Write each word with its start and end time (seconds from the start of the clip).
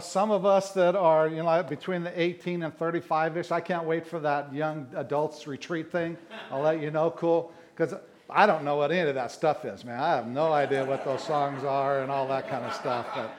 Some 0.00 0.30
of 0.30 0.44
us 0.44 0.72
that 0.72 0.94
are, 0.94 1.28
you 1.28 1.42
know, 1.42 1.62
between 1.62 2.02
the 2.02 2.20
18 2.20 2.62
and 2.62 2.76
35 2.76 3.36
ish, 3.36 3.50
I 3.50 3.60
can't 3.60 3.84
wait 3.84 4.06
for 4.06 4.20
that 4.20 4.52
young 4.52 4.86
adults 4.94 5.46
retreat 5.46 5.90
thing. 5.90 6.16
I'll 6.50 6.62
let 6.62 6.80
you 6.80 6.90
know, 6.90 7.10
cool. 7.10 7.52
Because 7.74 7.94
I 8.28 8.46
don't 8.46 8.64
know 8.64 8.76
what 8.76 8.90
any 8.90 9.08
of 9.08 9.14
that 9.14 9.30
stuff 9.30 9.64
is, 9.64 9.84
man. 9.84 10.00
I 10.00 10.16
have 10.16 10.26
no 10.26 10.52
idea 10.52 10.84
what 10.84 11.04
those 11.04 11.22
songs 11.22 11.64
are 11.64 12.02
and 12.02 12.10
all 12.10 12.26
that 12.28 12.48
kind 12.48 12.64
of 12.64 12.74
stuff. 12.74 13.06
But 13.14 13.32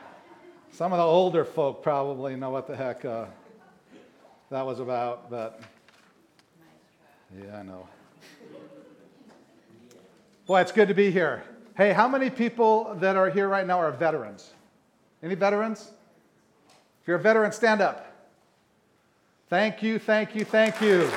some 0.72 0.94
of 0.94 0.98
the 0.98 1.04
older 1.04 1.44
folk 1.44 1.84
probably 1.84 2.36
know 2.36 2.50
what 2.50 2.68
the 2.68 2.76
heck 2.76 3.04
uh, 3.04 3.26
that 4.50 4.66
was 4.66 4.80
about. 4.80 5.30
But 5.30 5.60
yeah, 7.38 7.58
I 7.58 7.64
know. 7.64 7.88
Boy, 10.46 10.62
it's 10.62 10.72
good 10.72 10.88
to 10.88 10.94
be 10.94 11.12
here. 11.12 11.44
Hey, 11.76 11.92
how 11.92 12.08
many 12.08 12.30
people 12.30 12.96
that 13.00 13.18
are 13.18 13.30
here 13.30 13.50
right 13.50 13.68
now 13.68 13.80
are 13.80 13.92
veterans? 13.92 14.52
Any 15.22 15.36
veterans? 15.36 15.92
If 17.08 17.12
you're 17.12 17.20
a 17.20 17.22
veteran, 17.22 17.54
stand 17.54 17.80
up. 17.80 18.06
Thank 19.48 19.82
you, 19.82 19.98
thank 19.98 20.36
you, 20.36 20.44
thank 20.44 20.82
you. 20.82 21.10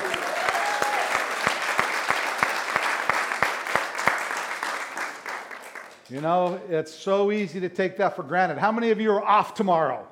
You 6.09 6.21
know, 6.21 6.61
it's 6.69 6.95
so 6.95 7.33
easy 7.33 7.59
to 7.59 7.67
take 7.67 7.97
that 7.97 8.15
for 8.15 8.23
granted. 8.23 8.57
How 8.57 8.71
many 8.71 8.91
of 8.91 9.01
you 9.01 9.11
are 9.11 9.21
off 9.21 9.53
tomorrow? 9.53 10.07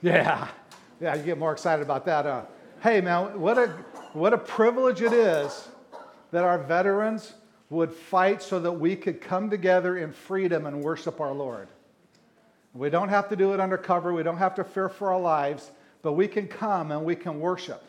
Yeah. 0.00 0.46
Yeah, 1.00 1.16
you 1.16 1.24
get 1.24 1.38
more 1.38 1.50
excited 1.50 1.82
about 1.82 2.06
that. 2.06 2.24
Uh, 2.24 2.42
hey, 2.80 3.00
man, 3.00 3.40
what 3.40 3.58
a, 3.58 3.66
what 4.12 4.32
a 4.32 4.38
privilege 4.38 5.02
it 5.02 5.12
is 5.12 5.66
that 6.30 6.44
our 6.44 6.56
veterans 6.56 7.34
would 7.68 7.92
fight 7.92 8.44
so 8.44 8.60
that 8.60 8.70
we 8.70 8.94
could 8.94 9.20
come 9.20 9.50
together 9.50 9.98
in 9.98 10.12
freedom 10.12 10.66
and 10.66 10.84
worship 10.84 11.20
our 11.20 11.32
Lord. 11.32 11.66
We 12.78 12.90
don't 12.90 13.08
have 13.08 13.28
to 13.30 13.36
do 13.36 13.54
it 13.54 13.60
undercover. 13.60 14.12
We 14.12 14.22
don't 14.22 14.36
have 14.36 14.54
to 14.54 14.64
fear 14.64 14.88
for 14.88 15.12
our 15.12 15.20
lives, 15.20 15.72
but 16.00 16.12
we 16.12 16.28
can 16.28 16.46
come 16.46 16.92
and 16.92 17.04
we 17.04 17.16
can 17.16 17.40
worship. 17.40 17.82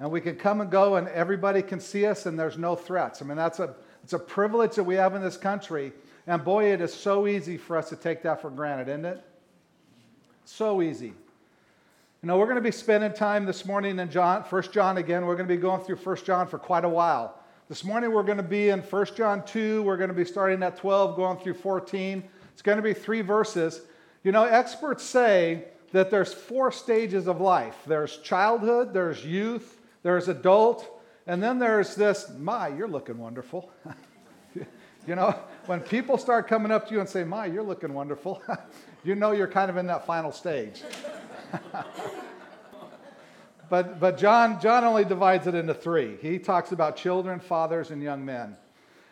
And 0.00 0.10
we 0.10 0.22
can 0.22 0.36
come 0.36 0.62
and 0.62 0.70
go 0.70 0.96
and 0.96 1.06
everybody 1.08 1.60
can 1.60 1.80
see 1.80 2.06
us 2.06 2.24
and 2.24 2.38
there's 2.38 2.56
no 2.56 2.74
threats. 2.74 3.20
I 3.20 3.26
mean, 3.26 3.36
that's 3.36 3.60
a, 3.60 3.74
it's 4.02 4.14
a 4.14 4.18
privilege 4.18 4.74
that 4.76 4.84
we 4.84 4.94
have 4.94 5.14
in 5.14 5.22
this 5.22 5.36
country. 5.36 5.92
And 6.26 6.42
boy, 6.42 6.72
it 6.72 6.80
is 6.80 6.94
so 6.94 7.26
easy 7.26 7.58
for 7.58 7.76
us 7.76 7.90
to 7.90 7.96
take 7.96 8.22
that 8.22 8.40
for 8.40 8.48
granted, 8.48 8.88
isn't 8.88 9.04
it? 9.04 9.22
So 10.46 10.80
easy. 10.80 11.12
You 12.22 12.28
know, 12.28 12.38
we're 12.38 12.46
going 12.46 12.56
to 12.56 12.62
be 12.62 12.72
spending 12.72 13.12
time 13.12 13.44
this 13.44 13.66
morning 13.66 13.98
in 13.98 14.10
John, 14.10 14.42
1 14.42 14.62
John 14.72 14.96
again. 14.96 15.26
We're 15.26 15.36
going 15.36 15.48
to 15.48 15.54
be 15.54 15.60
going 15.60 15.82
through 15.82 15.96
1 15.96 16.16
John 16.24 16.46
for 16.46 16.58
quite 16.58 16.86
a 16.86 16.88
while. 16.88 17.38
This 17.68 17.84
morning 17.84 18.12
we're 18.12 18.22
going 18.22 18.38
to 18.38 18.42
be 18.42 18.70
in 18.70 18.80
1 18.80 19.06
John 19.14 19.44
2. 19.44 19.82
We're 19.82 19.98
going 19.98 20.08
to 20.08 20.14
be 20.14 20.24
starting 20.24 20.62
at 20.62 20.78
12, 20.78 21.16
going 21.16 21.38
through 21.38 21.54
14. 21.54 22.24
It's 22.54 22.62
going 22.62 22.76
to 22.76 22.82
be 22.82 22.94
three 22.94 23.20
verses. 23.20 23.82
You 24.26 24.32
know, 24.32 24.42
experts 24.42 25.04
say 25.04 25.66
that 25.92 26.10
there's 26.10 26.34
four 26.34 26.72
stages 26.72 27.28
of 27.28 27.40
life 27.40 27.76
there's 27.86 28.16
childhood, 28.16 28.92
there's 28.92 29.24
youth, 29.24 29.80
there's 30.02 30.26
adult, 30.26 31.00
and 31.28 31.40
then 31.40 31.60
there's 31.60 31.94
this, 31.94 32.32
my, 32.36 32.66
you're 32.66 32.88
looking 32.88 33.18
wonderful. 33.18 33.70
you 35.06 35.14
know, 35.14 35.38
when 35.66 35.78
people 35.78 36.18
start 36.18 36.48
coming 36.48 36.72
up 36.72 36.88
to 36.88 36.94
you 36.94 36.98
and 36.98 37.08
say, 37.08 37.22
my, 37.22 37.46
you're 37.46 37.62
looking 37.62 37.94
wonderful, 37.94 38.42
you 39.04 39.14
know 39.14 39.30
you're 39.30 39.46
kind 39.46 39.70
of 39.70 39.76
in 39.76 39.86
that 39.86 40.04
final 40.04 40.32
stage. 40.32 40.82
but 43.70 44.00
but 44.00 44.18
John, 44.18 44.60
John 44.60 44.82
only 44.82 45.04
divides 45.04 45.46
it 45.46 45.54
into 45.54 45.72
three. 45.72 46.16
He 46.20 46.40
talks 46.40 46.72
about 46.72 46.96
children, 46.96 47.38
fathers, 47.38 47.92
and 47.92 48.02
young 48.02 48.24
men. 48.24 48.56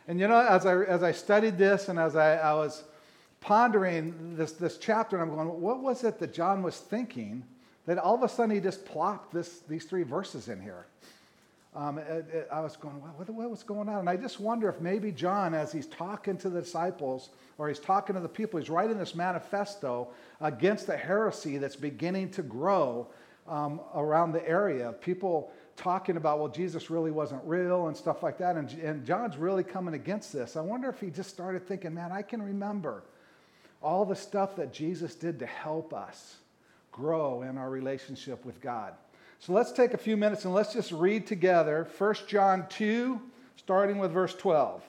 And 0.08 0.18
you 0.18 0.26
know, 0.26 0.40
as 0.40 0.66
I, 0.66 0.82
as 0.82 1.04
I 1.04 1.12
studied 1.12 1.56
this 1.56 1.88
and 1.88 2.00
as 2.00 2.16
I, 2.16 2.34
I 2.34 2.54
was 2.54 2.82
pondering 3.45 4.37
this, 4.37 4.53
this 4.53 4.78
chapter, 4.78 5.20
and 5.20 5.31
I'm 5.31 5.37
going, 5.37 5.61
what 5.61 5.81
was 5.81 6.03
it 6.03 6.19
that 6.19 6.33
John 6.33 6.62
was 6.62 6.78
thinking 6.78 7.45
that 7.84 7.98
all 7.98 8.14
of 8.14 8.23
a 8.23 8.28
sudden 8.28 8.55
he 8.55 8.61
just 8.61 8.87
plopped 8.87 9.34
this, 9.34 9.61
these 9.69 9.84
three 9.84 10.03
verses 10.03 10.48
in 10.48 10.62
here? 10.62 10.87
Um, 11.77 11.98
it, 11.98 12.27
it, 12.33 12.48
I 12.50 12.61
was 12.61 12.77
going, 12.77 12.95
what, 12.95 13.28
what 13.28 13.50
was 13.50 13.62
going 13.62 13.91
on? 13.91 13.98
And 13.98 14.09
I 14.09 14.17
just 14.17 14.41
wonder 14.41 14.66
if 14.71 14.81
maybe 14.81 15.12
John, 15.12 15.53
as 15.53 15.72
he's 15.72 15.87
talking 15.88 16.38
to 16.38 16.49
the 16.49 16.62
disciples 16.62 17.28
or 17.59 17.69
he's 17.69 17.81
talking 17.81 18.15
to 18.15 18.21
the 18.21 18.28
people, 18.28 18.59
he's 18.59 18.71
writing 18.71 18.97
this 18.97 19.15
manifesto 19.15 20.09
against 20.41 20.87
the 20.87 20.97
heresy 20.97 21.59
that's 21.59 21.77
beginning 21.77 22.31
to 22.31 22.43
grow 22.43 23.09
um, 23.47 23.78
around 23.94 24.33
the 24.33 24.49
area. 24.49 24.93
People 24.93 25.53
talking 25.77 26.16
about, 26.16 26.38
well, 26.38 26.49
Jesus 26.49 26.88
really 26.88 27.10
wasn't 27.10 27.43
real 27.44 27.88
and 27.88 27.97
stuff 27.97 28.22
like 28.22 28.38
that. 28.38 28.56
And, 28.56 28.71
and 28.83 29.04
John's 29.04 29.37
really 29.37 29.65
coming 29.65 29.93
against 29.93 30.33
this. 30.33 30.56
I 30.56 30.62
wonder 30.62 30.88
if 30.88 30.99
he 30.99 31.10
just 31.10 31.28
started 31.28 31.69
thinking, 31.69 31.93
man, 31.93 32.10
I 32.10 32.22
can 32.22 32.41
remember 32.41 33.03
all 33.84 34.06
the 34.06 34.17
stuff 34.17 34.56
that 34.56 34.72
Jesus 34.72 35.15
did 35.15 35.39
to 35.39 35.47
help 35.47 35.93
us 35.93 36.37
grow 36.91 37.43
in 37.43 37.59
our 37.59 37.69
relationship 37.69 38.45
with 38.45 38.61
God. 38.61 38.95
So 39.41 39.53
let's 39.53 39.72
take 39.72 39.93
a 39.93 39.99
few 39.99 40.17
minutes 40.17 40.47
and 40.47 40.55
let's 40.55 40.72
just 40.72 40.91
read 40.91 41.27
together 41.27 41.87
1 41.99 42.15
John 42.27 42.67
2, 42.71 43.21
starting 43.56 43.99
with 43.99 44.11
verse 44.11 44.34
12. 44.34 44.83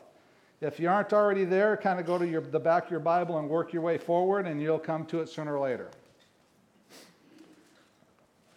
If 0.61 0.79
you 0.79 0.89
aren't 0.89 1.11
already 1.11 1.43
there, 1.43 1.75
kind 1.75 1.99
of 1.99 2.05
go 2.05 2.17
to 2.17 2.25
your, 2.25 2.39
the 2.39 2.59
back 2.59 2.85
of 2.85 2.91
your 2.91 3.01
Bible 3.01 3.37
and 3.37 3.49
work 3.49 3.73
your 3.73 3.81
way 3.81 3.97
forward, 3.97 4.47
and 4.47 4.61
you'll 4.61 4.79
come 4.79 5.05
to 5.07 5.19
it 5.19 5.27
sooner 5.27 5.57
or 5.57 5.67
later. 5.67 5.89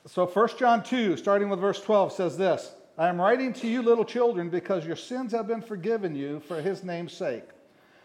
So 0.07 0.25
1 0.25 0.49
John 0.57 0.85
2, 0.85 1.17
starting 1.17 1.49
with 1.49 1.59
verse 1.59 1.81
12, 1.81 2.13
says 2.13 2.39
this 2.39 2.73
I 2.97 3.09
am 3.09 3.21
writing 3.21 3.53
to 3.55 3.67
you, 3.67 3.83
little 3.83 4.05
children, 4.05 4.51
because 4.51 4.87
your 4.87 4.97
sins 4.97 5.33
have 5.33 5.49
been 5.49 5.63
forgiven 5.63 6.15
you 6.15 6.41
for 6.41 6.63
his 6.63 6.85
name's 6.85 7.13
sake. 7.13 7.45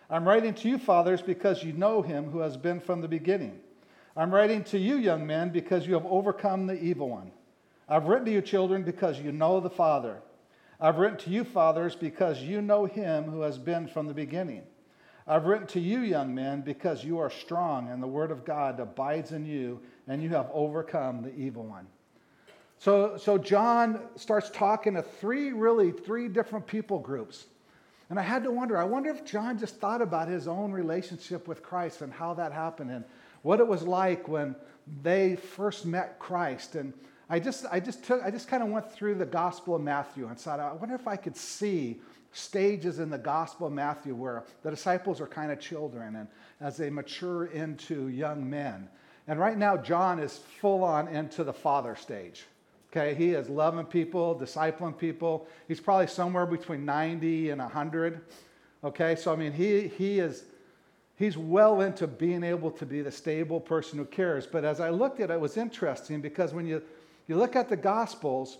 I'm 0.09 0.27
writing 0.27 0.53
to 0.55 0.69
you, 0.69 0.77
fathers, 0.77 1.21
because 1.21 1.63
you 1.63 1.73
know 1.73 2.01
him 2.01 2.25
who 2.25 2.39
has 2.39 2.57
been 2.57 2.79
from 2.79 3.01
the 3.01 3.07
beginning. 3.07 3.59
I'm 4.15 4.33
writing 4.33 4.63
to 4.65 4.77
you, 4.77 4.97
young 4.97 5.25
men, 5.25 5.49
because 5.49 5.87
you 5.87 5.93
have 5.95 6.05
overcome 6.05 6.67
the 6.67 6.81
evil 6.81 7.09
one. 7.09 7.31
I've 7.89 8.05
written 8.05 8.25
to 8.25 8.31
you, 8.31 8.41
children, 8.41 8.83
because 8.83 9.19
you 9.19 9.31
know 9.31 9.59
the 9.59 9.69
Father. 9.69 10.21
I've 10.79 10.97
written 10.97 11.17
to 11.19 11.29
you, 11.29 11.43
fathers, 11.43 11.95
because 11.95 12.41
you 12.41 12.61
know 12.61 12.85
him 12.85 13.23
who 13.23 13.41
has 13.41 13.57
been 13.57 13.87
from 13.87 14.07
the 14.07 14.13
beginning. 14.13 14.63
I've 15.25 15.45
written 15.45 15.67
to 15.67 15.79
you, 15.79 15.99
young 15.99 16.35
men, 16.35 16.61
because 16.61 17.03
you 17.03 17.19
are 17.19 17.29
strong 17.29 17.89
and 17.89 18.03
the 18.03 18.07
word 18.07 18.31
of 18.31 18.43
God 18.43 18.79
abides 18.79 19.31
in 19.31 19.45
you, 19.45 19.79
and 20.07 20.21
you 20.21 20.29
have 20.29 20.49
overcome 20.53 21.21
the 21.21 21.33
evil 21.35 21.63
one. 21.63 21.87
So, 22.77 23.15
so 23.15 23.37
John 23.37 24.01
starts 24.17 24.49
talking 24.49 24.95
to 24.95 25.01
three, 25.01 25.53
really, 25.53 25.91
three 25.91 26.27
different 26.27 26.67
people 26.67 26.99
groups. 26.99 27.45
And 28.09 28.19
I 28.19 28.23
had 28.23 28.43
to 28.43 28.51
wonder, 28.51 28.77
I 28.77 28.83
wonder 28.83 29.09
if 29.09 29.25
John 29.25 29.57
just 29.57 29.77
thought 29.77 30.01
about 30.01 30.27
his 30.27 30.47
own 30.47 30.71
relationship 30.71 31.47
with 31.47 31.63
Christ 31.63 32.01
and 32.01 32.11
how 32.11 32.33
that 32.35 32.51
happened 32.51 32.91
and 32.91 33.03
what 33.41 33.59
it 33.59 33.67
was 33.67 33.83
like 33.83 34.27
when 34.27 34.55
they 35.01 35.35
first 35.35 35.85
met 35.85 36.19
Christ. 36.19 36.75
And 36.75 36.93
I 37.29 37.39
just, 37.39 37.65
I 37.71 37.79
just 37.79 38.03
took, 38.03 38.21
I 38.23 38.29
just 38.29 38.47
kind 38.47 38.61
of 38.61 38.69
went 38.69 38.91
through 38.91 39.15
the 39.15 39.25
Gospel 39.25 39.75
of 39.75 39.81
Matthew 39.81 40.27
and 40.27 40.37
thought, 40.37 40.59
I 40.59 40.73
wonder 40.73 40.95
if 40.95 41.07
I 41.07 41.15
could 41.15 41.37
see 41.37 42.01
stages 42.31 42.99
in 42.99 43.09
the 43.09 43.17
Gospel 43.17 43.67
of 43.67 43.73
Matthew 43.73 44.15
where 44.15 44.43
the 44.63 44.69
disciples 44.69 45.21
are 45.21 45.27
kind 45.27 45.51
of 45.51 45.59
children 45.59 46.15
and 46.15 46.27
as 46.59 46.77
they 46.77 46.89
mature 46.89 47.45
into 47.45 48.09
young 48.09 48.49
men. 48.49 48.89
And 49.27 49.39
right 49.39 49.57
now, 49.57 49.77
John 49.77 50.19
is 50.19 50.37
full 50.59 50.83
on 50.83 51.07
into 51.07 51.43
the 51.43 51.53
father 51.53 51.95
stage. 51.95 52.45
Okay, 52.95 53.15
he 53.15 53.31
is 53.31 53.49
loving 53.49 53.85
people, 53.85 54.39
discipling 54.39 54.95
people. 54.95 55.47
He's 55.67 55.79
probably 55.79 56.05
somewhere 56.05 56.45
between 56.45 56.85
90 56.85 57.49
and 57.49 57.59
100. 57.59 58.21
Okay, 58.83 59.15
so 59.15 59.33
I 59.33 59.35
mean, 59.35 59.51
he, 59.51 59.87
he 59.87 60.19
is 60.19 60.43
he's 61.15 61.35
well 61.35 61.81
into 61.81 62.05
being 62.05 62.43
able 62.43 62.69
to 62.69 62.85
be 62.85 63.01
the 63.01 63.11
stable 63.11 63.59
person 63.59 63.97
who 63.97 64.05
cares. 64.05 64.45
But 64.45 64.63
as 64.63 64.79
I 64.79 64.91
looked 64.91 65.19
at 65.21 65.31
it, 65.31 65.33
it 65.33 65.39
was 65.39 65.57
interesting 65.57 66.21
because 66.21 66.53
when 66.53 66.67
you, 66.67 66.83
you 67.25 67.35
look 67.35 67.55
at 67.55 67.67
the 67.67 67.75
Gospels, 67.75 68.59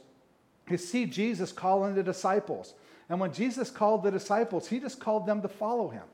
you 0.68 0.78
see 0.78 1.06
Jesus 1.06 1.52
calling 1.52 1.94
the 1.94 2.02
disciples. 2.02 2.74
And 3.10 3.20
when 3.20 3.34
Jesus 3.34 3.70
called 3.70 4.02
the 4.02 4.10
disciples, 4.10 4.68
he 4.68 4.80
just 4.80 5.00
called 5.00 5.28
them 5.28 5.44
to 5.44 5.48
follow 5.48 5.90
him. 5.90 6.06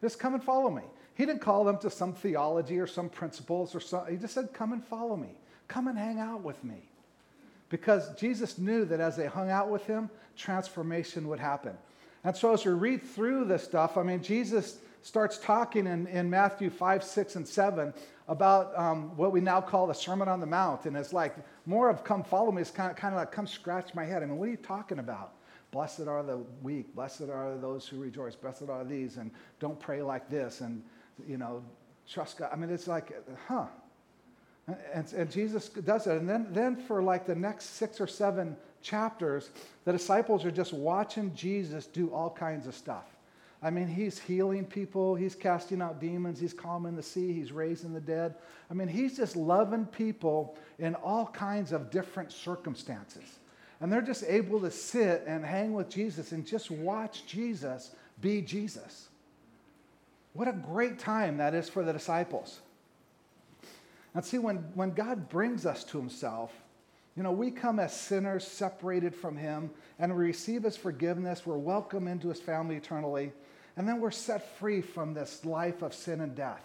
Just 0.00 0.20
come 0.20 0.34
and 0.34 0.44
follow 0.44 0.70
me. 0.70 0.82
He 1.16 1.26
didn't 1.26 1.40
call 1.40 1.64
them 1.64 1.78
to 1.78 1.90
some 1.90 2.12
theology 2.12 2.78
or 2.78 2.86
some 2.86 3.08
principles 3.08 3.74
or 3.74 3.80
some, 3.80 4.06
he 4.08 4.16
just 4.16 4.34
said, 4.34 4.52
come 4.52 4.72
and 4.72 4.84
follow 4.84 5.16
me. 5.16 5.30
Come 5.66 5.88
and 5.88 5.98
hang 5.98 6.20
out 6.20 6.42
with 6.44 6.62
me 6.62 6.88
because 7.72 8.14
Jesus 8.16 8.58
knew 8.58 8.84
that 8.84 9.00
as 9.00 9.16
they 9.16 9.26
hung 9.26 9.48
out 9.48 9.70
with 9.70 9.86
him, 9.86 10.10
transformation 10.36 11.26
would 11.28 11.40
happen. 11.40 11.72
And 12.22 12.36
so 12.36 12.52
as 12.52 12.66
we 12.66 12.72
read 12.72 13.02
through 13.02 13.46
this 13.46 13.64
stuff, 13.64 13.96
I 13.96 14.02
mean, 14.02 14.22
Jesus 14.22 14.76
starts 15.00 15.38
talking 15.38 15.86
in, 15.86 16.06
in 16.08 16.28
Matthew 16.28 16.68
5, 16.68 17.02
6, 17.02 17.36
and 17.36 17.48
7 17.48 17.94
about 18.28 18.78
um, 18.78 19.16
what 19.16 19.32
we 19.32 19.40
now 19.40 19.62
call 19.62 19.86
the 19.86 19.94
Sermon 19.94 20.28
on 20.28 20.38
the 20.38 20.46
Mount. 20.46 20.84
And 20.84 20.94
it's 20.98 21.14
like 21.14 21.34
more 21.64 21.88
of 21.88 22.04
come 22.04 22.22
follow 22.22 22.52
me. 22.52 22.60
It's 22.60 22.70
kind 22.70 22.90
of, 22.90 22.96
kind 22.98 23.14
of 23.14 23.18
like 23.18 23.32
come 23.32 23.46
scratch 23.46 23.94
my 23.94 24.04
head. 24.04 24.22
I 24.22 24.26
mean, 24.26 24.36
what 24.36 24.48
are 24.48 24.52
you 24.52 24.58
talking 24.58 24.98
about? 24.98 25.32
Blessed 25.70 26.08
are 26.08 26.22
the 26.22 26.44
weak. 26.60 26.94
Blessed 26.94 27.22
are 27.22 27.56
those 27.56 27.88
who 27.88 27.96
rejoice. 27.96 28.36
Blessed 28.36 28.68
are 28.68 28.84
these. 28.84 29.16
And 29.16 29.30
don't 29.60 29.80
pray 29.80 30.02
like 30.02 30.28
this. 30.28 30.60
And, 30.60 30.82
you 31.26 31.38
know, 31.38 31.64
trust 32.06 32.36
God. 32.36 32.50
I 32.52 32.56
mean, 32.56 32.68
it's 32.68 32.86
like, 32.86 33.14
huh, 33.48 33.64
and, 34.92 35.10
and, 35.12 35.30
Jesus 35.30 35.68
does 35.68 36.06
it. 36.06 36.16
And 36.16 36.28
then, 36.28 36.46
then 36.50 36.76
for 36.76 37.02
like 37.02 37.26
the 37.26 37.34
next 37.34 37.76
six 37.76 38.00
or 38.00 38.06
seven 38.06 38.56
chapters, 38.82 39.50
the 39.84 39.92
disciples 39.92 40.44
are 40.44 40.50
just 40.50 40.72
watching 40.72 41.34
Jesus 41.34 41.86
do 41.86 42.12
all 42.12 42.30
kinds 42.30 42.66
of 42.66 42.74
stuff. 42.74 43.04
I 43.62 43.70
mean, 43.70 43.86
he's 43.86 44.18
healing 44.18 44.64
people, 44.64 45.14
he's 45.14 45.36
casting 45.36 45.80
out 45.80 46.00
demons, 46.00 46.40
he's 46.40 46.52
calming 46.52 46.96
the 46.96 47.02
sea, 47.02 47.32
he's 47.32 47.52
raising 47.52 47.94
the 47.94 48.00
dead. 48.00 48.34
I 48.68 48.74
mean, 48.74 48.88
he's 48.88 49.16
just 49.16 49.36
loving 49.36 49.86
people 49.86 50.56
in 50.80 50.96
all 50.96 51.26
kinds 51.26 51.70
of 51.70 51.90
different 51.90 52.32
circumstances. 52.32 53.38
And 53.80 53.92
they're 53.92 54.02
just 54.02 54.24
able 54.26 54.60
to 54.60 54.70
sit 54.70 55.22
and 55.26 55.44
hang 55.44 55.74
with 55.74 55.88
Jesus 55.88 56.32
and 56.32 56.44
just 56.44 56.70
watch 56.70 57.24
Jesus 57.26 57.92
be 58.20 58.42
Jesus. 58.42 59.08
What 60.32 60.48
a 60.48 60.52
great 60.52 60.98
time 60.98 61.36
that 61.36 61.54
is 61.54 61.68
for 61.68 61.84
the 61.84 61.92
disciples. 61.92 62.61
And 64.14 64.24
see, 64.24 64.38
when, 64.38 64.56
when 64.74 64.90
God 64.90 65.28
brings 65.28 65.64
us 65.64 65.84
to 65.84 65.98
himself, 65.98 66.52
you 67.16 67.22
know, 67.22 67.32
we 67.32 67.50
come 67.50 67.78
as 67.78 67.94
sinners 67.94 68.46
separated 68.46 69.14
from 69.14 69.36
him 69.36 69.70
and 69.98 70.14
we 70.14 70.24
receive 70.24 70.62
his 70.62 70.76
forgiveness. 70.76 71.44
We're 71.44 71.56
welcome 71.56 72.08
into 72.08 72.28
his 72.28 72.40
family 72.40 72.76
eternally. 72.76 73.32
And 73.76 73.88
then 73.88 74.00
we're 74.00 74.10
set 74.10 74.58
free 74.58 74.80
from 74.80 75.14
this 75.14 75.44
life 75.44 75.82
of 75.82 75.94
sin 75.94 76.20
and 76.20 76.34
death. 76.34 76.62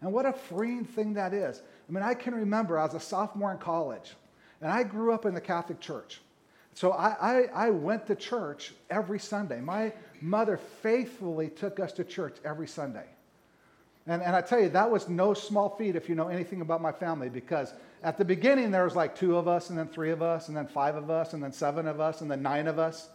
And 0.00 0.12
what 0.12 0.26
a 0.26 0.32
freeing 0.32 0.84
thing 0.84 1.14
that 1.14 1.32
is. 1.32 1.62
I 1.88 1.92
mean, 1.92 2.02
I 2.02 2.14
can 2.14 2.34
remember 2.34 2.78
I 2.78 2.84
was 2.84 2.94
a 2.94 3.00
sophomore 3.00 3.52
in 3.52 3.58
college, 3.58 4.14
and 4.60 4.70
I 4.70 4.82
grew 4.82 5.12
up 5.12 5.26
in 5.26 5.34
the 5.34 5.40
Catholic 5.40 5.78
Church. 5.78 6.20
So 6.74 6.92
I, 6.92 7.16
I, 7.20 7.66
I, 7.66 7.70
went 7.70 8.06
to 8.06 8.14
church 8.14 8.72
every 8.90 9.18
Sunday. 9.18 9.60
My 9.60 9.92
mother 10.20 10.56
faithfully 10.56 11.50
took 11.50 11.78
us 11.78 11.92
to 11.92 12.04
church 12.04 12.36
every 12.44 12.66
Sunday. 12.66 13.04
And, 14.06 14.22
and 14.22 14.34
I 14.34 14.40
tell 14.40 14.60
you, 14.60 14.68
that 14.70 14.90
was 14.90 15.08
no 15.08 15.32
small 15.32 15.70
feat 15.76 15.94
if 15.94 16.08
you 16.08 16.14
know 16.14 16.28
anything 16.28 16.60
about 16.60 16.82
my 16.82 16.92
family, 16.92 17.28
because 17.28 17.72
at 18.02 18.18
the 18.18 18.24
beginning 18.24 18.70
there 18.70 18.84
was 18.84 18.96
like 18.96 19.14
two 19.14 19.36
of 19.36 19.46
us, 19.46 19.70
and 19.70 19.78
then 19.78 19.88
three 19.88 20.10
of 20.10 20.22
us, 20.22 20.48
and 20.48 20.56
then 20.56 20.66
five 20.66 20.96
of 20.96 21.10
us, 21.10 21.34
and 21.34 21.42
then 21.42 21.52
seven 21.52 21.86
of 21.86 22.00
us, 22.00 22.20
and 22.20 22.30
then 22.30 22.42
nine 22.42 22.66
of 22.66 22.78
us. 22.78 23.10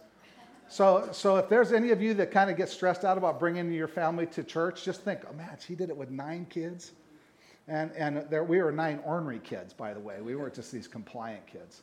So, 0.70 1.08
so 1.12 1.36
if 1.36 1.48
there's 1.48 1.72
any 1.72 1.90
of 1.90 2.02
you 2.02 2.14
that 2.14 2.30
kind 2.30 2.50
of 2.50 2.56
get 2.56 2.68
stressed 2.68 3.04
out 3.04 3.16
about 3.16 3.38
bringing 3.38 3.72
your 3.72 3.88
family 3.88 4.26
to 4.26 4.42
church, 4.42 4.84
just 4.84 5.02
think, 5.02 5.20
oh 5.28 5.34
man, 5.34 5.56
she 5.66 5.74
did 5.74 5.88
it 5.88 5.96
with 5.96 6.10
nine 6.10 6.46
kids. 6.48 6.92
And, 7.66 7.90
and 7.92 8.24
there, 8.30 8.44
we 8.44 8.62
were 8.62 8.72
nine 8.72 9.00
ornery 9.04 9.40
kids, 9.40 9.72
by 9.74 9.92
the 9.92 10.00
way. 10.00 10.20
We 10.22 10.36
weren't 10.36 10.54
just 10.54 10.72
these 10.72 10.88
compliant 10.88 11.46
kids. 11.46 11.82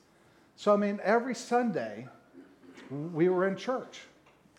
So, 0.55 0.73
I 0.73 0.77
mean, 0.77 0.99
every 1.03 1.35
Sunday 1.35 2.07
we 2.89 3.29
were 3.29 3.47
in 3.47 3.55
church 3.55 4.01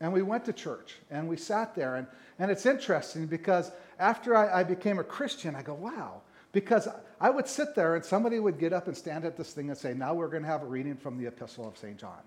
and 0.00 0.12
we 0.12 0.22
went 0.22 0.44
to 0.44 0.52
church 0.52 0.96
and 1.10 1.28
we 1.28 1.36
sat 1.36 1.74
there. 1.74 1.96
And, 1.96 2.06
and 2.38 2.50
it's 2.50 2.66
interesting 2.66 3.26
because 3.26 3.72
after 3.98 4.36
I, 4.36 4.60
I 4.60 4.62
became 4.64 4.98
a 4.98 5.04
Christian, 5.04 5.54
I 5.54 5.62
go, 5.62 5.74
wow. 5.74 6.22
Because 6.52 6.88
I 7.20 7.30
would 7.30 7.46
sit 7.46 7.74
there 7.74 7.96
and 7.96 8.04
somebody 8.04 8.38
would 8.38 8.58
get 8.58 8.72
up 8.72 8.86
and 8.86 8.96
stand 8.96 9.24
at 9.24 9.36
this 9.36 9.52
thing 9.52 9.68
and 9.68 9.76
say, 9.76 9.94
now 9.94 10.14
we're 10.14 10.28
going 10.28 10.42
to 10.42 10.48
have 10.48 10.62
a 10.62 10.66
reading 10.66 10.96
from 10.96 11.18
the 11.18 11.26
Epistle 11.26 11.68
of 11.68 11.76
St. 11.76 11.98
John. 11.98 12.20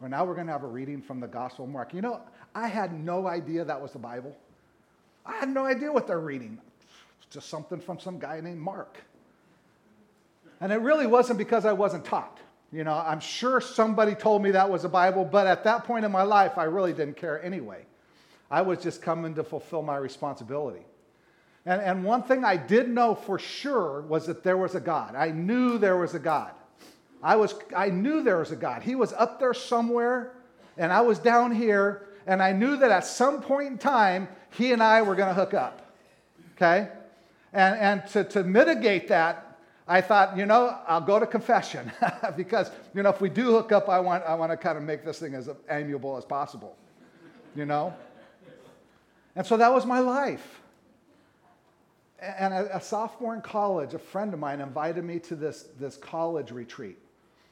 Or 0.00 0.08
now 0.08 0.24
we're 0.24 0.34
going 0.34 0.46
to 0.46 0.52
have 0.52 0.64
a 0.64 0.68
reading 0.68 1.00
from 1.00 1.20
the 1.20 1.28
Gospel 1.28 1.64
of 1.64 1.70
Mark. 1.70 1.94
You 1.94 2.02
know, 2.02 2.20
I 2.54 2.68
had 2.68 2.92
no 2.92 3.26
idea 3.26 3.64
that 3.64 3.80
was 3.80 3.92
the 3.92 3.98
Bible. 3.98 4.36
I 5.24 5.34
had 5.34 5.48
no 5.48 5.64
idea 5.64 5.92
what 5.92 6.06
they're 6.06 6.18
reading. 6.18 6.58
It's 7.20 7.32
just 7.32 7.48
something 7.48 7.80
from 7.80 8.00
some 8.00 8.18
guy 8.18 8.40
named 8.40 8.58
Mark. 8.58 8.98
And 10.60 10.72
it 10.72 10.80
really 10.80 11.06
wasn't 11.06 11.38
because 11.38 11.64
I 11.64 11.72
wasn't 11.72 12.04
taught. 12.04 12.38
You 12.72 12.84
know, 12.84 12.94
I'm 12.94 13.20
sure 13.20 13.60
somebody 13.60 14.14
told 14.14 14.42
me 14.42 14.52
that 14.52 14.70
was 14.70 14.84
a 14.84 14.88
Bible, 14.88 15.24
but 15.24 15.46
at 15.46 15.64
that 15.64 15.84
point 15.84 16.04
in 16.04 16.12
my 16.12 16.22
life, 16.22 16.56
I 16.56 16.64
really 16.64 16.92
didn't 16.92 17.16
care 17.16 17.42
anyway. 17.44 17.84
I 18.50 18.62
was 18.62 18.78
just 18.78 19.02
coming 19.02 19.34
to 19.34 19.44
fulfill 19.44 19.82
my 19.82 19.96
responsibility. 19.96 20.84
And, 21.64 21.80
and 21.80 22.04
one 22.04 22.22
thing 22.22 22.44
I 22.44 22.56
did 22.56 22.88
know 22.88 23.14
for 23.14 23.38
sure 23.38 24.02
was 24.02 24.26
that 24.26 24.42
there 24.42 24.56
was 24.56 24.74
a 24.74 24.80
God. 24.80 25.14
I 25.14 25.30
knew 25.30 25.78
there 25.78 25.96
was 25.96 26.14
a 26.14 26.18
God. 26.18 26.52
I, 27.22 27.36
was, 27.36 27.54
I 27.74 27.90
knew 27.90 28.22
there 28.22 28.38
was 28.38 28.50
a 28.50 28.56
God. 28.56 28.82
He 28.82 28.96
was 28.96 29.12
up 29.12 29.38
there 29.38 29.54
somewhere, 29.54 30.34
and 30.76 30.92
I 30.92 31.02
was 31.02 31.20
down 31.20 31.54
here, 31.54 32.08
and 32.26 32.42
I 32.42 32.52
knew 32.52 32.76
that 32.78 32.90
at 32.90 33.04
some 33.04 33.40
point 33.42 33.68
in 33.68 33.78
time, 33.78 34.28
he 34.50 34.72
and 34.72 34.82
I 34.82 35.02
were 35.02 35.14
going 35.14 35.28
to 35.28 35.34
hook 35.34 35.54
up. 35.54 35.92
Okay? 36.56 36.88
And, 37.52 37.76
and 37.76 38.06
to, 38.08 38.24
to 38.24 38.42
mitigate 38.42 39.08
that, 39.08 39.58
I 39.86 40.00
thought, 40.00 40.36
you 40.36 40.46
know, 40.46 40.78
I'll 40.86 41.00
go 41.00 41.20
to 41.20 41.26
confession 41.26 41.92
because, 42.36 42.70
you 42.94 43.02
know, 43.02 43.10
if 43.10 43.20
we 43.20 43.28
do 43.28 43.52
hook 43.52 43.72
up, 43.72 43.88
I 43.88 44.00
want, 44.00 44.24
I 44.24 44.34
want 44.34 44.50
to 44.50 44.56
kind 44.56 44.76
of 44.76 44.84
make 44.84 45.04
this 45.04 45.18
thing 45.18 45.34
as 45.34 45.48
amiable 45.70 46.16
as 46.16 46.24
possible, 46.24 46.76
you 47.54 47.66
know? 47.66 47.94
And 49.36 49.46
so 49.46 49.56
that 49.56 49.72
was 49.72 49.86
my 49.86 49.98
life. 50.00 50.61
And 52.22 52.54
a, 52.54 52.76
a 52.76 52.80
sophomore 52.80 53.34
in 53.34 53.42
college, 53.42 53.94
a 53.94 53.98
friend 53.98 54.32
of 54.32 54.38
mine 54.38 54.60
invited 54.60 55.04
me 55.04 55.18
to 55.20 55.34
this, 55.34 55.68
this 55.78 55.96
college 55.96 56.52
retreat. 56.52 56.98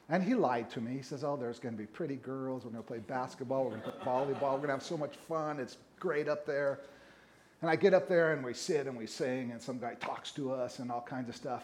And 0.07 0.23
he 0.23 0.33
lied 0.33 0.69
to 0.71 0.81
me. 0.81 0.95
He 0.97 1.01
says, 1.01 1.23
Oh, 1.23 1.37
there's 1.37 1.59
going 1.59 1.75
to 1.75 1.79
be 1.79 1.85
pretty 1.85 2.15
girls. 2.15 2.63
We're 2.63 2.71
going 2.71 2.83
to 2.83 2.87
play 2.87 2.99
basketball. 2.99 3.65
We're 3.65 3.71
going 3.71 3.83
to 3.83 3.91
play 3.91 4.05
volleyball. 4.05 4.53
We're 4.53 4.57
going 4.57 4.67
to 4.67 4.73
have 4.73 4.83
so 4.83 4.97
much 4.97 5.15
fun. 5.27 5.59
It's 5.59 5.77
great 5.99 6.27
up 6.27 6.45
there. 6.45 6.79
And 7.61 7.69
I 7.69 7.75
get 7.75 7.93
up 7.93 8.07
there 8.07 8.33
and 8.33 8.43
we 8.43 8.53
sit 8.53 8.87
and 8.87 8.97
we 8.97 9.05
sing, 9.05 9.51
and 9.51 9.61
some 9.61 9.77
guy 9.77 9.93
talks 9.95 10.31
to 10.31 10.51
us 10.51 10.79
and 10.79 10.91
all 10.91 11.01
kinds 11.01 11.29
of 11.29 11.35
stuff. 11.35 11.63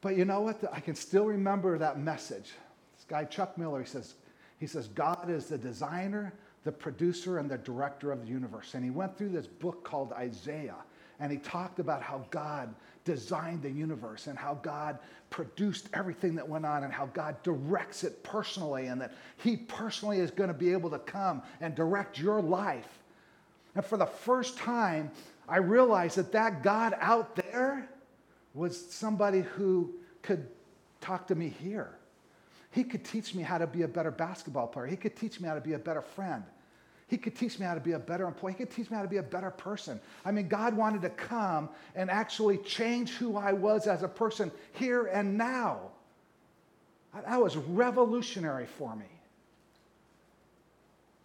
But 0.00 0.16
you 0.16 0.24
know 0.24 0.40
what? 0.40 0.62
I 0.72 0.80
can 0.80 0.94
still 0.94 1.26
remember 1.26 1.78
that 1.78 1.98
message. 1.98 2.52
This 2.96 3.04
guy, 3.06 3.24
Chuck 3.24 3.58
Miller, 3.58 3.80
he 3.80 3.86
says, 3.86 4.14
he 4.58 4.66
says, 4.66 4.88
God 4.88 5.28
is 5.28 5.46
the 5.46 5.58
designer, 5.58 6.32
the 6.64 6.72
producer, 6.72 7.38
and 7.38 7.50
the 7.50 7.58
director 7.58 8.12
of 8.12 8.22
the 8.22 8.28
universe. 8.28 8.74
And 8.74 8.82
he 8.82 8.90
went 8.90 9.18
through 9.18 9.28
this 9.30 9.46
book 9.46 9.84
called 9.84 10.12
Isaiah, 10.12 10.76
and 11.20 11.32
he 11.32 11.38
talked 11.38 11.78
about 11.78 12.02
how 12.02 12.24
God 12.30 12.74
designed 13.04 13.62
the 13.62 13.70
universe 13.70 14.26
and 14.26 14.36
how 14.38 14.54
God 14.54 14.98
produced 15.30 15.88
everything 15.94 16.34
that 16.34 16.48
went 16.48 16.66
on 16.66 16.84
and 16.84 16.92
how 16.92 17.06
God 17.06 17.42
directs 17.42 18.04
it 18.04 18.22
personally 18.22 18.86
and 18.86 19.00
that 19.00 19.12
he 19.36 19.56
personally 19.56 20.20
is 20.20 20.30
going 20.30 20.48
to 20.48 20.54
be 20.54 20.72
able 20.72 20.90
to 20.90 20.98
come 20.98 21.42
and 21.60 21.74
direct 21.74 22.18
your 22.18 22.42
life. 22.42 22.98
And 23.74 23.84
for 23.84 23.96
the 23.96 24.06
first 24.06 24.58
time, 24.58 25.10
I 25.48 25.58
realized 25.58 26.16
that 26.16 26.32
that 26.32 26.62
God 26.62 26.94
out 27.00 27.36
there 27.36 27.88
was 28.54 28.92
somebody 28.92 29.42
who 29.42 29.94
could 30.22 30.48
talk 31.00 31.26
to 31.28 31.34
me 31.34 31.48
here. 31.48 31.90
He 32.70 32.84
could 32.84 33.04
teach 33.04 33.34
me 33.34 33.42
how 33.42 33.58
to 33.58 33.66
be 33.66 33.82
a 33.82 33.88
better 33.88 34.10
basketball 34.10 34.66
player. 34.66 34.86
He 34.86 34.96
could 34.96 35.16
teach 35.16 35.40
me 35.40 35.48
how 35.48 35.54
to 35.54 35.60
be 35.60 35.74
a 35.74 35.78
better 35.78 36.02
friend. 36.02 36.42
He 37.08 37.16
could 37.16 37.36
teach 37.36 37.58
me 37.58 37.66
how 37.66 37.74
to 37.74 37.80
be 37.80 37.92
a 37.92 37.98
better 37.98 38.26
employee. 38.26 38.52
He 38.52 38.58
could 38.58 38.70
teach 38.70 38.90
me 38.90 38.96
how 38.96 39.02
to 39.02 39.08
be 39.08 39.18
a 39.18 39.22
better 39.22 39.50
person. 39.50 40.00
I 40.24 40.32
mean, 40.32 40.48
God 40.48 40.76
wanted 40.76 41.02
to 41.02 41.10
come 41.10 41.68
and 41.94 42.10
actually 42.10 42.58
change 42.58 43.10
who 43.12 43.36
I 43.36 43.52
was 43.52 43.86
as 43.86 44.02
a 44.02 44.08
person 44.08 44.50
here 44.72 45.06
and 45.06 45.38
now. 45.38 45.78
That 47.14 47.40
was 47.40 47.56
revolutionary 47.56 48.66
for 48.66 48.94
me. 48.96 49.06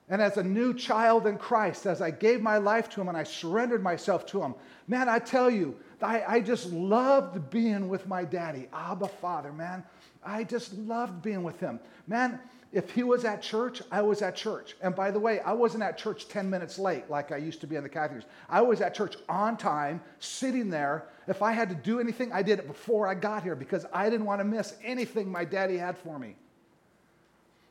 And 0.07 0.21
as 0.21 0.37
a 0.37 0.43
new 0.43 0.73
child 0.73 1.25
in 1.25 1.37
Christ, 1.37 1.85
as 1.85 2.01
I 2.01 2.11
gave 2.11 2.41
my 2.41 2.57
life 2.57 2.89
to 2.89 3.01
Him 3.01 3.07
and 3.07 3.17
I 3.17 3.23
surrendered 3.23 3.81
myself 3.81 4.25
to 4.27 4.41
Him, 4.41 4.55
man, 4.87 5.09
I 5.09 5.19
tell 5.19 5.49
you, 5.49 5.75
I, 6.01 6.23
I 6.27 6.39
just 6.41 6.71
loved 6.71 7.49
being 7.49 7.87
with 7.87 8.07
my 8.07 8.23
daddy, 8.23 8.67
Abba 8.73 9.07
Father, 9.07 9.51
man. 9.53 9.83
I 10.23 10.43
just 10.43 10.73
loved 10.73 11.21
being 11.21 11.43
with 11.43 11.59
him. 11.59 11.79
Man, 12.07 12.39
if 12.73 12.91
he 12.91 13.03
was 13.03 13.25
at 13.25 13.41
church, 13.41 13.81
I 13.91 14.01
was 14.01 14.21
at 14.21 14.35
church. 14.35 14.75
And 14.81 14.95
by 14.95 15.11
the 15.11 15.19
way, 15.19 15.41
I 15.41 15.51
wasn't 15.51 15.83
at 15.83 15.97
church 15.97 16.29
10 16.29 16.49
minutes 16.49 16.79
late 16.79 17.09
like 17.09 17.33
I 17.33 17.37
used 17.37 17.59
to 17.61 17.67
be 17.67 17.75
in 17.75 17.83
the 17.83 17.89
Catholics. 17.89 18.25
I 18.47 18.61
was 18.61 18.79
at 18.79 18.95
church 18.95 19.15
on 19.27 19.57
time, 19.57 20.01
sitting 20.19 20.69
there. 20.69 21.05
If 21.27 21.41
I 21.41 21.51
had 21.51 21.67
to 21.69 21.75
do 21.75 21.99
anything, 21.99 22.31
I 22.31 22.41
did 22.41 22.59
it 22.59 22.67
before 22.67 23.07
I 23.07 23.13
got 23.13 23.43
here 23.43 23.55
because 23.55 23.85
I 23.91 24.09
didn't 24.09 24.25
want 24.25 24.39
to 24.39 24.45
miss 24.45 24.75
anything 24.83 25.29
my 25.29 25.43
daddy 25.43 25.77
had 25.77 25.97
for 25.97 26.17
me. 26.17 26.35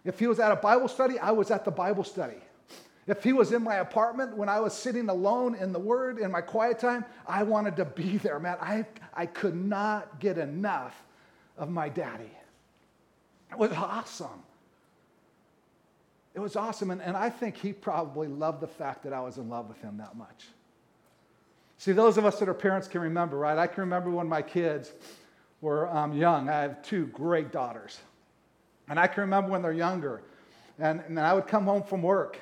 If 0.04 0.18
he 0.18 0.26
was 0.26 0.38
at 0.38 0.52
a 0.52 0.56
Bible 0.56 0.88
study, 0.88 1.18
I 1.18 1.30
was 1.30 1.50
at 1.50 1.64
the 1.64 1.70
Bible 1.70 2.04
study. 2.04 2.36
If 3.06 3.24
he 3.24 3.32
was 3.32 3.52
in 3.52 3.62
my 3.62 3.76
apartment 3.76 4.36
when 4.36 4.50
I 4.50 4.60
was 4.60 4.74
sitting 4.74 5.08
alone 5.08 5.54
in 5.54 5.72
the 5.72 5.78
Word 5.78 6.18
in 6.18 6.30
my 6.30 6.42
quiet 6.42 6.78
time, 6.78 7.06
I 7.26 7.42
wanted 7.42 7.76
to 7.76 7.86
be 7.86 8.18
there, 8.18 8.38
man. 8.38 8.58
I, 8.60 8.84
I 9.14 9.24
could 9.24 9.56
not 9.56 10.20
get 10.20 10.36
enough 10.36 10.94
of 11.56 11.70
my 11.70 11.88
daddy. 11.88 12.30
It 13.50 13.58
was 13.58 13.72
awesome. 13.72 14.42
It 16.40 16.42
was 16.42 16.56
awesome. 16.56 16.90
And, 16.90 17.02
and 17.02 17.16
I 17.16 17.28
think 17.28 17.56
he 17.56 17.72
probably 17.72 18.26
loved 18.26 18.60
the 18.60 18.66
fact 18.66 19.02
that 19.04 19.12
I 19.12 19.20
was 19.20 19.36
in 19.36 19.50
love 19.50 19.68
with 19.68 19.80
him 19.82 19.98
that 19.98 20.16
much. 20.16 20.46
See, 21.76 21.92
those 21.92 22.16
of 22.16 22.24
us 22.24 22.38
that 22.38 22.48
are 22.48 22.54
parents 22.54 22.88
can 22.88 23.02
remember, 23.02 23.36
right? 23.36 23.58
I 23.58 23.66
can 23.66 23.82
remember 23.82 24.10
when 24.10 24.26
my 24.26 24.40
kids 24.40 24.90
were 25.60 25.88
um, 25.94 26.14
young. 26.14 26.48
I 26.48 26.62
have 26.62 26.82
two 26.82 27.06
great 27.08 27.52
daughters. 27.52 28.00
And 28.88 28.98
I 28.98 29.06
can 29.06 29.20
remember 29.20 29.50
when 29.50 29.60
they're 29.60 29.72
younger. 29.72 30.22
And, 30.78 31.00
and 31.06 31.20
I 31.20 31.34
would 31.34 31.46
come 31.46 31.64
home 31.64 31.82
from 31.82 32.00
work 32.00 32.38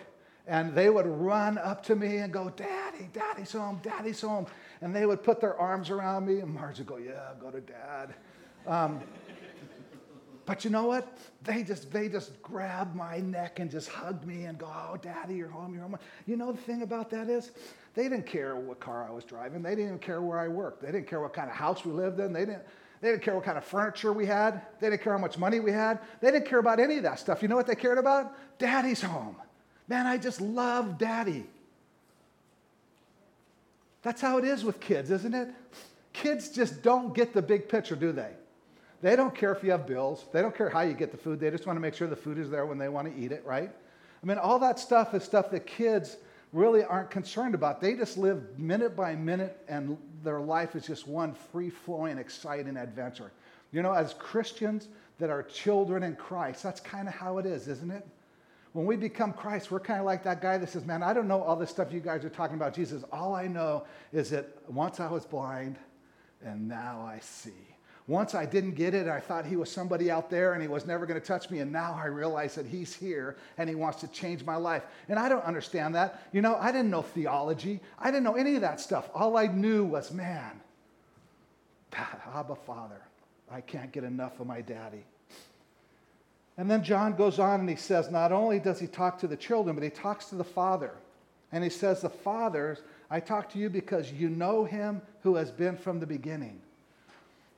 and 0.47 0.75
they 0.75 0.88
would 0.90 1.07
run 1.07 1.59
up 1.59 1.83
to 1.85 1.95
me 1.95 2.19
and 2.19 2.33
go, 2.33 2.50
Daddy, 2.50 3.11
Daddy's 3.12 3.52
home, 3.52 3.81
Daddy's 3.83 4.21
home. 4.21 4.47
And 4.81 4.95
they 4.95 5.07
would 5.07 5.23
put 5.23 5.40
their 5.40 5.59
arms 5.59 5.90
around 5.90 6.26
me, 6.26 6.38
and 6.38 6.55
Marge 6.55 6.78
would 6.78 6.87
go, 6.87 6.97
Yeah, 6.97 7.33
go 7.40 7.50
to 7.50 7.61
Dad. 7.61 8.14
Um, 8.67 9.00
but 10.49 10.64
you 10.64 10.71
know 10.71 10.87
what? 10.87 11.19
They 11.45 11.62
just 11.62 11.93
they 11.93 12.09
just 12.09 12.40
grabbed 12.40 12.97
my 12.97 13.19
neck 13.19 13.59
and 13.59 13.71
just 13.71 13.90
hugged 13.90 14.26
me 14.26 14.45
and 14.45 14.57
go, 14.57 14.67
"Oh, 14.67 14.97
Daddy, 14.97 15.35
you're 15.35 15.50
home. 15.50 15.75
You're 15.75 15.83
home." 15.83 15.99
You 16.26 16.37
know 16.38 16.52
the 16.52 16.62
thing 16.62 16.81
about 16.81 17.11
that 17.11 17.28
is, 17.28 17.50
they 17.95 18.05
didn't 18.05 18.26
care 18.26 18.57
what 18.57 18.81
car 18.81 19.07
I 19.07 19.12
was 19.12 19.25
driving. 19.25 19.62
They 19.62 19.71
didn't 19.71 19.85
even 19.85 19.99
care 19.99 20.23
where 20.23 20.38
I 20.38 20.49
worked. 20.49 20.81
They 20.81 20.90
didn't 20.90 21.07
care 21.07 21.21
what 21.21 21.35
kind 21.35 21.50
of 21.50 21.55
house 21.55 21.85
we 21.85 21.93
lived 21.93 22.19
in. 22.19 22.33
They 22.33 22.47
didn't. 22.47 22.62
They 23.02 23.11
didn't 23.11 23.23
care 23.23 23.35
what 23.35 23.45
kind 23.45 23.59
of 23.59 23.64
furniture 23.64 24.14
we 24.14 24.25
had. 24.25 24.62
They 24.81 24.88
didn't 24.88 25.02
care 25.02 25.12
how 25.12 25.19
much 25.19 25.37
money 25.37 25.61
we 25.61 25.71
had. 25.71 26.00
They 26.23 26.31
didn't 26.31 26.47
care 26.47 26.61
about 26.61 26.81
any 26.81 26.97
of 26.97 27.02
that 27.02 27.19
stuff. 27.19 27.43
You 27.43 27.49
know 27.49 27.57
what 27.57 27.67
they 27.67 27.76
cared 27.76 27.99
about? 27.99 28.33
Daddy's 28.59 29.02
home. 29.02 29.37
Man, 29.87 30.07
I 30.07 30.17
just 30.17 30.40
love 30.40 30.97
daddy. 30.97 31.45
That's 34.00 34.23
how 34.23 34.38
it 34.38 34.47
is 34.47 34.64
with 34.64 34.81
kids, 34.81 35.11
isn't 35.11 35.35
it? 35.35 35.50
Kids 36.14 36.49
just 36.49 36.83
don't 36.83 37.14
get 37.14 37.35
the 37.35 37.43
big 37.43 37.69
picture, 37.69 37.95
do 37.95 38.12
they? 38.12 38.33
They 39.00 39.14
don't 39.14 39.35
care 39.35 39.52
if 39.52 39.62
you 39.62 39.71
have 39.71 39.87
bills. 39.87 40.25
They 40.33 40.43
don't 40.43 40.57
care 40.57 40.69
how 40.69 40.81
you 40.81 40.95
get 40.95 41.12
the 41.12 41.17
food. 41.17 41.38
They 41.38 41.50
just 41.50 41.67
want 41.67 41.76
to 41.76 41.81
make 41.81 41.95
sure 41.95 42.09
the 42.09 42.17
food 42.17 42.38
is 42.38 42.50
there 42.50 42.67
when 42.67 42.78
they 42.78 42.88
want 42.88 43.14
to 43.14 43.21
eat 43.21 43.31
it, 43.31 43.45
right? 43.47 43.71
I 44.23 44.26
mean, 44.26 44.38
all 44.38 44.59
that 44.59 44.78
stuff 44.78 45.14
is 45.14 45.23
stuff 45.23 45.50
that 45.52 45.67
kids 45.67 46.17
really 46.52 46.83
aren't 46.83 47.11
concerned 47.11 47.55
about. 47.55 47.81
They 47.81 47.95
just 47.95 48.19
live 48.19 48.59
minute 48.59 48.97
by 48.97 49.14
minute, 49.14 49.62
and 49.69 49.97
their 50.25 50.40
life 50.40 50.75
is 50.75 50.87
just 50.87 51.07
one 51.07 51.35
free 51.52 51.71
flowing, 51.71 52.19
exciting 52.19 52.76
adventure. 52.76 53.31
You 53.71 53.83
know, 53.83 53.93
as 53.93 54.14
Christians 54.14 54.88
that 55.19 55.31
are 55.31 55.43
children 55.43 56.02
in 56.02 56.17
Christ, 56.17 56.62
that's 56.62 56.81
kind 56.81 57.07
of 57.07 57.14
how 57.14 57.38
it 57.38 57.47
is, 57.47 57.69
isn't 57.69 57.90
it? 57.90 58.07
When 58.73 58.87
we 58.87 58.97
become 58.97 59.33
Christ, 59.33 59.71
we're 59.71 59.81
kind 59.81 60.00
of 60.00 60.07
like 60.07 60.25
that 60.25 60.40
guy 60.40 60.59
that 60.59 60.69
says, 60.69 60.85
Man, 60.85 61.02
I 61.02 61.12
don't 61.12 61.28
know 61.28 61.43
all 61.43 61.57
this 61.57 61.71
stuff 61.71 61.93
you 61.93 62.00
guys 62.00 62.25
are 62.25 62.31
talking 62.31 62.57
about, 62.57 62.75
Jesus. 62.75 63.05
All 63.12 63.35
I 63.35 63.47
know 63.47 63.85
is 64.12 64.31
that 64.31 64.49
once 64.69 65.00
I 65.00 65.11
was 65.11 65.25
blind, 65.25 65.76
and 66.45 66.69
now 66.69 67.00
I 67.00 67.19
see. 67.21 67.76
Once 68.09 68.35
I 68.35 68.47
didn't 68.47 68.73
get 68.73 68.95
it, 68.95 69.07
I 69.07 69.21
thought 69.21 69.45
he 69.45 69.57
was 69.57 69.71
somebody 69.71 70.11
out 70.11 70.31
there 70.31 70.55
and 70.55 70.62
he 70.62 70.67
was 70.67 70.87
never 70.87 71.05
going 71.05 71.21
to 71.21 71.27
touch 71.27 71.50
me. 71.50 71.59
And 71.59 71.71
now 71.71 71.95
I 71.95 72.07
realize 72.07 72.55
that 72.55 72.67
he's 72.67 72.95
here 72.95 73.37
and 73.59 73.69
he 73.69 73.75
wants 73.75 74.00
to 74.00 74.09
change 74.09 74.45
my 74.45 74.57
life. 74.57 74.83
And 75.11 75.19
I 75.19 75.29
don't 75.29 75.45
understand 75.45 75.95
that. 75.95 76.23
You 76.33 76.41
know, 76.41 76.57
I 76.57 76.73
didn't 76.73 76.91
know 76.91 77.03
theology, 77.03 77.81
I 77.99 78.11
didn't 78.11 78.25
know 78.25 78.35
any 78.35 78.55
of 78.55 78.62
that 78.62 78.81
stuff. 78.81 79.11
All 79.15 79.37
I 79.37 79.47
knew 79.47 79.85
was, 79.85 80.11
man, 80.11 80.59
Abba 82.35 82.57
Father, 82.57 83.03
I 83.50 83.61
can't 83.61 83.93
get 83.93 84.05
enough 84.05 84.41
of 84.41 84.47
my 84.47 84.62
daddy. 84.62 85.05
And 86.57 86.71
then 86.71 86.83
John 86.83 87.15
goes 87.15 87.38
on 87.38 87.61
and 87.61 87.69
he 87.69 87.77
says, 87.77 88.11
not 88.11 88.33
only 88.33 88.59
does 88.59 88.81
he 88.81 88.87
talk 88.87 89.19
to 89.19 89.29
the 89.29 89.37
children, 89.37 89.77
but 89.77 89.85
he 89.85 89.91
talks 89.91 90.27
to 90.31 90.35
the 90.35 90.45
Father. 90.45 90.93
And 91.53 91.65
he 91.65 91.71
says, 91.71 92.03
The 92.03 92.11
fathers, 92.11 92.83
I 93.11 93.21
talk 93.21 93.50
to 93.53 93.59
you 93.59 93.71
because 93.71 94.12
you 94.12 94.29
know 94.29 94.65
him 94.65 95.00
who 95.23 95.37
has 95.37 95.50
been 95.50 95.77
from 95.77 95.99
the 96.00 96.07
beginning. 96.07 96.61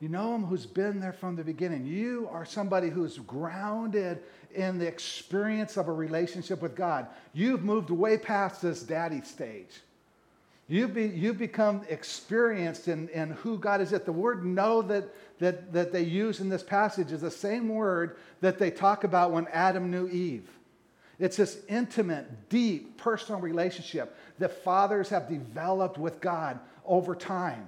You 0.01 0.09
know 0.09 0.33
him 0.33 0.43
who's 0.43 0.65
been 0.65 0.99
there 0.99 1.13
from 1.13 1.35
the 1.35 1.43
beginning. 1.43 1.85
You 1.85 2.27
are 2.31 2.43
somebody 2.43 2.89
who's 2.89 3.19
grounded 3.19 4.23
in 4.53 4.79
the 4.79 4.87
experience 4.87 5.77
of 5.77 5.87
a 5.87 5.93
relationship 5.93 6.59
with 6.59 6.75
God. 6.75 7.05
You've 7.33 7.63
moved 7.63 7.91
way 7.91 8.17
past 8.17 8.63
this 8.63 8.81
daddy 8.81 9.21
stage. 9.21 9.79
You've, 10.67 10.95
be, 10.95 11.05
you've 11.05 11.37
become 11.37 11.83
experienced 11.87 12.87
in, 12.87 13.09
in 13.09 13.29
who 13.31 13.59
God 13.59 13.79
is. 13.79 13.93
At 13.93 14.05
the 14.05 14.11
word 14.11 14.43
know 14.43 14.81
that, 14.81 15.03
that, 15.37 15.71
that 15.71 15.91
they 15.91 16.01
use 16.03 16.39
in 16.39 16.49
this 16.49 16.63
passage 16.63 17.11
is 17.11 17.21
the 17.21 17.29
same 17.29 17.69
word 17.69 18.17
that 18.39 18.57
they 18.57 18.71
talk 18.71 19.03
about 19.03 19.31
when 19.31 19.47
Adam 19.53 19.91
knew 19.91 20.07
Eve. 20.07 20.49
It's 21.19 21.37
this 21.37 21.59
intimate, 21.69 22.49
deep, 22.49 22.97
personal 22.97 23.39
relationship 23.39 24.17
that 24.39 24.63
fathers 24.63 25.09
have 25.09 25.29
developed 25.29 25.99
with 25.99 26.19
God 26.19 26.59
over 26.85 27.13
time. 27.13 27.67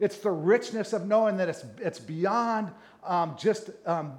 It's 0.00 0.16
the 0.18 0.30
richness 0.30 0.92
of 0.92 1.06
knowing 1.06 1.36
that 1.36 1.48
it's, 1.48 1.64
it's 1.78 2.00
beyond 2.00 2.72
um, 3.04 3.36
just 3.38 3.70
um, 3.86 4.14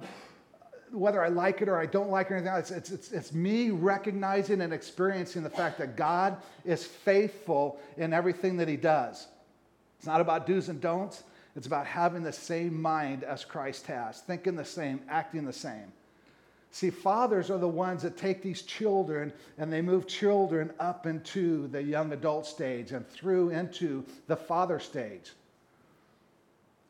whether 0.92 1.22
I 1.24 1.28
like 1.28 1.60
it 1.60 1.68
or 1.68 1.78
I 1.78 1.86
don't 1.86 2.10
like 2.10 2.28
it 2.28 2.34
or 2.34 2.36
anything 2.36 2.52
else. 2.52 2.70
It's, 2.70 2.90
it's, 2.90 3.12
it's 3.12 3.32
me 3.32 3.70
recognizing 3.70 4.60
and 4.60 4.72
experiencing 4.72 5.42
the 5.42 5.50
fact 5.50 5.78
that 5.78 5.96
God 5.96 6.36
is 6.64 6.84
faithful 6.84 7.80
in 7.96 8.12
everything 8.12 8.56
that 8.58 8.68
He 8.68 8.76
does. 8.76 9.26
It's 9.98 10.06
not 10.06 10.20
about 10.20 10.46
do's 10.46 10.68
and 10.68 10.80
don'ts, 10.80 11.24
it's 11.56 11.66
about 11.66 11.86
having 11.86 12.22
the 12.22 12.32
same 12.32 12.80
mind 12.80 13.24
as 13.24 13.44
Christ 13.44 13.86
has, 13.86 14.20
thinking 14.20 14.56
the 14.56 14.64
same, 14.64 15.00
acting 15.08 15.44
the 15.44 15.52
same. 15.52 15.92
See, 16.70 16.88
fathers 16.88 17.50
are 17.50 17.58
the 17.58 17.68
ones 17.68 18.02
that 18.02 18.16
take 18.16 18.40
these 18.40 18.62
children 18.62 19.32
and 19.58 19.70
they 19.70 19.82
move 19.82 20.06
children 20.06 20.72
up 20.80 21.06
into 21.06 21.68
the 21.68 21.82
young 21.82 22.12
adult 22.12 22.46
stage 22.46 22.92
and 22.92 23.06
through 23.06 23.50
into 23.50 24.04
the 24.26 24.36
father 24.36 24.80
stage. 24.80 25.32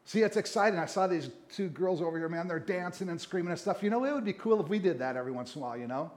See, 0.05 0.21
it's 0.23 0.37
exciting. 0.37 0.79
I 0.79 0.87
saw 0.87 1.07
these 1.07 1.31
two 1.51 1.69
girls 1.69 2.03
over 2.03 2.19
here, 2.19 2.29
man. 2.29 2.49
They're 2.49 2.59
dancing 2.59 3.09
and 3.09 3.21
screaming 3.21 3.51
and 3.51 3.59
stuff. 3.59 3.83
You 3.83 3.91
know, 3.91 4.05
it 4.05 4.13
would 4.13 4.25
be 4.25 4.33
cool 4.33 4.61
if 4.61 4.69
we 4.69 4.79
did 4.79 4.99
that 4.99 5.17
every 5.17 5.33
once 5.33 5.55
in 5.55 5.63
a 5.63 5.65
while, 5.65 5.77
you 5.77 5.87
know? 5.87 6.11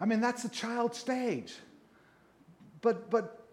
I 0.00 0.04
mean, 0.04 0.20
that's 0.20 0.42
the 0.42 0.48
child 0.48 0.94
stage. 0.94 1.54
But, 2.82 3.10
but 3.10 3.46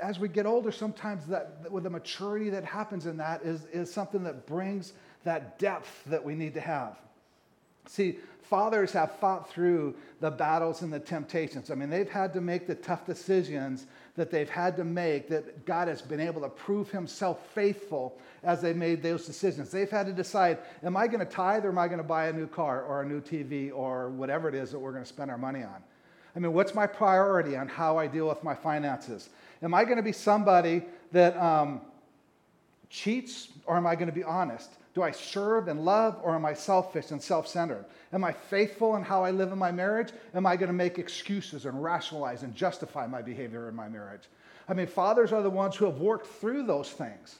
as 0.00 0.18
we 0.18 0.28
get 0.28 0.46
older, 0.46 0.72
sometimes 0.72 1.26
that, 1.26 1.70
with 1.70 1.84
the 1.84 1.90
maturity 1.90 2.50
that 2.50 2.64
happens 2.64 3.06
in 3.06 3.16
that 3.18 3.42
is, 3.42 3.64
is 3.72 3.92
something 3.92 4.22
that 4.24 4.46
brings 4.46 4.92
that 5.24 5.58
depth 5.58 6.04
that 6.06 6.24
we 6.24 6.34
need 6.34 6.54
to 6.54 6.60
have. 6.60 6.96
See, 7.86 8.18
fathers 8.42 8.92
have 8.92 9.12
fought 9.16 9.50
through 9.50 9.94
the 10.20 10.30
battles 10.30 10.82
and 10.82 10.92
the 10.92 11.00
temptations. 11.00 11.70
I 11.70 11.74
mean, 11.74 11.90
they've 11.90 12.08
had 12.08 12.32
to 12.34 12.40
make 12.40 12.66
the 12.66 12.74
tough 12.74 13.06
decisions 13.06 13.86
that 14.16 14.30
they've 14.30 14.48
had 14.48 14.76
to 14.76 14.84
make 14.84 15.28
that 15.28 15.64
God 15.64 15.88
has 15.88 16.02
been 16.02 16.20
able 16.20 16.42
to 16.42 16.48
prove 16.48 16.90
himself 16.90 17.46
faithful 17.54 18.18
as 18.42 18.60
they 18.60 18.72
made 18.72 19.02
those 19.02 19.26
decisions. 19.26 19.70
They've 19.70 19.90
had 19.90 20.06
to 20.06 20.12
decide 20.12 20.58
am 20.82 20.96
I 20.96 21.06
going 21.06 21.20
to 21.20 21.26
tithe 21.26 21.64
or 21.64 21.70
am 21.70 21.78
I 21.78 21.86
going 21.86 21.98
to 21.98 22.04
buy 22.04 22.28
a 22.28 22.32
new 22.32 22.46
car 22.46 22.82
or 22.82 23.02
a 23.02 23.06
new 23.06 23.20
TV 23.20 23.72
or 23.74 24.10
whatever 24.10 24.48
it 24.48 24.54
is 24.54 24.70
that 24.70 24.78
we're 24.78 24.92
going 24.92 25.04
to 25.04 25.08
spend 25.08 25.30
our 25.30 25.38
money 25.38 25.62
on? 25.62 25.82
I 26.36 26.38
mean, 26.38 26.52
what's 26.52 26.74
my 26.74 26.86
priority 26.86 27.56
on 27.56 27.68
how 27.68 27.98
I 27.98 28.06
deal 28.06 28.28
with 28.28 28.44
my 28.44 28.54
finances? 28.54 29.30
Am 29.62 29.74
I 29.74 29.84
going 29.84 29.96
to 29.96 30.02
be 30.02 30.12
somebody 30.12 30.82
that 31.12 31.36
um, 31.36 31.80
cheats 32.90 33.48
or 33.66 33.76
am 33.76 33.86
I 33.86 33.94
going 33.94 34.08
to 34.08 34.14
be 34.14 34.24
honest? 34.24 34.70
Do 34.94 35.02
I 35.02 35.10
serve 35.10 35.68
and 35.68 35.84
love 35.84 36.18
or 36.22 36.34
am 36.34 36.44
I 36.44 36.54
selfish 36.54 37.10
and 37.10 37.22
self 37.22 37.46
centered? 37.46 37.84
Am 38.12 38.24
I 38.24 38.32
faithful 38.32 38.96
in 38.96 39.02
how 39.02 39.24
I 39.24 39.30
live 39.30 39.52
in 39.52 39.58
my 39.58 39.70
marriage? 39.70 40.10
Am 40.34 40.46
I 40.46 40.56
going 40.56 40.68
to 40.68 40.72
make 40.72 40.98
excuses 40.98 41.66
and 41.66 41.82
rationalize 41.82 42.42
and 42.42 42.54
justify 42.54 43.06
my 43.06 43.22
behavior 43.22 43.68
in 43.68 43.74
my 43.74 43.88
marriage? 43.88 44.22
I 44.68 44.74
mean, 44.74 44.86
fathers 44.86 45.32
are 45.32 45.42
the 45.42 45.50
ones 45.50 45.76
who 45.76 45.84
have 45.86 45.98
worked 45.98 46.26
through 46.26 46.64
those 46.64 46.90
things. 46.90 47.38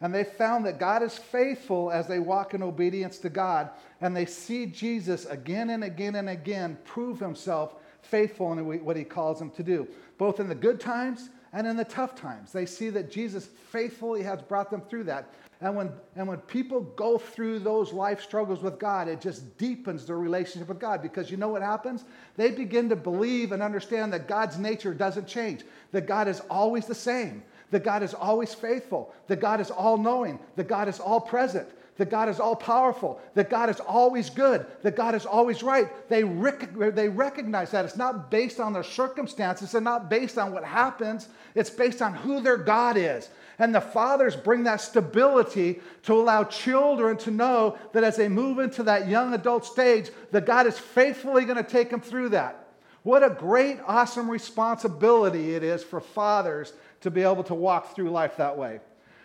And 0.00 0.14
they 0.14 0.24
found 0.24 0.64
that 0.66 0.78
God 0.78 1.02
is 1.02 1.18
faithful 1.18 1.90
as 1.90 2.06
they 2.06 2.20
walk 2.20 2.54
in 2.54 2.62
obedience 2.62 3.18
to 3.18 3.28
God. 3.28 3.70
And 4.00 4.16
they 4.16 4.26
see 4.26 4.66
Jesus 4.66 5.26
again 5.26 5.70
and 5.70 5.82
again 5.82 6.14
and 6.14 6.28
again 6.28 6.78
prove 6.84 7.18
himself 7.18 7.74
faithful 8.02 8.52
in 8.52 8.84
what 8.84 8.96
he 8.96 9.04
calls 9.04 9.38
them 9.38 9.50
to 9.50 9.62
do, 9.62 9.88
both 10.16 10.38
in 10.38 10.48
the 10.48 10.54
good 10.54 10.80
times 10.80 11.30
and 11.52 11.66
in 11.66 11.76
the 11.76 11.84
tough 11.84 12.14
times. 12.14 12.52
They 12.52 12.66
see 12.66 12.90
that 12.90 13.10
Jesus 13.10 13.48
faithfully 13.70 14.22
has 14.22 14.40
brought 14.42 14.70
them 14.70 14.82
through 14.82 15.04
that. 15.04 15.32
And 15.60 15.74
when, 15.74 15.90
and 16.14 16.28
when 16.28 16.38
people 16.38 16.82
go 16.82 17.18
through 17.18 17.58
those 17.60 17.92
life 17.92 18.22
struggles 18.22 18.62
with 18.62 18.78
God, 18.78 19.08
it 19.08 19.20
just 19.20 19.58
deepens 19.58 20.06
their 20.06 20.18
relationship 20.18 20.68
with 20.68 20.78
God 20.78 21.02
because 21.02 21.32
you 21.32 21.36
know 21.36 21.48
what 21.48 21.62
happens? 21.62 22.04
They 22.36 22.52
begin 22.52 22.88
to 22.90 22.96
believe 22.96 23.50
and 23.50 23.60
understand 23.60 24.12
that 24.12 24.28
God's 24.28 24.56
nature 24.56 24.94
doesn't 24.94 25.26
change, 25.26 25.64
that 25.90 26.06
God 26.06 26.28
is 26.28 26.40
always 26.48 26.86
the 26.86 26.94
same, 26.94 27.42
that 27.70 27.84
God 27.84 28.02
is 28.02 28.14
always 28.14 28.54
faithful, 28.54 29.12
that 29.26 29.40
God 29.40 29.60
is 29.60 29.70
all 29.70 29.98
knowing, 29.98 30.38
that 30.56 30.68
God 30.68 30.88
is 30.88 31.00
all 31.00 31.20
present, 31.20 31.68
that 31.98 32.10
God 32.10 32.28
is 32.28 32.40
all 32.40 32.56
powerful, 32.56 33.20
that 33.34 33.50
God 33.50 33.68
is 33.68 33.80
always 33.80 34.30
good, 34.30 34.64
that 34.82 34.96
God 34.96 35.14
is 35.14 35.26
always 35.26 35.62
right. 35.62 35.88
They, 36.08 36.24
rec- 36.24 36.72
they 36.94 37.08
recognize 37.08 37.72
that. 37.72 37.84
It's 37.84 37.96
not 37.96 38.30
based 38.30 38.60
on 38.60 38.72
their 38.72 38.84
circumstances 38.84 39.74
and 39.74 39.84
not 39.84 40.08
based 40.08 40.38
on 40.38 40.52
what 40.52 40.64
happens, 40.64 41.28
it's 41.54 41.70
based 41.70 42.00
on 42.00 42.14
who 42.14 42.40
their 42.40 42.56
God 42.56 42.96
is. 42.96 43.28
And 43.58 43.74
the 43.74 43.80
fathers 43.80 44.36
bring 44.36 44.62
that 44.64 44.80
stability 44.80 45.80
to 46.04 46.14
allow 46.14 46.44
children 46.44 47.16
to 47.18 47.32
know 47.32 47.76
that 47.92 48.04
as 48.04 48.16
they 48.16 48.28
move 48.28 48.60
into 48.60 48.84
that 48.84 49.08
young 49.08 49.34
adult 49.34 49.66
stage, 49.66 50.10
that 50.30 50.46
God 50.46 50.68
is 50.68 50.78
faithfully 50.78 51.44
going 51.44 51.56
to 51.56 51.68
take 51.68 51.90
them 51.90 52.00
through 52.00 52.28
that. 52.30 52.68
What 53.02 53.24
a 53.24 53.30
great, 53.30 53.78
awesome 53.86 54.30
responsibility 54.30 55.54
it 55.54 55.64
is 55.64 55.82
for 55.82 56.00
fathers 56.00 56.72
to 57.00 57.10
be 57.10 57.22
able 57.22 57.44
to 57.44 57.54
walk 57.54 57.94
through 57.94 58.10
life 58.10 58.36
that 58.36 58.56
way. 58.56 58.80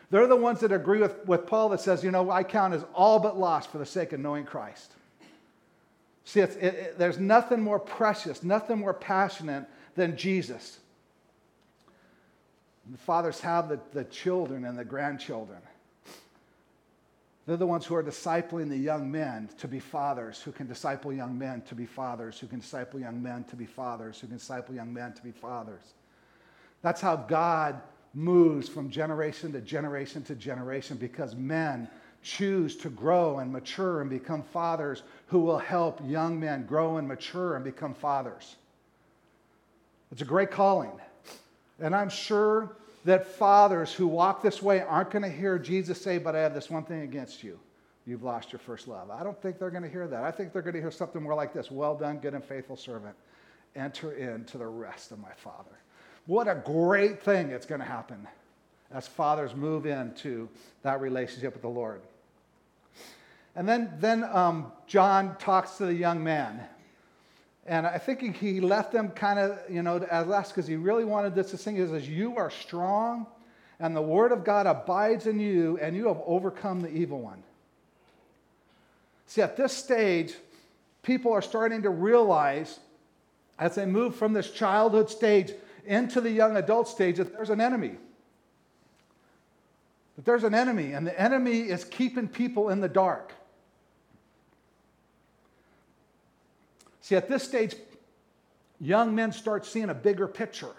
They're 0.09 0.27
the 0.27 0.35
ones 0.35 0.59
that 0.59 0.71
agree 0.71 0.99
with, 0.99 1.25
with 1.25 1.47
Paul 1.47 1.69
that 1.69 1.81
says, 1.81 2.03
you 2.03 2.11
know, 2.11 2.29
I 2.29 2.43
count 2.43 2.73
as 2.73 2.85
all 2.93 3.19
but 3.19 3.37
lost 3.37 3.71
for 3.71 3.79
the 3.79 3.85
sake 3.85 4.13
of 4.13 4.19
knowing 4.19 4.45
Christ. 4.45 4.93
See, 6.25 6.39
it, 6.39 6.51
it, 6.61 6.99
there's 6.99 7.17
nothing 7.17 7.61
more 7.61 7.79
precious, 7.79 8.43
nothing 8.43 8.79
more 8.79 8.93
passionate 8.93 9.65
than 9.95 10.15
Jesus. 10.15 10.79
The 12.89 12.97
fathers 12.97 13.39
have 13.41 13.69
the, 13.69 13.79
the 13.93 14.03
children 14.03 14.65
and 14.65 14.77
the 14.77 14.85
grandchildren. 14.85 15.59
They're 17.45 17.57
the 17.57 17.67
ones 17.67 17.85
who 17.85 17.95
are 17.95 18.03
discipling 18.03 18.69
the 18.69 18.77
young 18.77 19.11
men 19.11 19.49
to 19.57 19.67
be 19.67 19.79
fathers, 19.79 20.41
who 20.41 20.51
can 20.51 20.67
disciple 20.67 21.11
young 21.11 21.37
men 21.37 21.61
to 21.63 21.75
be 21.75 21.85
fathers, 21.85 22.39
who 22.39 22.47
can 22.47 22.59
disciple 22.59 22.99
young 22.99 23.21
men 23.21 23.43
to 23.45 23.55
be 23.55 23.65
fathers, 23.65 24.19
who 24.19 24.27
can 24.27 24.37
disciple 24.37 24.75
young 24.75 24.93
men 24.93 25.11
to 25.13 25.21
be 25.21 25.31
fathers. 25.31 25.93
That's 26.83 27.01
how 27.01 27.15
God 27.15 27.81
moves 28.13 28.69
from 28.69 28.91
generation 28.91 29.51
to 29.53 29.61
generation 29.61 30.21
to 30.23 30.35
generation 30.35 30.97
because 30.97 31.35
men 31.35 31.89
choose 32.21 32.77
to 32.77 32.89
grow 32.89 33.39
and 33.39 33.51
mature 33.51 34.01
and 34.01 34.09
become 34.09 34.43
fathers 34.43 35.01
who 35.27 35.39
will 35.39 35.57
help 35.57 35.99
young 36.05 36.39
men 36.39 36.65
grow 36.65 36.97
and 36.97 37.07
mature 37.07 37.55
and 37.55 37.65
become 37.65 37.93
fathers. 37.93 38.55
It's 40.11 40.21
a 40.21 40.25
great 40.25 40.51
calling. 40.51 40.91
And 41.79 41.95
I'm 41.95 42.09
sure 42.09 42.75
that 43.05 43.27
fathers 43.27 43.91
who 43.93 44.07
walk 44.07 44.41
this 44.41 44.61
way 44.61 44.81
aren't 44.81 45.09
going 45.09 45.23
to 45.23 45.29
hear 45.29 45.57
Jesus 45.57 46.01
say, 46.01 46.17
But 46.17 46.35
I 46.35 46.39
have 46.39 46.53
this 46.53 46.69
one 46.69 46.83
thing 46.83 47.01
against 47.01 47.43
you. 47.43 47.59
You've 48.05 48.23
lost 48.23 48.51
your 48.51 48.59
first 48.59 48.87
love. 48.87 49.09
I 49.09 49.23
don't 49.23 49.41
think 49.41 49.57
they're 49.57 49.71
going 49.71 49.83
to 49.83 49.89
hear 49.89 50.07
that. 50.07 50.23
I 50.23 50.31
think 50.31 50.53
they're 50.53 50.61
going 50.61 50.75
to 50.75 50.81
hear 50.81 50.91
something 50.91 51.21
more 51.21 51.33
like 51.33 51.53
this 51.53 51.71
Well 51.71 51.95
done, 51.95 52.19
good 52.19 52.33
and 52.33 52.43
faithful 52.43 52.77
servant. 52.77 53.15
Enter 53.75 54.13
into 54.13 54.57
the 54.57 54.67
rest 54.67 55.11
of 55.11 55.19
my 55.19 55.31
Father. 55.35 55.71
What 56.25 56.47
a 56.47 56.55
great 56.55 57.21
thing 57.21 57.49
it's 57.49 57.65
going 57.65 57.81
to 57.81 57.87
happen 57.87 58.27
as 58.93 59.07
fathers 59.07 59.55
move 59.55 59.85
into 59.85 60.47
that 60.83 61.01
relationship 61.01 61.53
with 61.53 61.61
the 61.61 61.69
Lord. 61.69 62.01
And 63.55 63.67
then, 63.67 63.91
then 63.99 64.23
um, 64.23 64.71
John 64.87 65.35
talks 65.37 65.77
to 65.77 65.85
the 65.85 65.93
young 65.93 66.23
man. 66.23 66.61
And 67.65 67.87
I 67.87 67.97
think 67.97 68.35
he 68.35 68.59
left 68.59 68.91
them 68.91 69.09
kind 69.09 69.39
of, 69.39 69.59
you 69.69 69.83
know, 69.83 69.97
as 69.97 70.27
last 70.27 70.49
because 70.49 70.67
he 70.67 70.75
really 70.75 71.05
wanted 71.05 71.33
this 71.33 71.51
to 71.51 71.57
sing. 71.57 71.77
He 71.77 71.85
says, 71.85 72.07
You 72.09 72.35
are 72.35 72.49
strong, 72.49 73.25
and 73.79 73.95
the 73.95 74.01
word 74.01 74.31
of 74.31 74.43
God 74.43 74.67
abides 74.67 75.27
in 75.27 75.39
you, 75.39 75.77
and 75.81 75.95
you 75.95 76.07
have 76.07 76.21
overcome 76.25 76.81
the 76.81 76.89
evil 76.89 77.21
one. 77.21 77.41
See, 79.27 79.41
at 79.41 79.55
this 79.55 79.71
stage, 79.71 80.33
people 81.03 81.31
are 81.31 81.41
starting 81.41 81.83
to 81.83 81.89
realize 81.89 82.79
as 83.57 83.75
they 83.75 83.85
move 83.85 84.15
from 84.15 84.33
this 84.33 84.51
childhood 84.51 85.09
stage 85.09 85.53
into 85.85 86.21
the 86.21 86.31
young 86.31 86.57
adult 86.57 86.87
stage 86.87 87.17
that 87.17 87.33
there's 87.33 87.49
an 87.49 87.61
enemy. 87.61 87.95
That 90.15 90.25
there's 90.25 90.43
an 90.43 90.53
enemy, 90.53 90.93
and 90.93 91.05
the 91.07 91.19
enemy 91.19 91.61
is 91.61 91.83
keeping 91.83 92.27
people 92.27 92.69
in 92.69 92.81
the 92.81 92.89
dark. 92.89 93.33
See, 97.01 97.15
at 97.15 97.27
this 97.27 97.43
stage, 97.43 97.75
young 98.79 99.13
men 99.13 99.31
start 99.31 99.65
seeing 99.65 99.89
a 99.89 99.93
bigger 99.93 100.27
picture. 100.27 100.73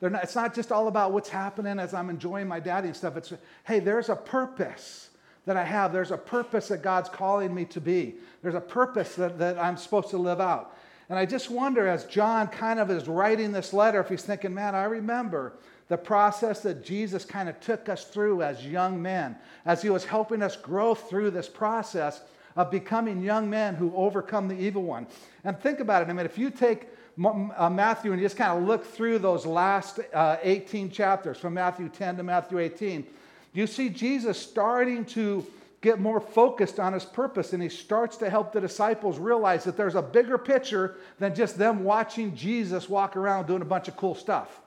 Not, 0.00 0.22
it's 0.22 0.34
not 0.34 0.54
just 0.54 0.72
all 0.72 0.88
about 0.88 1.12
what's 1.12 1.28
happening 1.28 1.78
as 1.78 1.94
I'm 1.94 2.10
enjoying 2.10 2.48
my 2.48 2.60
daddy 2.60 2.88
and 2.88 2.96
stuff. 2.96 3.16
It's, 3.16 3.32
hey, 3.64 3.80
there's 3.80 4.08
a 4.08 4.16
purpose 4.16 5.10
that 5.46 5.56
I 5.56 5.64
have. 5.64 5.92
There's 5.92 6.10
a 6.10 6.18
purpose 6.18 6.68
that 6.68 6.82
God's 6.82 7.08
calling 7.08 7.54
me 7.54 7.64
to 7.66 7.80
be. 7.80 8.16
There's 8.42 8.54
a 8.54 8.60
purpose 8.60 9.14
that, 9.14 9.38
that 9.38 9.58
I'm 9.58 9.76
supposed 9.76 10.10
to 10.10 10.18
live 10.18 10.40
out. 10.40 10.76
And 11.08 11.18
I 11.18 11.26
just 11.26 11.50
wonder, 11.50 11.86
as 11.86 12.04
John 12.04 12.48
kind 12.48 12.80
of 12.80 12.90
is 12.90 13.08
writing 13.08 13.52
this 13.52 13.72
letter, 13.72 14.00
if 14.00 14.08
he's 14.08 14.22
thinking, 14.22 14.54
man, 14.54 14.74
I 14.74 14.84
remember 14.84 15.52
the 15.88 15.98
process 15.98 16.60
that 16.60 16.84
Jesus 16.84 17.24
kind 17.24 17.48
of 17.48 17.60
took 17.60 17.88
us 17.88 18.04
through 18.04 18.42
as 18.42 18.66
young 18.66 19.00
men, 19.00 19.36
as 19.66 19.82
he 19.82 19.90
was 19.90 20.04
helping 20.04 20.42
us 20.42 20.56
grow 20.56 20.94
through 20.94 21.30
this 21.30 21.48
process 21.48 22.22
of 22.56 22.70
becoming 22.70 23.22
young 23.22 23.50
men 23.50 23.74
who 23.74 23.94
overcome 23.94 24.48
the 24.48 24.54
evil 24.54 24.82
one. 24.82 25.06
And 25.44 25.58
think 25.58 25.80
about 25.80 26.02
it. 26.02 26.08
I 26.08 26.12
mean, 26.12 26.24
if 26.24 26.38
you 26.38 26.50
take 26.50 26.88
uh, 27.22 27.70
Matthew 27.70 28.12
and 28.12 28.20
you 28.20 28.26
just 28.26 28.36
kind 28.36 28.58
of 28.58 28.66
look 28.66 28.84
through 28.84 29.18
those 29.18 29.44
last 29.44 30.00
uh, 30.12 30.36
18 30.42 30.90
chapters 30.90 31.36
from 31.36 31.54
Matthew 31.54 31.88
10 31.88 32.16
to 32.16 32.22
Matthew 32.22 32.58
18, 32.58 33.06
you 33.52 33.66
see 33.66 33.88
Jesus 33.88 34.38
starting 34.38 35.04
to 35.06 35.46
get 35.84 36.00
more 36.00 36.18
focused 36.18 36.80
on 36.80 36.94
his 36.94 37.04
purpose 37.04 37.52
and 37.52 37.62
he 37.62 37.68
starts 37.68 38.16
to 38.16 38.30
help 38.30 38.52
the 38.52 38.60
disciples 38.60 39.18
realize 39.18 39.64
that 39.64 39.76
there's 39.76 39.94
a 39.94 40.02
bigger 40.02 40.38
picture 40.38 40.96
than 41.18 41.34
just 41.34 41.58
them 41.58 41.84
watching 41.84 42.34
Jesus 42.34 42.88
walk 42.88 43.16
around 43.16 43.46
doing 43.46 43.60
a 43.60 43.66
bunch 43.66 43.86
of 43.86 43.96
cool 43.96 44.14
stuff. 44.14 44.62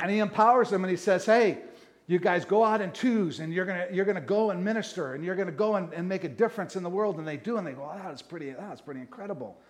And 0.00 0.10
he 0.10 0.18
empowers 0.18 0.70
them 0.70 0.82
and 0.82 0.90
he 0.90 0.96
says, 0.96 1.26
Hey, 1.26 1.58
you 2.06 2.18
guys 2.18 2.46
go 2.46 2.64
out 2.64 2.80
in 2.80 2.90
twos 2.90 3.40
and 3.40 3.52
you're 3.52 3.66
gonna 3.66 3.86
you're 3.92 4.06
gonna 4.06 4.20
go 4.20 4.50
and 4.50 4.64
minister 4.64 5.12
and 5.12 5.22
you're 5.22 5.34
gonna 5.34 5.52
go 5.52 5.76
and, 5.76 5.92
and 5.92 6.08
make 6.08 6.24
a 6.24 6.28
difference 6.28 6.74
in 6.76 6.82
the 6.82 6.88
world 6.88 7.18
and 7.18 7.28
they 7.28 7.36
do. 7.36 7.58
And 7.58 7.66
they 7.66 7.72
go 7.72 7.90
oh, 7.92 8.00
that's 8.02 8.22
pretty 8.22 8.52
that's 8.52 8.80
pretty 8.80 9.00
incredible. 9.00 9.60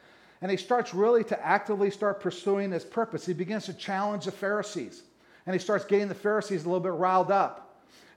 And 0.40 0.50
he 0.52 0.56
starts 0.56 0.94
really 0.94 1.24
to 1.24 1.44
actively 1.44 1.90
start 1.90 2.20
pursuing 2.20 2.70
his 2.70 2.84
purpose. 2.84 3.26
He 3.26 3.32
begins 3.32 3.64
to 3.64 3.74
challenge 3.74 4.26
the 4.26 4.32
pharisees 4.32 5.02
and 5.46 5.54
he 5.54 5.58
starts 5.58 5.84
getting 5.84 6.06
the 6.06 6.14
pharisees 6.14 6.64
a 6.64 6.68
little 6.68 6.80
bit 6.80 6.92
riled 6.92 7.32
up 7.32 7.65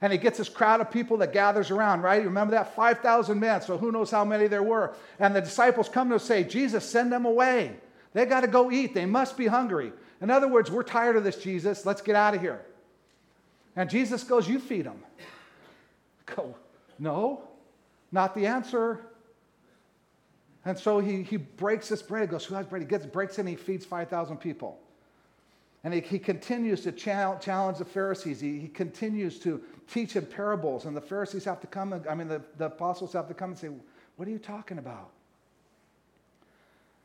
and 0.02 0.12
he 0.12 0.18
gets 0.18 0.38
this 0.38 0.48
crowd 0.48 0.80
of 0.80 0.90
people 0.90 1.18
that 1.18 1.32
gathers 1.32 1.70
around 1.70 2.02
right? 2.02 2.24
Remember 2.24 2.52
that? 2.52 2.74
5000 2.74 3.38
men 3.38 3.60
so 3.62 3.78
who 3.78 3.92
knows 3.92 4.10
how 4.10 4.24
many 4.24 4.46
there 4.46 4.62
were. 4.62 4.94
And 5.18 5.34
the 5.34 5.40
disciples 5.40 5.88
come 5.88 6.10
to 6.10 6.18
say 6.18 6.44
jesus 6.44 6.84
send 6.84 7.12
them 7.12 7.24
away. 7.24 7.76
They 8.12 8.26
got 8.26 8.40
to 8.40 8.48
go 8.48 8.70
eat. 8.70 8.94
They 8.94 9.06
must 9.06 9.36
be 9.36 9.46
hungry. 9.46 9.92
In 10.20 10.30
other 10.30 10.48
words 10.48 10.70
we're 10.70 10.82
tired 10.82 11.16
of 11.16 11.24
this 11.24 11.36
jesus. 11.36 11.84
Let's 11.86 12.02
get 12.02 12.16
out 12.16 12.34
of 12.34 12.40
here. 12.40 12.60
And 13.76 13.88
Jesus 13.88 14.24
goes, 14.24 14.48
You 14.48 14.58
feed 14.58 14.86
them. 14.86 15.02
Go, 16.26 16.54
no, 16.98 17.42
not 18.12 18.34
the 18.34 18.46
answer. 18.46 19.00
And 20.64 20.78
so 20.78 21.00
he, 21.00 21.22
he 21.22 21.36
breaks 21.38 21.88
this 21.88 22.02
bread, 22.02 22.22
He 22.22 22.26
goes, 22.28 22.44
Who 22.44 22.54
has 22.54 22.66
bread? 22.66 22.82
He 22.82 22.88
gets, 22.88 23.06
breaks 23.06 23.38
it, 23.38 23.40
and 23.40 23.48
he 23.48 23.56
feeds 23.56 23.86
5,000 23.86 24.36
people. 24.36 24.78
And 25.82 25.94
he, 25.94 26.00
he 26.00 26.18
continues 26.18 26.82
to 26.82 26.92
challenge, 26.92 27.78
the 27.78 27.84
Pharisees. 27.84 28.40
He, 28.40 28.58
he 28.58 28.68
continues 28.68 29.38
to 29.40 29.62
teach 29.90 30.14
in 30.14 30.26
parables. 30.26 30.84
And 30.84 30.96
the 30.96 31.00
Pharisees 31.00 31.44
have 31.44 31.60
to 31.60 31.66
come, 31.66 32.02
I 32.08 32.14
mean, 32.14 32.28
the, 32.28 32.42
the 32.58 32.66
apostles 32.66 33.12
have 33.14 33.28
to 33.28 33.34
come 33.34 33.50
and 33.50 33.58
say, 33.58 33.70
What 34.16 34.28
are 34.28 34.30
you 34.30 34.38
talking 34.38 34.78
about? 34.78 35.10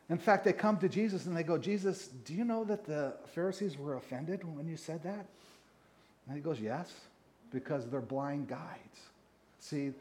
In 0.09 0.17
fact, 0.17 0.43
they 0.43 0.53
come 0.53 0.77
to 0.79 0.89
Jesus 0.89 1.25
and 1.25 1.35
they 1.35 1.43
go, 1.43 1.57
Jesus, 1.57 2.09
do 2.25 2.33
you 2.33 2.43
know 2.43 2.63
that 2.65 2.85
the 2.85 3.13
Pharisees 3.33 3.77
were 3.77 3.95
offended 3.95 4.43
when 4.43 4.67
you 4.67 4.77
said 4.77 5.01
that? 5.03 5.25
And 6.27 6.35
he 6.35 6.41
goes, 6.41 6.59
Yes, 6.59 6.91
because 7.51 7.87
they're 7.87 8.01
blind 8.01 8.49
guides. 8.49 8.99
See, 9.59 9.93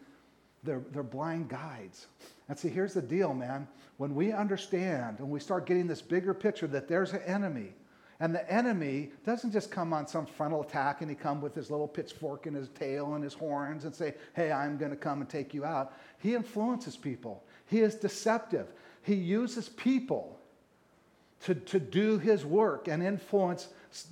they're, 0.64 0.82
they're 0.92 1.02
blind 1.02 1.48
guides. 1.48 2.06
And 2.48 2.58
see, 2.58 2.68
here's 2.68 2.94
the 2.94 3.02
deal, 3.02 3.34
man. 3.34 3.68
When 3.98 4.14
we 4.14 4.32
understand 4.32 5.20
and 5.20 5.30
we 5.30 5.38
start 5.38 5.66
getting 5.66 5.86
this 5.86 6.02
bigger 6.02 6.34
picture 6.34 6.66
that 6.66 6.88
there's 6.88 7.12
an 7.12 7.22
enemy, 7.22 7.72
and 8.20 8.34
the 8.34 8.50
enemy 8.52 9.10
doesn't 9.26 9.52
just 9.52 9.70
come 9.70 9.92
on 9.92 10.06
some 10.06 10.26
frontal 10.26 10.62
attack 10.62 11.00
and 11.00 11.10
he 11.10 11.16
come 11.16 11.40
with 11.40 11.54
his 11.54 11.70
little 11.70 11.88
pitchfork 11.88 12.46
and 12.46 12.56
his 12.56 12.68
tail 12.68 13.14
and 13.14 13.24
his 13.24 13.34
horns 13.34 13.84
and 13.84 13.94
say, 13.94 14.14
Hey, 14.34 14.52
I'm 14.52 14.78
going 14.78 14.92
to 14.92 14.96
come 14.96 15.20
and 15.20 15.28
take 15.28 15.52
you 15.52 15.64
out. 15.64 15.92
He 16.18 16.34
influences 16.34 16.96
people, 16.96 17.44
he 17.66 17.80
is 17.80 17.94
deceptive. 17.94 18.68
He 19.02 19.14
uses 19.14 19.68
people 19.68 20.38
to, 21.42 21.54
to 21.54 21.78
do 21.78 22.18
his 22.18 22.46
work 22.46 22.88
and 22.88 23.02
influence 23.02 23.68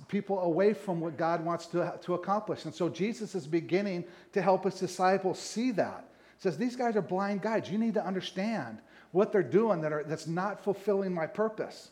people 0.07 0.39
away 0.41 0.73
from 0.73 1.01
what 1.01 1.17
God 1.17 1.43
wants 1.43 1.65
to, 1.67 1.97
to 2.03 2.13
accomplish. 2.13 2.65
And 2.65 2.73
so 2.73 2.89
Jesus 2.89 3.33
is 3.33 3.47
beginning 3.47 4.05
to 4.33 4.41
help 4.41 4.65
his 4.65 4.75
disciples 4.75 5.39
see 5.39 5.71
that. 5.71 6.09
He 6.37 6.43
says, 6.43 6.57
These 6.57 6.75
guys 6.75 6.95
are 6.95 7.01
blind 7.01 7.41
guides. 7.41 7.71
You 7.71 7.79
need 7.79 7.95
to 7.95 8.05
understand 8.05 8.79
what 9.11 9.31
they're 9.31 9.41
doing 9.41 9.81
that 9.81 9.91
are, 9.91 10.03
that's 10.03 10.27
not 10.27 10.63
fulfilling 10.63 11.13
my 11.13 11.25
purpose. 11.25 11.89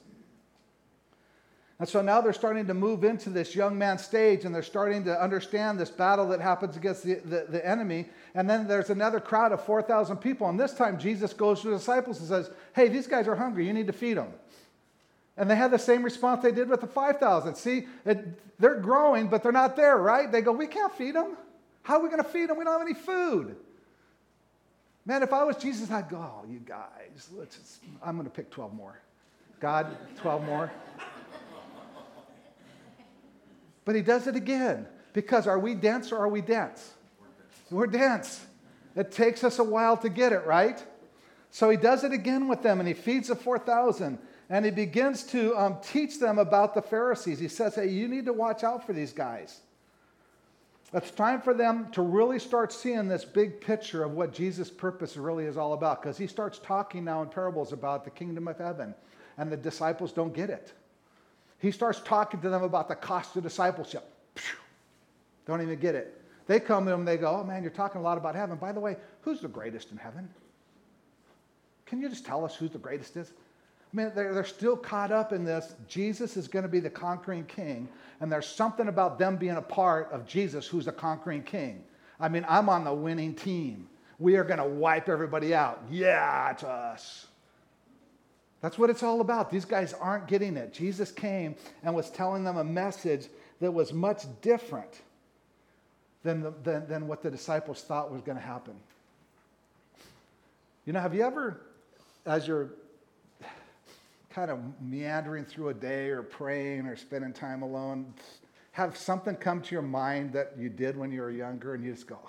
And 1.81 1.89
so 1.89 1.99
now 1.99 2.21
they're 2.21 2.31
starting 2.31 2.67
to 2.67 2.75
move 2.75 3.03
into 3.03 3.31
this 3.31 3.55
young 3.55 3.75
man 3.75 3.97
stage 3.97 4.45
and 4.45 4.53
they're 4.53 4.61
starting 4.61 5.03
to 5.05 5.19
understand 5.19 5.79
this 5.79 5.89
battle 5.89 6.27
that 6.27 6.39
happens 6.39 6.77
against 6.77 7.01
the, 7.01 7.15
the, 7.15 7.47
the 7.49 7.67
enemy. 7.67 8.05
And 8.35 8.47
then 8.47 8.67
there's 8.67 8.91
another 8.91 9.19
crowd 9.19 9.51
of 9.51 9.65
4,000 9.65 10.17
people. 10.17 10.47
And 10.47 10.59
this 10.59 10.75
time 10.75 10.99
Jesus 10.99 11.33
goes 11.33 11.61
to 11.61 11.69
the 11.69 11.77
disciples 11.77 12.19
and 12.19 12.27
says, 12.27 12.51
Hey, 12.75 12.87
these 12.87 13.07
guys 13.07 13.27
are 13.27 13.35
hungry. 13.35 13.65
You 13.65 13.73
need 13.73 13.87
to 13.87 13.93
feed 13.93 14.17
them. 14.17 14.27
And 15.37 15.49
they 15.49 15.55
had 15.55 15.71
the 15.71 15.79
same 15.79 16.03
response 16.03 16.43
they 16.43 16.51
did 16.51 16.69
with 16.69 16.81
the 16.81 16.87
5,000. 16.87 17.55
See, 17.55 17.87
it, 18.05 18.59
they're 18.59 18.79
growing, 18.79 19.27
but 19.27 19.41
they're 19.41 19.51
not 19.51 19.75
there, 19.75 19.97
right? 19.97 20.31
They 20.31 20.41
go, 20.41 20.51
We 20.51 20.67
can't 20.67 20.93
feed 20.93 21.15
them. 21.15 21.35
How 21.81 21.95
are 21.95 22.03
we 22.03 22.09
going 22.09 22.23
to 22.23 22.29
feed 22.29 22.49
them? 22.49 22.59
We 22.59 22.63
don't 22.63 22.77
have 22.77 22.87
any 22.87 22.93
food. 22.93 23.55
Man, 25.03 25.23
if 25.23 25.33
I 25.33 25.43
was 25.43 25.57
Jesus, 25.57 25.89
I'd 25.89 26.09
go, 26.09 26.17
Oh, 26.17 26.45
you 26.47 26.59
guys, 26.59 27.29
let's 27.35 27.79
I'm 28.05 28.17
going 28.17 28.27
to 28.27 28.31
pick 28.31 28.51
12 28.51 28.71
more. 28.71 29.01
God, 29.59 29.97
12 30.17 30.45
more. 30.45 30.71
But 33.91 33.97
he 33.97 34.03
does 34.03 34.25
it 34.25 34.37
again 34.37 34.87
because 35.11 35.47
are 35.47 35.59
we 35.59 35.75
dense 35.75 36.13
or 36.13 36.17
are 36.19 36.29
we 36.29 36.39
dense? 36.39 36.93
We're 37.69 37.87
dense. 37.87 38.39
It 38.95 39.11
takes 39.11 39.43
us 39.43 39.59
a 39.59 39.65
while 39.65 39.97
to 39.97 40.07
get 40.07 40.31
it, 40.31 40.45
right? 40.45 40.81
So 41.49 41.69
he 41.69 41.75
does 41.75 42.05
it 42.05 42.13
again 42.13 42.47
with 42.47 42.63
them 42.63 42.79
and 42.79 42.87
he 42.87 42.93
feeds 42.93 43.27
the 43.27 43.35
4,000 43.35 44.17
and 44.49 44.63
he 44.63 44.71
begins 44.71 45.25
to 45.25 45.53
um, 45.57 45.75
teach 45.83 46.21
them 46.21 46.39
about 46.39 46.73
the 46.73 46.81
Pharisees. 46.81 47.37
He 47.37 47.49
says, 47.49 47.75
Hey, 47.75 47.89
you 47.89 48.07
need 48.07 48.23
to 48.27 48.31
watch 48.31 48.63
out 48.63 48.85
for 48.87 48.93
these 48.93 49.11
guys. 49.11 49.59
It's 50.93 51.11
time 51.11 51.41
for 51.41 51.53
them 51.53 51.91
to 51.91 52.01
really 52.01 52.39
start 52.39 52.71
seeing 52.71 53.09
this 53.09 53.25
big 53.25 53.59
picture 53.59 54.05
of 54.05 54.13
what 54.13 54.31
Jesus' 54.31 54.69
purpose 54.69 55.17
really 55.17 55.43
is 55.43 55.57
all 55.57 55.73
about 55.73 56.01
because 56.01 56.17
he 56.17 56.27
starts 56.27 56.59
talking 56.59 57.03
now 57.03 57.23
in 57.23 57.27
parables 57.27 57.73
about 57.73 58.05
the 58.05 58.09
kingdom 58.09 58.47
of 58.47 58.57
heaven, 58.57 58.95
and 59.37 59.51
the 59.51 59.57
disciples 59.57 60.13
don't 60.13 60.33
get 60.33 60.49
it. 60.49 60.71
He 61.61 61.71
starts 61.71 62.01
talking 62.01 62.41
to 62.41 62.49
them 62.49 62.63
about 62.63 62.87
the 62.87 62.95
cost 62.95 63.35
of 63.35 63.43
discipleship. 63.43 64.03
Don't 65.45 65.61
even 65.61 65.79
get 65.79 65.95
it. 65.95 66.21
They 66.47 66.59
come 66.59 66.85
to 66.85 66.91
him, 66.91 67.05
they 67.05 67.17
go, 67.17 67.39
Oh 67.39 67.43
man, 67.43 67.61
you're 67.61 67.71
talking 67.71 68.01
a 68.01 68.03
lot 68.03 68.17
about 68.17 68.35
heaven. 68.35 68.57
By 68.57 68.71
the 68.71 68.79
way, 68.79 68.97
who's 69.21 69.41
the 69.41 69.47
greatest 69.47 69.91
in 69.91 69.97
heaven? 69.97 70.27
Can 71.85 72.01
you 72.01 72.09
just 72.09 72.25
tell 72.25 72.43
us 72.43 72.55
who 72.55 72.67
the 72.67 72.79
greatest 72.79 73.15
is? 73.15 73.31
I 73.93 73.97
mean, 73.97 74.11
they're, 74.15 74.33
they're 74.33 74.45
still 74.45 74.77
caught 74.77 75.11
up 75.11 75.33
in 75.33 75.43
this. 75.43 75.75
Jesus 75.87 76.37
is 76.37 76.47
going 76.47 76.63
to 76.63 76.69
be 76.69 76.79
the 76.79 76.89
conquering 76.89 77.45
king, 77.45 77.89
and 78.21 78.31
there's 78.31 78.47
something 78.47 78.87
about 78.87 79.19
them 79.19 79.35
being 79.35 79.57
a 79.57 79.61
part 79.61 80.09
of 80.11 80.25
Jesus 80.25 80.65
who's 80.65 80.85
the 80.85 80.91
conquering 80.91 81.43
king. 81.43 81.83
I 82.19 82.29
mean, 82.29 82.45
I'm 82.47 82.69
on 82.69 82.85
the 82.85 82.93
winning 82.93 83.35
team. 83.35 83.87
We 84.19 84.35
are 84.37 84.43
going 84.43 84.59
to 84.59 84.65
wipe 84.65 85.09
everybody 85.09 85.53
out. 85.53 85.83
Yeah, 85.89 86.51
it's 86.51 86.63
us. 86.63 87.27
That's 88.61 88.77
what 88.77 88.89
it's 88.89 89.01
all 89.01 89.21
about. 89.21 89.51
These 89.51 89.65
guys 89.65 89.93
aren't 89.93 90.27
getting 90.27 90.55
it. 90.55 90.71
Jesus 90.71 91.11
came 91.11 91.55
and 91.83 91.95
was 91.95 92.09
telling 92.11 92.43
them 92.43 92.57
a 92.57 92.63
message 92.63 93.27
that 93.59 93.71
was 93.71 93.91
much 93.91 94.23
different 94.41 95.01
than, 96.23 96.41
the, 96.41 96.53
than, 96.63 96.87
than 96.87 97.07
what 97.07 97.23
the 97.23 97.31
disciples 97.31 97.81
thought 97.81 98.11
was 98.11 98.21
going 98.21 98.37
to 98.37 98.43
happen. 98.43 98.75
You 100.85 100.93
know, 100.93 100.99
have 100.99 101.15
you 101.15 101.23
ever, 101.23 101.61
as 102.25 102.47
you're 102.47 102.69
kind 104.29 104.51
of 104.51 104.59
meandering 104.81 105.45
through 105.45 105.69
a 105.69 105.73
day 105.73 106.09
or 106.09 106.21
praying 106.21 106.85
or 106.87 106.95
spending 106.95 107.33
time 107.33 107.63
alone, 107.63 108.13
have 108.71 108.95
something 108.95 109.35
come 109.35 109.61
to 109.61 109.75
your 109.75 109.81
mind 109.81 110.33
that 110.33 110.53
you 110.57 110.69
did 110.69 110.95
when 110.95 111.11
you 111.11 111.21
were 111.21 111.31
younger 111.31 111.73
and 111.73 111.83
you 111.83 111.91
just 111.91 112.07
go, 112.07 112.19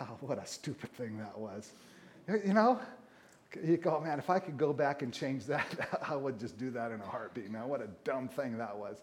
oh, 0.00 0.04
what 0.20 0.38
a 0.38 0.46
stupid 0.46 0.92
thing 0.94 1.18
that 1.18 1.38
was. 1.38 1.72
You 2.28 2.54
know? 2.54 2.80
You 3.64 3.76
go, 3.76 4.00
man, 4.00 4.18
if 4.18 4.30
I 4.30 4.38
could 4.38 4.56
go 4.56 4.72
back 4.72 5.02
and 5.02 5.12
change 5.12 5.46
that, 5.46 5.66
I 6.08 6.16
would 6.16 6.38
just 6.38 6.58
do 6.58 6.70
that 6.70 6.92
in 6.92 7.00
a 7.00 7.04
heartbeat, 7.04 7.50
man. 7.50 7.68
What 7.68 7.80
a 7.80 7.88
dumb 8.04 8.28
thing 8.28 8.58
that 8.58 8.76
was. 8.76 8.98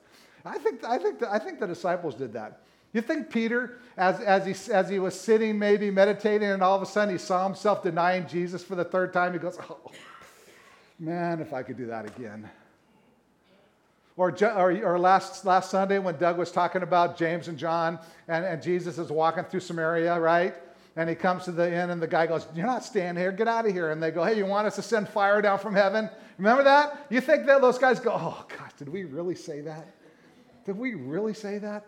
I 0.46 0.58
think, 0.58 0.84
I 0.84 0.98
think, 0.98 1.20
the, 1.20 1.32
I 1.32 1.40
think 1.40 1.60
the 1.60 1.68
disciples 1.68 2.16
did 2.16 2.34
that. 2.34 2.62
You 2.92 3.02
think 3.02 3.32
Peter, 3.32 3.80
as, 3.98 4.20
as, 4.20 4.46
he, 4.46 4.72
as 4.72 4.88
he 4.90 5.00
was 5.00 5.20
sitting, 5.20 5.58
maybe 5.58 5.90
meditating, 5.90 6.50
and 6.50 6.62
all 6.62 6.76
of 6.76 6.82
a 6.82 6.86
sudden 6.86 7.14
he 7.14 7.18
saw 7.18 7.44
himself 7.46 7.82
denying 7.82 8.28
Jesus 8.28 8.64
for 8.64 8.76
the 8.76 8.84
third 8.84 9.14
time, 9.14 9.34
he 9.34 9.40
goes, 9.40 9.58
oh, 9.70 9.92
man, 11.00 11.40
if 11.40 11.54
I 11.54 11.64
could 11.64 11.78
do 11.78 11.88
that 11.88 12.06
again. 12.06 12.48
Or, 14.16 14.30
or, 14.44 14.72
or, 14.84 15.00
last, 15.00 15.44
last 15.44 15.72
Sunday 15.72 15.98
when 15.98 16.18
Doug 16.18 16.38
was 16.38 16.52
talking 16.52 16.84
about 16.84 17.18
James 17.18 17.48
and 17.48 17.58
John, 17.58 17.98
and, 18.28 18.46
and 18.46 18.62
Jesus 18.62 19.00
is 19.00 19.10
walking 19.10 19.44
through 19.46 19.62
Samaria, 19.62 20.20
right? 20.20 20.54
And 20.96 21.10
he 21.10 21.16
comes 21.16 21.46
to 21.46 21.52
the 21.52 21.68
inn, 21.68 21.90
and 21.90 22.02
the 22.02 22.08
guy 22.08 22.28
goes, 22.28 22.46
You're 22.56 22.68
not 22.68 22.84
staying 22.84 23.16
here, 23.16 23.32
get 23.32 23.48
out 23.48 23.66
of 23.66 23.74
here. 23.74 23.92
And 23.92 24.02
they 24.02 24.12
go, 24.12 24.24
Hey, 24.24 24.38
you 24.38 24.46
want 24.46 24.68
us 24.68 24.76
to 24.76 24.82
send 24.82 25.10
fire 25.10 25.42
down 25.42 25.58
from 25.58 25.74
heaven? 25.74 26.10
Remember 26.38 26.64
that? 26.64 27.08
You 27.10 27.20
think 27.22 27.46
that 27.48 27.62
those 27.62 27.78
guys 27.78 28.00
go, 28.00 28.12
Oh, 28.14 28.46
gosh, 28.58 28.74
did 28.78 28.90
we 28.90 29.04
really 29.04 29.36
say 29.36 29.62
that? 29.62 29.88
Did 30.66 30.78
we 30.78 30.94
really 30.94 31.34
say 31.34 31.58
that? 31.58 31.86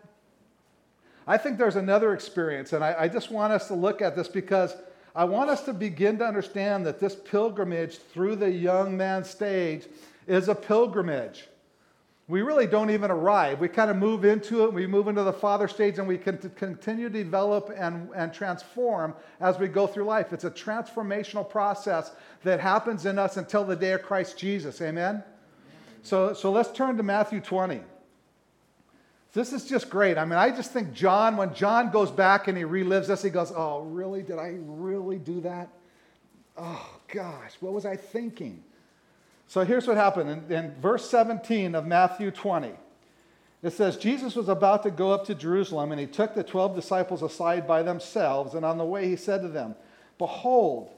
I 1.26 1.36
think 1.38 1.58
there's 1.58 1.76
another 1.76 2.14
experience, 2.14 2.72
and 2.72 2.84
I, 2.84 2.94
I 3.00 3.08
just 3.08 3.30
want 3.30 3.52
us 3.52 3.68
to 3.68 3.74
look 3.74 4.00
at 4.00 4.14
this 4.14 4.28
because 4.28 4.76
I 5.14 5.24
want 5.24 5.50
us 5.50 5.62
to 5.64 5.72
begin 5.72 6.18
to 6.18 6.24
understand 6.24 6.86
that 6.86 7.00
this 7.00 7.16
pilgrimage 7.16 7.96
through 7.96 8.36
the 8.36 8.50
young 8.50 8.96
man 8.96 9.24
stage 9.24 9.86
is 10.26 10.48
a 10.48 10.54
pilgrimage. 10.54 11.48
We 12.28 12.42
really 12.42 12.66
don't 12.66 12.90
even 12.90 13.12
arrive. 13.12 13.60
We 13.60 13.68
kind 13.68 13.88
of 13.88 13.96
move 13.96 14.24
into 14.24 14.64
it, 14.64 14.72
we 14.72 14.86
move 14.86 15.06
into 15.06 15.22
the 15.22 15.32
father 15.32 15.68
stage, 15.68 15.98
and 15.98 16.08
we 16.08 16.18
can 16.18 16.38
continue 16.56 17.08
to 17.08 17.22
develop 17.22 17.72
and, 17.76 18.10
and 18.16 18.34
transform 18.34 19.14
as 19.40 19.58
we 19.58 19.68
go 19.68 19.86
through 19.86 20.04
life. 20.04 20.32
It's 20.32 20.42
a 20.44 20.50
transformational 20.50 21.48
process 21.48 22.10
that 22.42 22.58
happens 22.58 23.06
in 23.06 23.16
us 23.18 23.36
until 23.36 23.64
the 23.64 23.76
day 23.76 23.92
of 23.92 24.02
Christ 24.02 24.36
Jesus. 24.36 24.80
Amen? 24.82 25.22
So, 26.02 26.34
so 26.34 26.50
let's 26.50 26.72
turn 26.72 26.96
to 26.96 27.04
Matthew 27.04 27.40
20. 27.40 27.80
This 29.32 29.52
is 29.52 29.66
just 29.66 29.88
great. 29.88 30.18
I 30.18 30.24
mean, 30.24 30.38
I 30.38 30.50
just 30.50 30.72
think 30.72 30.92
John, 30.92 31.36
when 31.36 31.54
John 31.54 31.90
goes 31.90 32.10
back 32.10 32.48
and 32.48 32.56
he 32.56 32.64
relives 32.64 33.06
this, 33.06 33.22
he 33.22 33.30
goes, 33.30 33.52
Oh, 33.54 33.82
really? 33.82 34.22
Did 34.22 34.38
I 34.38 34.56
really 34.64 35.18
do 35.18 35.42
that? 35.42 35.68
Oh, 36.56 36.98
gosh, 37.08 37.52
what 37.60 37.72
was 37.72 37.84
I 37.84 37.96
thinking? 37.96 38.64
So 39.48 39.64
here's 39.64 39.86
what 39.86 39.96
happened 39.96 40.50
in, 40.50 40.56
in 40.56 40.74
verse 40.80 41.08
17 41.08 41.74
of 41.74 41.86
Matthew 41.86 42.30
20. 42.30 42.72
It 43.62 43.72
says, 43.72 43.96
Jesus 43.96 44.36
was 44.36 44.48
about 44.48 44.82
to 44.82 44.90
go 44.90 45.10
up 45.12 45.26
to 45.26 45.34
Jerusalem, 45.34 45.90
and 45.90 46.00
he 46.00 46.06
took 46.06 46.34
the 46.34 46.44
12 46.44 46.74
disciples 46.74 47.22
aside 47.22 47.66
by 47.66 47.82
themselves, 47.82 48.54
and 48.54 48.64
on 48.64 48.78
the 48.78 48.84
way 48.84 49.08
he 49.08 49.16
said 49.16 49.42
to 49.42 49.48
them, 49.48 49.74
Behold, 50.18 50.90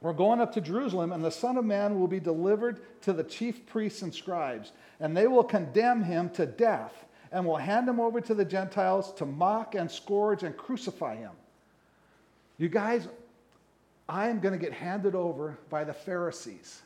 we're 0.00 0.12
going 0.12 0.40
up 0.40 0.52
to 0.54 0.60
Jerusalem, 0.60 1.12
and 1.12 1.22
the 1.22 1.30
Son 1.30 1.56
of 1.56 1.64
Man 1.64 1.98
will 1.98 2.08
be 2.08 2.20
delivered 2.20 2.80
to 3.02 3.12
the 3.12 3.24
chief 3.24 3.66
priests 3.66 4.02
and 4.02 4.14
scribes, 4.14 4.72
and 4.98 5.16
they 5.16 5.26
will 5.26 5.44
condemn 5.44 6.02
him 6.02 6.30
to 6.30 6.46
death 6.46 7.04
and 7.32 7.44
will 7.44 7.56
hand 7.56 7.88
him 7.88 8.00
over 8.00 8.20
to 8.20 8.34
the 8.34 8.44
Gentiles 8.44 9.12
to 9.14 9.26
mock 9.26 9.74
and 9.74 9.90
scourge 9.90 10.42
and 10.42 10.56
crucify 10.56 11.16
him. 11.16 11.32
You 12.58 12.68
guys, 12.68 13.08
I 14.08 14.28
am 14.28 14.40
going 14.40 14.58
to 14.58 14.64
get 14.64 14.72
handed 14.72 15.14
over 15.14 15.58
by 15.68 15.84
the 15.84 15.92
Pharisees, 15.92 16.82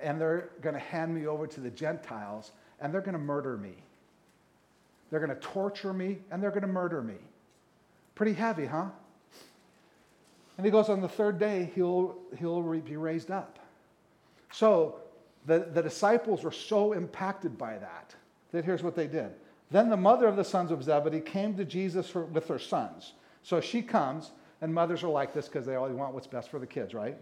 and 0.00 0.20
they're 0.20 0.50
going 0.60 0.74
to 0.74 0.80
hand 0.80 1.14
me 1.14 1.26
over 1.26 1.46
to 1.46 1.60
the 1.60 1.70
Gentiles, 1.70 2.52
and 2.80 2.92
they're 2.92 3.00
going 3.00 3.14
to 3.14 3.18
murder 3.18 3.56
me. 3.56 3.74
They're 5.10 5.20
going 5.20 5.34
to 5.34 5.40
torture 5.40 5.92
me, 5.92 6.18
and 6.30 6.42
they're 6.42 6.50
going 6.50 6.62
to 6.62 6.68
murder 6.68 7.02
me. 7.02 7.16
Pretty 8.14 8.32
heavy, 8.32 8.66
huh? 8.66 8.86
And 10.56 10.64
he 10.64 10.72
goes, 10.72 10.88
on 10.88 11.00
the 11.00 11.08
third 11.08 11.38
day, 11.38 11.70
he'll, 11.74 12.16
he'll 12.38 12.62
be 12.62 12.96
raised 12.96 13.30
up. 13.30 13.58
So 14.52 14.96
the, 15.44 15.68
the 15.72 15.82
disciples 15.82 16.42
were 16.42 16.52
so 16.52 16.92
impacted 16.92 17.58
by 17.58 17.78
that 17.78 18.14
that 18.52 18.64
here's 18.64 18.82
what 18.82 18.94
they 18.94 19.06
did. 19.06 19.30
Then 19.70 19.90
the 19.90 19.96
mother 19.96 20.26
of 20.26 20.36
the 20.36 20.44
sons 20.44 20.70
of 20.70 20.82
Zebedee 20.82 21.20
came 21.20 21.56
to 21.56 21.64
Jesus 21.64 22.14
with 22.14 22.48
her 22.48 22.58
sons. 22.58 23.12
So 23.42 23.60
she 23.60 23.82
comes, 23.82 24.30
and 24.60 24.72
mothers 24.72 25.02
are 25.02 25.08
like 25.08 25.34
this 25.34 25.46
because 25.46 25.66
they 25.66 25.74
always 25.74 25.94
want 25.94 26.14
what's 26.14 26.26
best 26.26 26.50
for 26.50 26.58
the 26.58 26.66
kids, 26.66 26.94
right? 26.94 27.16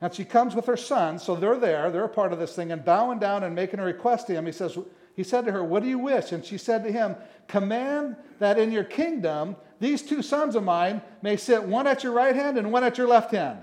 And 0.00 0.12
she 0.12 0.24
comes 0.24 0.54
with 0.54 0.66
her 0.66 0.76
son, 0.76 1.18
so 1.18 1.34
they're 1.34 1.58
there, 1.58 1.90
they're 1.90 2.04
a 2.04 2.08
part 2.08 2.32
of 2.32 2.38
this 2.38 2.54
thing, 2.54 2.70
and 2.70 2.84
bowing 2.84 3.18
down 3.18 3.44
and 3.44 3.54
making 3.54 3.80
a 3.80 3.84
request 3.84 4.26
to 4.26 4.34
him, 4.34 4.44
he 4.44 4.52
says, 4.52 4.76
he 5.16 5.24
said 5.24 5.46
to 5.46 5.52
her, 5.52 5.64
What 5.64 5.82
do 5.82 5.88
you 5.88 5.98
wish? 5.98 6.32
And 6.32 6.44
she 6.44 6.58
said 6.58 6.84
to 6.84 6.92
him, 6.92 7.16
Command 7.48 8.16
that 8.38 8.58
in 8.58 8.70
your 8.70 8.84
kingdom 8.84 9.56
these 9.80 10.02
two 10.02 10.22
sons 10.22 10.54
of 10.54 10.62
mine 10.62 11.02
may 11.22 11.36
sit 11.36 11.62
one 11.62 11.86
at 11.86 12.04
your 12.04 12.12
right 12.12 12.34
hand 12.34 12.58
and 12.58 12.70
one 12.70 12.84
at 12.84 12.98
your 12.98 13.08
left 13.08 13.32
hand. 13.32 13.60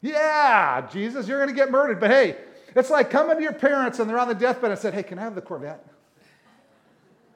Yeah, 0.00 0.88
Jesus, 0.92 1.26
you're 1.26 1.38
going 1.38 1.54
to 1.54 1.54
get 1.54 1.70
murdered. 1.70 2.00
But 2.00 2.10
hey, 2.10 2.36
it's 2.74 2.90
like 2.90 3.10
coming 3.10 3.36
to 3.36 3.42
your 3.42 3.52
parents 3.52 3.98
and 3.98 4.08
they're 4.08 4.18
on 4.18 4.28
the 4.28 4.34
deathbed 4.34 4.70
and 4.70 4.78
said, 4.78 4.94
Hey, 4.94 5.02
can 5.02 5.18
I 5.18 5.22
have 5.22 5.34
the 5.34 5.42
Corvette? 5.42 5.84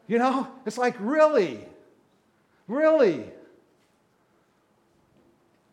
You 0.06 0.18
know, 0.18 0.48
it's 0.64 0.78
like, 0.78 0.94
really? 1.00 1.66
Really? 2.68 3.24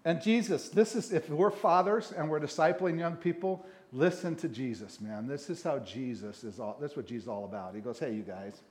And 0.03 0.21
Jesus, 0.21 0.69
this 0.69 0.95
is, 0.95 1.11
if 1.11 1.29
we're 1.29 1.51
fathers 1.51 2.11
and 2.11 2.29
we're 2.29 2.39
discipling 2.39 2.97
young 2.97 3.15
people, 3.15 3.65
listen 3.93 4.35
to 4.37 4.49
Jesus, 4.49 4.99
man. 4.99 5.27
This 5.27 5.49
is 5.49 5.61
how 5.61 5.79
Jesus 5.79 6.43
is 6.43 6.59
all, 6.59 6.77
that's 6.81 6.95
what 6.95 7.05
Jesus 7.05 7.25
is 7.25 7.29
all 7.29 7.45
about. 7.45 7.75
He 7.75 7.81
goes, 7.81 7.99
hey, 7.99 8.13
you 8.13 8.23
guys, 8.23 8.61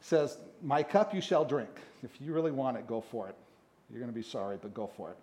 says, 0.00 0.36
my 0.62 0.82
cup 0.82 1.14
you 1.14 1.20
shall 1.20 1.44
drink. 1.44 1.70
If 2.02 2.20
you 2.20 2.34
really 2.34 2.50
want 2.50 2.76
it, 2.76 2.86
go 2.86 3.00
for 3.00 3.28
it. 3.28 3.36
You're 3.88 4.00
going 4.00 4.12
to 4.12 4.18
be 4.18 4.22
sorry, 4.22 4.58
but 4.60 4.74
go 4.74 4.90
for 4.96 5.10
it. 5.10 5.16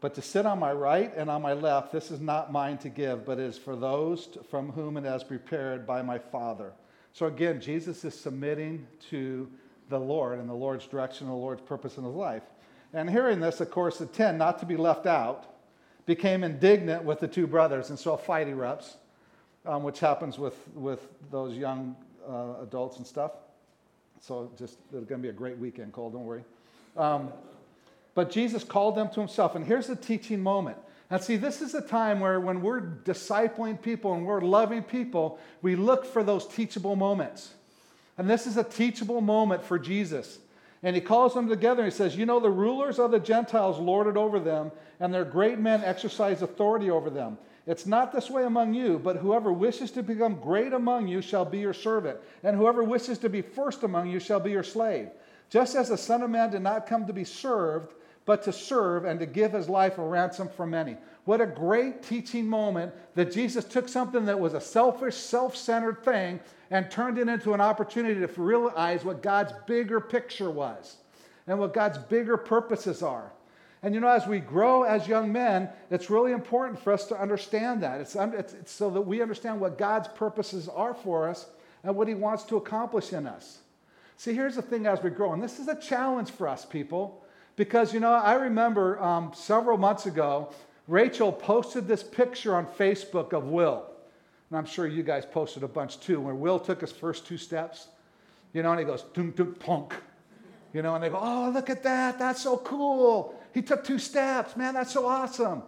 But 0.00 0.14
to 0.14 0.22
sit 0.22 0.46
on 0.46 0.58
my 0.58 0.72
right 0.72 1.12
and 1.16 1.30
on 1.30 1.42
my 1.42 1.52
left, 1.52 1.92
this 1.92 2.10
is 2.10 2.20
not 2.20 2.52
mine 2.52 2.78
to 2.78 2.88
give, 2.88 3.24
but 3.24 3.38
is 3.38 3.56
for 3.56 3.76
those 3.76 4.28
from 4.50 4.70
whom 4.72 4.96
it 4.96 5.04
has 5.04 5.22
prepared 5.22 5.86
by 5.86 6.02
my 6.02 6.18
Father. 6.18 6.72
So 7.12 7.26
again, 7.26 7.60
Jesus 7.60 8.04
is 8.04 8.18
submitting 8.18 8.86
to 9.10 9.48
the 9.88 10.00
Lord 10.00 10.38
and 10.38 10.48
the 10.48 10.54
Lord's 10.54 10.86
direction 10.86 11.26
and 11.26 11.36
the 11.36 11.40
Lord's 11.40 11.62
purpose 11.62 11.98
in 11.98 12.04
his 12.04 12.14
life. 12.14 12.42
And 12.94 13.08
hearing 13.08 13.40
this, 13.40 13.60
of 13.60 13.70
course, 13.70 13.98
the 13.98 14.06
10, 14.06 14.36
not 14.38 14.58
to 14.60 14.66
be 14.66 14.76
left 14.76 15.06
out, 15.06 15.46
became 16.04 16.44
indignant 16.44 17.04
with 17.04 17.20
the 17.20 17.28
two 17.28 17.46
brothers. 17.46 17.90
And 17.90 17.98
so 17.98 18.14
a 18.14 18.18
fight 18.18 18.48
erupts, 18.48 18.96
um, 19.64 19.82
which 19.82 20.00
happens 20.00 20.38
with, 20.38 20.56
with 20.74 21.06
those 21.30 21.56
young 21.56 21.96
uh, 22.28 22.62
adults 22.62 22.98
and 22.98 23.06
stuff. 23.06 23.32
So 24.20 24.50
just, 24.58 24.78
it's 24.92 25.06
going 25.06 25.20
to 25.20 25.22
be 25.22 25.28
a 25.28 25.32
great 25.32 25.58
weekend, 25.58 25.92
Cole, 25.92 26.10
don't 26.10 26.24
worry. 26.24 26.44
Um, 26.96 27.32
but 28.14 28.30
Jesus 28.30 28.62
called 28.62 28.96
them 28.96 29.08
to 29.10 29.20
himself. 29.20 29.54
And 29.54 29.64
here's 29.64 29.86
the 29.86 29.96
teaching 29.96 30.40
moment. 30.40 30.76
Now, 31.10 31.18
see, 31.18 31.36
this 31.36 31.60
is 31.60 31.74
a 31.74 31.80
time 31.80 32.20
where 32.20 32.40
when 32.40 32.62
we're 32.62 32.80
discipling 32.80 33.80
people 33.80 34.14
and 34.14 34.24
we're 34.24 34.40
loving 34.40 34.82
people, 34.82 35.38
we 35.60 35.76
look 35.76 36.06
for 36.06 36.22
those 36.22 36.46
teachable 36.46 36.96
moments. 36.96 37.54
And 38.18 38.28
this 38.28 38.46
is 38.46 38.56
a 38.56 38.64
teachable 38.64 39.20
moment 39.20 39.64
for 39.64 39.78
Jesus. 39.78 40.38
And 40.82 40.96
he 40.96 41.02
calls 41.02 41.34
them 41.34 41.48
together 41.48 41.82
and 41.82 41.92
he 41.92 41.96
says, 41.96 42.16
You 42.16 42.26
know, 42.26 42.40
the 42.40 42.50
rulers 42.50 42.98
of 42.98 43.10
the 43.10 43.20
Gentiles 43.20 43.78
lord 43.78 44.06
it 44.08 44.16
over 44.16 44.40
them, 44.40 44.72
and 44.98 45.14
their 45.14 45.24
great 45.24 45.58
men 45.58 45.84
exercise 45.84 46.42
authority 46.42 46.90
over 46.90 47.08
them. 47.08 47.38
It's 47.66 47.86
not 47.86 48.12
this 48.12 48.28
way 48.28 48.44
among 48.44 48.74
you, 48.74 48.98
but 48.98 49.16
whoever 49.16 49.52
wishes 49.52 49.92
to 49.92 50.02
become 50.02 50.40
great 50.40 50.72
among 50.72 51.06
you 51.06 51.22
shall 51.22 51.44
be 51.44 51.58
your 51.58 51.72
servant, 51.72 52.18
and 52.42 52.56
whoever 52.56 52.82
wishes 52.82 53.18
to 53.18 53.28
be 53.28 53.42
first 53.42 53.84
among 53.84 54.10
you 54.10 54.18
shall 54.18 54.40
be 54.40 54.50
your 54.50 54.64
slave. 54.64 55.10
Just 55.48 55.76
as 55.76 55.88
the 55.88 55.96
Son 55.96 56.22
of 56.22 56.30
Man 56.30 56.50
did 56.50 56.62
not 56.62 56.88
come 56.88 57.06
to 57.06 57.12
be 57.12 57.24
served, 57.24 57.94
but 58.24 58.42
to 58.44 58.52
serve 58.52 59.04
and 59.04 59.20
to 59.20 59.26
give 59.26 59.52
his 59.52 59.68
life 59.68 59.98
a 59.98 60.02
ransom 60.02 60.48
for 60.48 60.66
many. 60.66 60.96
What 61.24 61.40
a 61.40 61.46
great 61.46 62.02
teaching 62.02 62.46
moment 62.46 62.92
that 63.14 63.32
Jesus 63.32 63.64
took 63.64 63.88
something 63.88 64.24
that 64.24 64.40
was 64.40 64.54
a 64.54 64.60
selfish, 64.60 65.14
self 65.14 65.56
centered 65.56 66.04
thing 66.04 66.40
and 66.72 66.90
turned 66.90 67.18
it 67.18 67.28
into 67.28 67.52
an 67.52 67.60
opportunity 67.60 68.18
to 68.18 68.40
realize 68.40 69.04
what 69.04 69.22
God's 69.22 69.52
bigger 69.66 70.00
picture 70.00 70.50
was 70.50 70.96
and 71.46 71.58
what 71.58 71.74
God's 71.74 71.98
bigger 71.98 72.38
purposes 72.38 73.02
are. 73.02 73.30
And 73.82 73.94
you 73.94 74.00
know, 74.00 74.08
as 74.08 74.26
we 74.26 74.38
grow 74.38 74.84
as 74.84 75.06
young 75.06 75.30
men, 75.30 75.68
it's 75.90 76.08
really 76.08 76.32
important 76.32 76.80
for 76.80 76.94
us 76.94 77.04
to 77.08 77.20
understand 77.20 77.82
that. 77.82 78.00
It's, 78.00 78.16
it's, 78.16 78.54
it's 78.54 78.72
so 78.72 78.88
that 78.88 79.02
we 79.02 79.20
understand 79.20 79.60
what 79.60 79.76
God's 79.76 80.08
purposes 80.08 80.66
are 80.66 80.94
for 80.94 81.28
us 81.28 81.44
and 81.84 81.94
what 81.94 82.08
He 82.08 82.14
wants 82.14 82.44
to 82.44 82.56
accomplish 82.56 83.12
in 83.12 83.26
us. 83.26 83.58
See, 84.16 84.32
here's 84.32 84.56
the 84.56 84.62
thing 84.62 84.86
as 84.86 85.02
we 85.02 85.10
grow, 85.10 85.34
and 85.34 85.42
this 85.42 85.58
is 85.58 85.68
a 85.68 85.78
challenge 85.78 86.30
for 86.30 86.48
us, 86.48 86.64
people. 86.64 87.22
Because, 87.56 87.92
you 87.92 88.00
know, 88.00 88.12
I 88.12 88.34
remember 88.34 88.98
um, 89.02 89.32
several 89.34 89.76
months 89.76 90.06
ago, 90.06 90.54
Rachel 90.88 91.32
posted 91.32 91.86
this 91.86 92.02
picture 92.02 92.56
on 92.56 92.64
Facebook 92.64 93.34
of 93.34 93.48
Will. 93.48 93.91
And 94.52 94.58
I'm 94.58 94.66
sure 94.66 94.86
you 94.86 95.02
guys 95.02 95.24
posted 95.24 95.62
a 95.62 95.66
bunch 95.68 95.98
too, 95.98 96.20
where 96.20 96.34
Will 96.34 96.60
took 96.60 96.82
his 96.82 96.92
first 96.92 97.26
two 97.26 97.38
steps, 97.38 97.88
you 98.52 98.62
know, 98.62 98.70
and 98.70 98.78
he 98.78 98.84
goes, 98.84 99.00
dunk, 99.14 99.34
dunk, 99.34 99.58
plunk. 99.58 99.94
You 100.74 100.82
know, 100.82 100.94
and 100.94 101.02
they 101.02 101.08
go, 101.08 101.18
oh, 101.18 101.50
look 101.54 101.70
at 101.70 101.82
that. 101.84 102.18
That's 102.18 102.42
so 102.42 102.58
cool. 102.58 103.34
He 103.54 103.62
took 103.62 103.82
two 103.82 103.98
steps. 103.98 104.54
Man, 104.54 104.74
that's 104.74 104.92
so 104.92 105.06
awesome. 105.06 105.62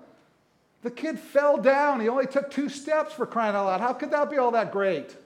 The 0.82 0.90
kid 0.90 1.18
fell 1.18 1.56
down. 1.56 2.02
He 2.02 2.10
only 2.10 2.26
took 2.26 2.50
two 2.50 2.68
steps 2.68 3.14
for 3.14 3.24
crying 3.24 3.56
out 3.56 3.64
loud. 3.64 3.80
How 3.80 3.94
could 3.94 4.10
that 4.10 4.30
be 4.30 4.36
all 4.36 4.50
that 4.50 4.70
great? 4.70 5.16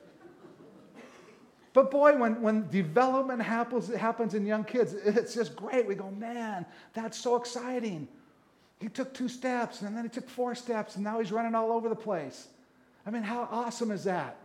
But 1.72 1.90
boy, 1.90 2.16
when, 2.16 2.40
when 2.40 2.68
development 2.70 3.42
happens, 3.42 3.92
happens 3.92 4.34
in 4.34 4.46
young 4.46 4.62
kids, 4.62 4.92
it's 4.92 5.34
just 5.34 5.56
great. 5.56 5.84
We 5.84 5.96
go, 5.96 6.12
man, 6.12 6.64
that's 6.92 7.18
so 7.18 7.34
exciting. 7.34 8.06
He 8.78 8.88
took 8.88 9.12
two 9.12 9.28
steps, 9.28 9.82
and 9.82 9.96
then 9.96 10.04
he 10.04 10.10
took 10.10 10.30
four 10.30 10.54
steps, 10.54 10.94
and 10.94 11.02
now 11.02 11.18
he's 11.18 11.32
running 11.32 11.56
all 11.56 11.72
over 11.72 11.88
the 11.88 11.96
place. 11.96 12.46
I 13.08 13.10
mean, 13.10 13.22
how 13.22 13.48
awesome 13.50 13.90
is 13.90 14.04
that? 14.04 14.36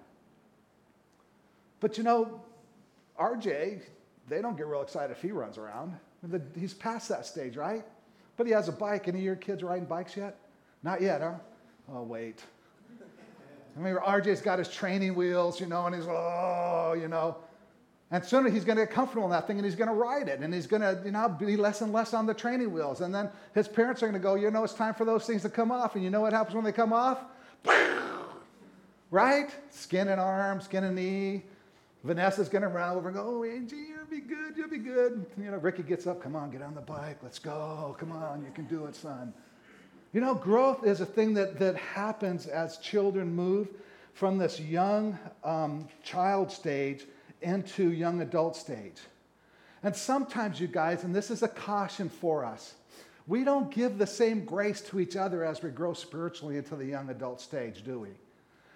But 1.82 1.97
you 1.97 2.06
know, 2.06 2.39
RJ, 3.19 3.82
they 4.30 4.41
don't 4.41 4.56
get 4.56 4.67
real 4.67 4.82
excited 4.82 5.12
if 5.12 5.21
he 5.21 5.34
runs 5.34 5.58
around. 5.58 5.93
He's 6.58 6.73
past 6.73 7.10
that 7.10 7.26
stage, 7.26 7.58
right? 7.58 7.84
But 8.38 8.47
he 8.47 8.54
has 8.54 8.69
a 8.69 8.71
bike. 8.71 9.10
Any 9.10 9.17
of 9.17 9.26
your 9.26 9.36
kids 9.36 9.63
riding 9.63 9.84
bikes 9.84 10.15
yet? 10.15 10.38
Not 10.82 11.02
yet, 11.02 11.19
huh? 11.19 11.34
Oh, 11.91 12.04
wait. 12.04 12.41
I 13.78 13.82
mean, 13.82 13.95
RJ's 13.95 14.39
got 14.39 14.60
his 14.60 14.69
training 14.69 15.13
wheels, 15.13 15.60
you 15.60 15.65
know, 15.65 15.86
and 15.86 15.93
he's, 15.93 16.06
oh, 16.08 16.95
you 16.97 17.10
know. 17.10 17.36
And 18.12 18.23
sooner 18.23 18.49
he's 18.49 18.63
going 18.63 18.78
to 18.78 18.86
get 18.86 18.93
comfortable 18.93 19.26
in 19.26 19.32
that 19.32 19.45
thing 19.45 19.58
and 19.58 19.65
he's 19.65 19.76
going 19.76 19.89
to 19.89 19.93
ride 19.93 20.30
it 20.30 20.39
and 20.39 20.54
he's 20.54 20.67
going 20.67 20.84
to, 20.84 21.02
you 21.04 21.12
know, 21.12 21.28
be 21.28 21.58
less 21.58 21.82
and 21.82 21.91
less 21.91 22.13
on 22.13 22.26
the 22.26 22.34
training 22.34 22.71
wheels. 22.71 23.02
And 23.02 23.13
then 23.13 23.30
his 23.54 23.67
parents 23.67 24.02
are 24.04 24.06
going 24.06 24.13
to 24.13 24.23
go, 24.23 24.36
you 24.36 24.49
know, 24.52 24.63
it's 24.63 24.73
time 24.73 24.93
for 24.93 25.04
those 25.04 25.26
things 25.26 25.41
to 25.41 25.49
come 25.49 25.69
off. 25.69 25.95
And 25.95 26.04
you 26.04 26.10
know 26.10 26.21
what 26.21 26.32
happens 26.32 26.56
when 26.56 26.63
they 26.63 26.71
come 26.71 26.93
off? 26.93 27.19
Right? 29.13 29.56
Skin 29.69 30.08
and 30.08 30.19
arm, 30.19 30.60
skin 30.60 30.84
and 30.84 30.95
knee. 30.95 31.43
Vanessa's 32.04 32.49
to 32.49 32.60
run 32.60 32.97
over 32.97 33.10
and 33.10 33.15
go, 33.15 33.23
oh, 33.23 33.43
Angie, 33.43 33.76
you'll 33.76 34.06
be 34.10 34.19
good, 34.19 34.58
you'll 34.58 34.67
be 34.67 34.80
good. 34.80 35.26
You 35.38 35.52
know, 35.52 35.58
Ricky 35.58 35.84
gets 35.84 36.08
up, 36.08 36.21
come 36.21 36.36
on, 36.36 36.49
get 36.49 36.63
on 36.63 36.73
the 36.73 36.82
bike, 36.82 37.19
let's 37.21 37.38
go, 37.39 37.95
come 37.99 38.12
on, 38.12 38.43
you 38.43 38.52
can 38.52 38.65
do 38.65 38.86
it, 38.86 38.95
son. 38.95 39.32
You 40.13 40.19
know, 40.19 40.34
growth 40.34 40.84
is 40.84 40.99
a 40.99 41.06
thing 41.06 41.36
that, 41.36 41.60
that 41.60 41.76
happens 41.78 42.47
as 42.47 42.78
children 42.78 43.34
move 43.34 43.69
from 44.13 44.39
this 44.39 44.60
young 44.60 45.17
um, 45.43 45.88
child 46.04 46.52
stage 46.52 47.06
into 47.43 47.91
young 47.91 48.21
adult 48.21 48.56
stage. 48.56 48.97
And 49.84 49.95
sometimes, 49.95 50.60
you 50.60 50.67
guys, 50.67 51.04
and 51.04 51.15
this 51.15 51.30
is 51.30 51.43
a 51.43 51.47
caution 51.47 52.10
for 52.10 52.43
us, 52.43 52.73
we 53.28 53.43
don't 53.43 53.71
give 53.71 53.99
the 53.99 54.08
same 54.08 54.43
grace 54.43 54.82
to 54.82 54.99
each 54.99 55.15
other 55.15 55.45
as 55.45 55.62
we 55.62 55.69
grow 55.69 55.93
spiritually 55.93 56.58
into 56.58 56.76
the 56.76 56.86
young 56.86 57.10
adult 57.10 57.39
stage, 57.39 57.84
do 57.84 57.99
we? 57.99 58.10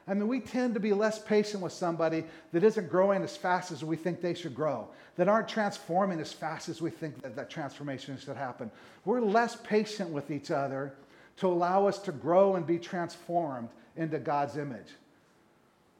I 0.07 0.13
mean, 0.13 0.27
we 0.27 0.39
tend 0.39 0.73
to 0.73 0.79
be 0.79 0.93
less 0.93 1.19
patient 1.19 1.61
with 1.61 1.73
somebody 1.73 2.23
that 2.53 2.63
isn't 2.63 2.89
growing 2.89 3.23
as 3.23 3.35
fast 3.35 3.71
as 3.71 3.83
we 3.83 3.97
think 3.97 4.21
they 4.21 4.33
should 4.33 4.55
grow, 4.55 4.87
that 5.17 5.27
aren't 5.27 5.49
transforming 5.49 6.19
as 6.21 6.31
fast 6.31 6.69
as 6.69 6.81
we 6.81 6.89
think 6.89 7.21
that, 7.21 7.35
that 7.35 7.49
transformation 7.49 8.17
should 8.17 8.37
happen. 8.37 8.71
We're 9.03 9.19
less 9.19 9.57
patient 9.57 10.09
with 10.11 10.31
each 10.31 10.49
other 10.49 10.93
to 11.37 11.47
allow 11.47 11.87
us 11.87 11.99
to 11.99 12.11
grow 12.11 12.55
and 12.55 12.65
be 12.65 12.79
transformed 12.79 13.69
into 13.97 14.17
God's 14.17 14.57
image. 14.57 14.93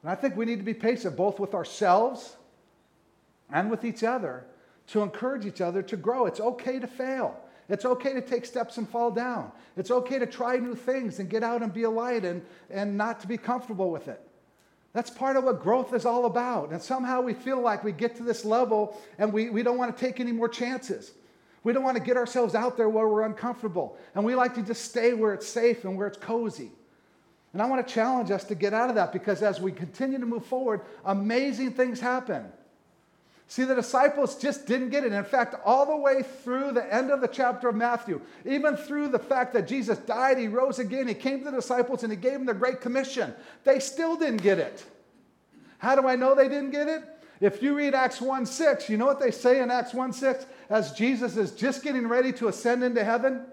And 0.02 0.10
I 0.10 0.14
think 0.14 0.36
we 0.36 0.46
need 0.46 0.58
to 0.58 0.64
be 0.64 0.74
patient 0.74 1.16
both 1.16 1.38
with 1.38 1.54
ourselves 1.54 2.36
and 3.50 3.70
with 3.70 3.84
each 3.84 4.02
other 4.02 4.44
to 4.88 5.02
encourage 5.02 5.44
each 5.44 5.60
other 5.60 5.82
to 5.82 5.96
grow. 5.96 6.26
It's 6.26 6.40
okay 6.40 6.78
to 6.78 6.86
fail. 6.86 7.38
It's 7.68 7.84
okay 7.84 8.14
to 8.14 8.22
take 8.22 8.46
steps 8.46 8.78
and 8.78 8.88
fall 8.88 9.10
down. 9.10 9.52
It's 9.76 9.90
okay 9.90 10.18
to 10.18 10.26
try 10.26 10.56
new 10.56 10.74
things 10.74 11.18
and 11.18 11.28
get 11.28 11.42
out 11.42 11.62
and 11.62 11.72
be 11.72 11.82
a 11.82 11.90
light 11.90 12.24
and, 12.24 12.42
and 12.70 12.96
not 12.96 13.20
to 13.20 13.26
be 13.26 13.36
comfortable 13.36 13.90
with 13.90 14.08
it. 14.08 14.20
That's 14.94 15.10
part 15.10 15.36
of 15.36 15.44
what 15.44 15.62
growth 15.62 15.92
is 15.92 16.06
all 16.06 16.24
about. 16.24 16.70
And 16.70 16.82
somehow 16.82 17.20
we 17.20 17.34
feel 17.34 17.60
like 17.60 17.84
we 17.84 17.92
get 17.92 18.16
to 18.16 18.22
this 18.22 18.44
level 18.44 18.98
and 19.18 19.32
we, 19.32 19.50
we 19.50 19.62
don't 19.62 19.76
want 19.76 19.94
to 19.94 20.04
take 20.04 20.18
any 20.18 20.32
more 20.32 20.48
chances. 20.48 21.12
We 21.62 21.72
don't 21.74 21.82
want 21.82 21.98
to 21.98 22.02
get 22.02 22.16
ourselves 22.16 22.54
out 22.54 22.76
there 22.76 22.88
where 22.88 23.06
we're 23.06 23.24
uncomfortable. 23.24 23.98
And 24.14 24.24
we 24.24 24.34
like 24.34 24.54
to 24.54 24.62
just 24.62 24.86
stay 24.86 25.12
where 25.12 25.34
it's 25.34 25.46
safe 25.46 25.84
and 25.84 25.96
where 25.96 26.06
it's 26.06 26.16
cozy. 26.16 26.70
And 27.52 27.60
I 27.60 27.66
want 27.66 27.86
to 27.86 27.92
challenge 27.92 28.30
us 28.30 28.44
to 28.44 28.54
get 28.54 28.72
out 28.72 28.88
of 28.88 28.94
that 28.94 29.12
because 29.12 29.42
as 29.42 29.60
we 29.60 29.72
continue 29.72 30.18
to 30.18 30.26
move 30.26 30.46
forward, 30.46 30.82
amazing 31.04 31.72
things 31.72 32.00
happen. 32.00 32.46
See, 33.50 33.64
the 33.64 33.74
disciples 33.74 34.36
just 34.36 34.66
didn't 34.66 34.90
get 34.90 35.04
it. 35.04 35.12
In 35.14 35.24
fact, 35.24 35.54
all 35.64 35.86
the 35.86 35.96
way 35.96 36.22
through 36.22 36.72
the 36.72 36.94
end 36.94 37.10
of 37.10 37.22
the 37.22 37.28
chapter 37.28 37.70
of 37.70 37.76
Matthew, 37.76 38.20
even 38.44 38.76
through 38.76 39.08
the 39.08 39.18
fact 39.18 39.54
that 39.54 39.66
Jesus 39.66 39.96
died, 39.96 40.36
he 40.36 40.48
rose 40.48 40.78
again, 40.78 41.08
he 41.08 41.14
came 41.14 41.38
to 41.38 41.44
the 41.46 41.56
disciples 41.56 42.02
and 42.02 42.12
he 42.12 42.16
gave 42.16 42.34
them 42.34 42.44
the 42.44 42.52
Great 42.52 42.82
Commission, 42.82 43.34
they 43.64 43.80
still 43.80 44.16
didn't 44.16 44.42
get 44.42 44.58
it. 44.58 44.84
How 45.78 45.96
do 45.96 46.06
I 46.06 46.14
know 46.14 46.34
they 46.34 46.48
didn't 46.48 46.72
get 46.72 46.88
it? 46.88 47.02
If 47.40 47.62
you 47.62 47.74
read 47.74 47.94
Acts 47.94 48.20
1 48.20 48.44
6, 48.44 48.90
you 48.90 48.98
know 48.98 49.06
what 49.06 49.18
they 49.18 49.30
say 49.30 49.62
in 49.62 49.70
Acts 49.70 49.94
1 49.94 50.12
6? 50.12 50.44
As 50.68 50.92
Jesus 50.92 51.38
is 51.38 51.52
just 51.52 51.82
getting 51.82 52.06
ready 52.06 52.32
to 52.34 52.48
ascend 52.48 52.84
into 52.84 53.02
heaven, 53.02 53.46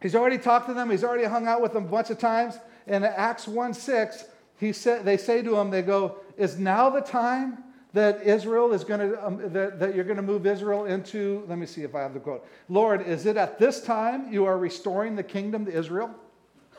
he's 0.00 0.14
already 0.14 0.38
talked 0.38 0.66
to 0.68 0.74
them, 0.74 0.90
he's 0.90 1.04
already 1.04 1.24
hung 1.24 1.46
out 1.46 1.60
with 1.60 1.74
them 1.74 1.84
a 1.84 1.88
bunch 1.88 2.08
of 2.08 2.18
times. 2.18 2.54
In 2.86 3.04
Acts 3.04 3.46
1 3.46 3.74
6, 3.74 4.24
he 4.58 4.72
said, 4.72 5.04
they 5.04 5.18
say 5.18 5.42
to 5.42 5.56
him, 5.56 5.68
they 5.68 5.82
go, 5.82 6.20
Is 6.38 6.58
now 6.58 6.88
the 6.88 7.02
time? 7.02 7.64
That 7.92 8.22
Israel 8.22 8.72
is 8.72 8.84
going 8.84 9.00
to, 9.00 9.26
um, 9.26 9.52
that, 9.52 9.80
that 9.80 9.94
you're 9.94 10.04
going 10.04 10.16
to 10.16 10.22
move 10.22 10.46
Israel 10.46 10.84
into, 10.84 11.44
let 11.48 11.58
me 11.58 11.66
see 11.66 11.82
if 11.82 11.94
I 11.94 12.00
have 12.00 12.14
the 12.14 12.20
quote. 12.20 12.46
Lord, 12.68 13.06
is 13.06 13.26
it 13.26 13.36
at 13.36 13.58
this 13.58 13.82
time 13.82 14.32
you 14.32 14.44
are 14.44 14.58
restoring 14.58 15.16
the 15.16 15.22
kingdom 15.22 15.66
to 15.66 15.72
Israel? 15.72 16.14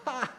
Ha! 0.05 0.31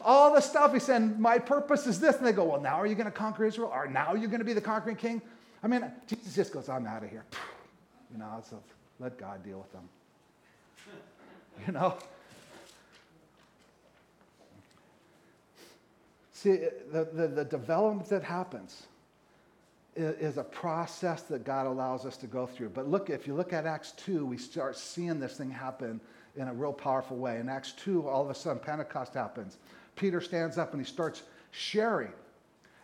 All 0.00 0.34
the 0.34 0.40
stuff 0.40 0.72
he 0.72 0.78
said, 0.78 1.18
my 1.18 1.38
purpose 1.38 1.86
is 1.86 1.98
this. 1.98 2.16
And 2.16 2.26
they 2.26 2.32
go, 2.32 2.44
well, 2.44 2.60
now 2.60 2.74
are 2.74 2.86
you 2.86 2.94
going 2.94 3.06
to 3.06 3.10
conquer 3.10 3.44
Israel? 3.44 3.70
Or 3.72 3.88
now 3.88 4.14
you're 4.14 4.28
going 4.28 4.40
to 4.40 4.44
be 4.44 4.52
the 4.52 4.60
conquering 4.60 4.96
king? 4.96 5.22
I 5.62 5.66
mean, 5.66 5.90
Jesus 6.06 6.34
just 6.34 6.52
goes, 6.52 6.68
I'm 6.68 6.86
out 6.86 7.02
of 7.02 7.10
here. 7.10 7.24
You 8.12 8.18
know, 8.18 8.42
so 8.48 8.62
let 9.00 9.18
God 9.18 9.42
deal 9.44 9.58
with 9.58 9.72
them. 9.72 9.88
You 11.66 11.72
know? 11.72 11.96
See, 16.46 16.60
the, 16.92 17.08
the, 17.12 17.26
the 17.26 17.44
development 17.44 18.08
that 18.10 18.22
happens 18.22 18.84
is, 19.96 20.36
a 20.36 20.44
process 20.44 21.22
that 21.22 21.42
God 21.42 21.66
allows 21.66 22.06
us 22.06 22.16
to 22.18 22.28
go 22.28 22.46
through. 22.46 22.68
But 22.68 22.88
look, 22.88 23.10
if 23.10 23.26
you 23.26 23.34
look 23.34 23.52
at 23.52 23.66
Acts 23.66 23.90
2, 23.96 24.24
we 24.24 24.38
start 24.38 24.76
seeing 24.76 25.18
this 25.18 25.36
thing 25.36 25.50
happen 25.50 26.00
in 26.36 26.46
a 26.46 26.54
real 26.54 26.72
powerful 26.72 27.16
way. 27.16 27.40
In 27.40 27.48
Acts 27.48 27.72
2, 27.72 28.08
all 28.08 28.22
of 28.22 28.30
a 28.30 28.34
sudden, 28.34 28.60
Pentecost 28.60 29.14
happens. 29.14 29.56
Peter 29.96 30.20
stands 30.20 30.56
up 30.56 30.72
and 30.72 30.80
he 30.80 30.88
starts 30.88 31.24
sharing. 31.50 32.12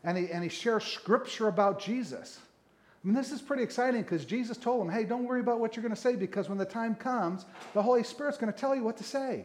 And 0.02 0.18
he, 0.18 0.28
and 0.32 0.42
he 0.42 0.48
shares 0.48 0.82
scripture 0.82 1.46
about 1.46 1.78
Jesus. 1.78 2.40
I 3.04 3.06
mean, 3.06 3.14
this 3.14 3.30
is 3.30 3.40
pretty 3.40 3.62
exciting 3.62 4.02
because 4.02 4.24
Jesus 4.24 4.56
told 4.56 4.84
him, 4.84 4.92
hey, 4.92 5.04
don't 5.04 5.24
worry 5.24 5.40
about 5.40 5.60
what 5.60 5.76
you're 5.76 5.84
going 5.84 5.94
to 5.94 6.00
say 6.00 6.16
because 6.16 6.48
when 6.48 6.58
the 6.58 6.64
time 6.64 6.96
comes, 6.96 7.44
the 7.74 7.82
Holy 7.82 8.02
Spirit's 8.02 8.38
going 8.38 8.52
to 8.52 8.58
tell 8.58 8.74
you 8.74 8.82
what 8.82 8.96
to 8.96 9.04
say. 9.04 9.44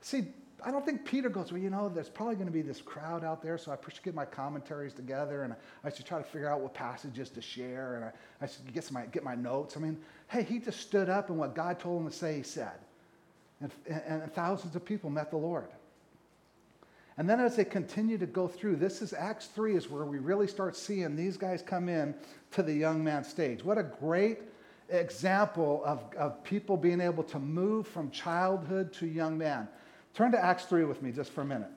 See, 0.00 0.24
I 0.64 0.70
don't 0.70 0.84
think 0.84 1.04
Peter 1.04 1.28
goes, 1.28 1.52
well, 1.52 1.60
you 1.60 1.70
know, 1.70 1.88
there's 1.88 2.08
probably 2.08 2.34
going 2.34 2.46
to 2.46 2.52
be 2.52 2.62
this 2.62 2.80
crowd 2.80 3.24
out 3.24 3.42
there, 3.42 3.58
so 3.58 3.72
I 3.72 3.76
should 3.90 4.02
get 4.02 4.14
my 4.14 4.24
commentaries 4.24 4.92
together 4.92 5.42
and 5.42 5.54
I 5.84 5.90
should 5.90 6.06
try 6.06 6.18
to 6.18 6.24
figure 6.24 6.48
out 6.48 6.60
what 6.60 6.74
passages 6.74 7.30
to 7.30 7.42
share 7.42 7.96
and 7.96 8.04
I, 8.04 8.12
I 8.40 8.46
should 8.46 8.72
get, 8.72 8.90
my, 8.92 9.06
get 9.06 9.24
my 9.24 9.34
notes. 9.34 9.76
I 9.76 9.80
mean, 9.80 9.98
hey, 10.28 10.42
he 10.42 10.58
just 10.58 10.80
stood 10.80 11.08
up 11.08 11.30
and 11.30 11.38
what 11.38 11.54
God 11.54 11.80
told 11.80 12.02
him 12.02 12.10
to 12.10 12.16
say, 12.16 12.36
he 12.36 12.42
said. 12.42 12.78
And, 13.60 13.70
and, 13.88 14.22
and 14.22 14.32
thousands 14.34 14.76
of 14.76 14.84
people 14.84 15.10
met 15.10 15.30
the 15.30 15.36
Lord. 15.36 15.68
And 17.18 17.28
then 17.28 17.40
as 17.40 17.56
they 17.56 17.64
continue 17.64 18.16
to 18.18 18.26
go 18.26 18.48
through, 18.48 18.76
this 18.76 19.02
is 19.02 19.12
Acts 19.12 19.46
3 19.46 19.76
is 19.76 19.90
where 19.90 20.04
we 20.04 20.18
really 20.18 20.46
start 20.46 20.76
seeing 20.76 21.14
these 21.14 21.36
guys 21.36 21.62
come 21.62 21.88
in 21.88 22.14
to 22.52 22.62
the 22.62 22.72
young 22.72 23.04
man 23.04 23.24
stage. 23.24 23.62
What 23.64 23.78
a 23.78 23.82
great 23.82 24.38
example 24.88 25.82
of, 25.84 26.02
of 26.16 26.42
people 26.42 26.76
being 26.76 27.00
able 27.00 27.24
to 27.24 27.38
move 27.38 27.86
from 27.86 28.10
childhood 28.10 28.92
to 28.94 29.06
young 29.06 29.36
man. 29.36 29.68
Turn 30.14 30.32
to 30.32 30.42
Acts 30.42 30.64
3 30.64 30.84
with 30.84 31.02
me 31.02 31.12
just 31.12 31.32
for 31.32 31.40
a 31.40 31.44
minute. 31.44 31.70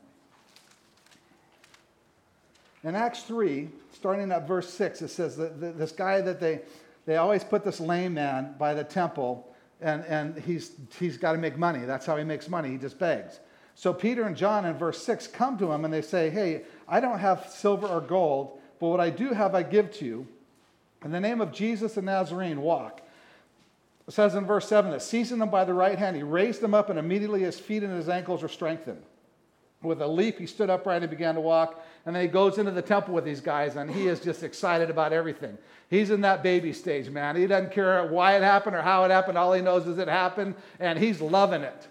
In 2.83 2.93
Acts 2.95 3.23
3, 3.23 3.69
starting 3.93 4.31
at 4.31 4.47
verse 4.47 4.71
6, 4.71 5.01
it 5.01 5.07
says 5.07 5.37
that 5.37 5.59
this 5.77 5.91
guy 5.91 6.21
that 6.21 6.39
they, 6.39 6.61
they 7.05 7.17
always 7.17 7.43
put 7.43 7.63
this 7.63 7.79
lame 7.79 8.13
man 8.13 8.55
by 8.59 8.73
the 8.73 8.83
temple, 8.83 9.55
and, 9.81 10.03
and 10.05 10.37
he's, 10.37 10.71
he's 10.99 11.17
got 11.17 11.31
to 11.31 11.37
make 11.37 11.57
money. 11.57 11.85
That's 11.85 12.05
how 12.05 12.17
he 12.17 12.23
makes 12.23 12.47
money. 12.47 12.69
He 12.69 12.77
just 12.77 12.99
begs. 12.99 13.39
So 13.75 13.93
Peter 13.93 14.23
and 14.23 14.35
John 14.37 14.65
in 14.65 14.77
verse 14.77 15.03
6 15.03 15.27
come 15.27 15.57
to 15.57 15.71
him 15.71 15.83
and 15.83 15.93
they 15.93 16.01
say, 16.01 16.29
Hey, 16.29 16.63
I 16.87 16.99
don't 16.99 17.19
have 17.19 17.49
silver 17.49 17.87
or 17.87 18.01
gold, 18.01 18.59
but 18.79 18.87
what 18.87 18.99
I 19.01 19.09
do 19.09 19.29
have 19.29 19.53
I 19.53 19.63
give 19.63 19.91
to 19.95 20.05
you. 20.05 20.27
In 21.03 21.11
the 21.11 21.19
name 21.19 21.41
of 21.41 21.51
Jesus 21.51 21.95
the 21.95 22.01
Nazarene, 22.01 22.61
walk. 22.61 23.01
It 24.07 24.13
says 24.13 24.35
in 24.35 24.45
verse 24.45 24.67
7 24.67 24.91
that 24.91 25.01
seizing 25.01 25.39
him 25.39 25.49
by 25.49 25.65
the 25.65 25.73
right 25.73 25.97
hand, 25.97 26.15
he 26.15 26.23
raised 26.23 26.61
him 26.61 26.73
up, 26.73 26.89
and 26.89 26.99
immediately 26.99 27.41
his 27.41 27.59
feet 27.59 27.83
and 27.83 27.93
his 27.93 28.09
ankles 28.09 28.43
were 28.43 28.49
strengthened. 28.49 29.01
With 29.81 30.01
a 30.01 30.07
leap, 30.07 30.39
he 30.39 30.47
stood 30.47 30.69
upright 30.69 31.03
and 31.03 31.09
began 31.09 31.35
to 31.35 31.41
walk. 31.41 31.83
And 32.05 32.15
then 32.15 32.23
he 32.23 32.27
goes 32.27 32.57
into 32.57 32.71
the 32.71 32.81
temple 32.81 33.13
with 33.13 33.25
these 33.25 33.41
guys, 33.41 33.75
and 33.75 33.89
he 33.89 34.07
is 34.07 34.19
just 34.19 34.43
excited 34.43 34.89
about 34.89 35.13
everything. 35.13 35.57
He's 35.89 36.11
in 36.11 36.21
that 36.21 36.43
baby 36.43 36.73
stage, 36.73 37.09
man. 37.09 37.35
He 37.35 37.47
doesn't 37.47 37.71
care 37.71 38.05
why 38.07 38.35
it 38.35 38.43
happened 38.43 38.75
or 38.75 38.81
how 38.81 39.03
it 39.05 39.11
happened. 39.11 39.37
All 39.37 39.53
he 39.53 39.61
knows 39.61 39.87
is 39.87 39.97
it 39.97 40.07
happened, 40.07 40.55
and 40.79 40.99
he's 40.99 41.21
loving 41.21 41.61
it. 41.61 41.87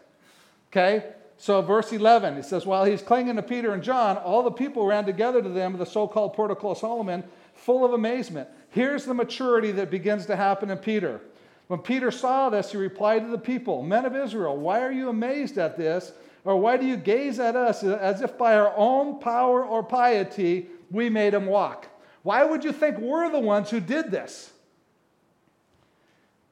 Okay? 0.70 1.04
So, 1.36 1.62
verse 1.62 1.92
11, 1.92 2.36
it 2.36 2.44
says, 2.44 2.64
While 2.64 2.84
he's 2.84 3.02
clinging 3.02 3.36
to 3.36 3.42
Peter 3.42 3.72
and 3.72 3.82
John, 3.82 4.16
all 4.18 4.42
the 4.42 4.50
people 4.50 4.86
ran 4.86 5.04
together 5.04 5.42
to 5.42 5.48
them, 5.48 5.76
the 5.76 5.86
so 5.86 6.06
called 6.06 6.34
portico 6.34 6.70
of 6.70 6.78
Solomon, 6.78 7.24
full 7.54 7.84
of 7.84 7.92
amazement. 7.92 8.48
Here's 8.70 9.04
the 9.04 9.14
maturity 9.14 9.72
that 9.72 9.90
begins 9.90 10.26
to 10.26 10.36
happen 10.36 10.70
in 10.70 10.78
Peter. 10.78 11.20
When 11.68 11.80
Peter 11.80 12.10
saw 12.10 12.50
this, 12.50 12.72
he 12.72 12.76
replied 12.76 13.24
to 13.24 13.30
the 13.30 13.38
people, 13.38 13.82
Men 13.82 14.04
of 14.04 14.14
Israel, 14.14 14.56
why 14.56 14.82
are 14.82 14.92
you 14.92 15.08
amazed 15.08 15.56
at 15.58 15.78
this? 15.78 16.12
Or 16.44 16.56
why 16.56 16.76
do 16.76 16.86
you 16.86 16.96
gaze 16.96 17.40
at 17.40 17.56
us 17.56 17.82
as 17.82 18.20
if 18.20 18.36
by 18.36 18.54
our 18.56 18.74
own 18.76 19.18
power 19.18 19.64
or 19.64 19.82
piety 19.82 20.66
we 20.90 21.08
made 21.08 21.32
him 21.32 21.46
walk? 21.46 21.88
Why 22.22 22.44
would 22.44 22.64
you 22.64 22.72
think 22.72 22.98
we're 22.98 23.30
the 23.30 23.38
ones 23.38 23.70
who 23.70 23.80
did 23.80 24.10
this? 24.10 24.52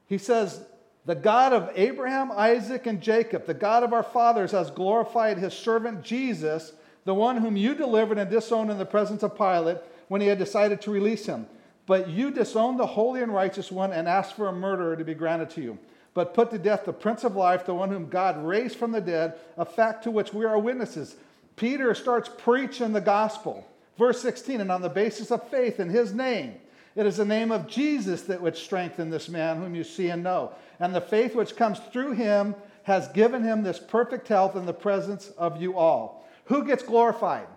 He 0.06 0.16
says, 0.16 0.62
The 1.04 1.14
God 1.14 1.52
of 1.52 1.70
Abraham, 1.74 2.32
Isaac, 2.32 2.86
and 2.86 3.02
Jacob, 3.02 3.46
the 3.46 3.54
God 3.54 3.82
of 3.82 3.92
our 3.92 4.02
fathers, 4.02 4.52
has 4.52 4.70
glorified 4.70 5.38
his 5.38 5.52
servant 5.52 6.02
Jesus, 6.02 6.72
the 7.04 7.14
one 7.14 7.36
whom 7.38 7.56
you 7.56 7.74
delivered 7.74 8.18
and 8.18 8.30
disowned 8.30 8.70
in 8.70 8.78
the 8.78 8.86
presence 8.86 9.22
of 9.22 9.36
Pilate 9.36 9.78
when 10.08 10.20
he 10.22 10.26
had 10.26 10.38
decided 10.38 10.80
to 10.82 10.90
release 10.90 11.26
him. 11.26 11.46
But 11.92 12.08
you 12.08 12.30
disown 12.30 12.78
the 12.78 12.86
holy 12.86 13.20
and 13.20 13.34
righteous 13.34 13.70
one 13.70 13.92
and 13.92 14.08
ask 14.08 14.34
for 14.34 14.48
a 14.48 14.52
murderer 14.54 14.96
to 14.96 15.04
be 15.04 15.12
granted 15.12 15.50
to 15.50 15.60
you. 15.60 15.78
But 16.14 16.32
put 16.32 16.50
to 16.50 16.58
death 16.58 16.86
the 16.86 16.92
Prince 16.94 17.22
of 17.22 17.36
Life, 17.36 17.66
the 17.66 17.74
one 17.74 17.90
whom 17.90 18.08
God 18.08 18.42
raised 18.42 18.76
from 18.76 18.92
the 18.92 19.00
dead, 19.02 19.34
a 19.58 19.66
fact 19.66 20.04
to 20.04 20.10
which 20.10 20.32
we 20.32 20.46
are 20.46 20.58
witnesses. 20.58 21.16
Peter 21.54 21.94
starts 21.94 22.30
preaching 22.38 22.94
the 22.94 23.00
gospel. 23.02 23.68
Verse 23.98 24.22
16, 24.22 24.62
and 24.62 24.72
on 24.72 24.80
the 24.80 24.88
basis 24.88 25.30
of 25.30 25.46
faith 25.50 25.80
in 25.80 25.90
his 25.90 26.14
name, 26.14 26.54
it 26.96 27.04
is 27.04 27.18
the 27.18 27.26
name 27.26 27.52
of 27.52 27.68
Jesus 27.68 28.22
that 28.22 28.40
would 28.40 28.56
strengthen 28.56 29.10
this 29.10 29.28
man 29.28 29.58
whom 29.58 29.74
you 29.74 29.84
see 29.84 30.08
and 30.08 30.22
know. 30.22 30.52
And 30.80 30.94
the 30.94 31.00
faith 31.02 31.34
which 31.34 31.56
comes 31.56 31.78
through 31.92 32.12
him 32.12 32.54
has 32.84 33.08
given 33.08 33.42
him 33.42 33.62
this 33.62 33.78
perfect 33.78 34.28
health 34.28 34.56
in 34.56 34.64
the 34.64 34.72
presence 34.72 35.28
of 35.36 35.60
you 35.60 35.76
all. 35.76 36.26
Who 36.46 36.64
gets 36.64 36.82
glorified? 36.82 37.48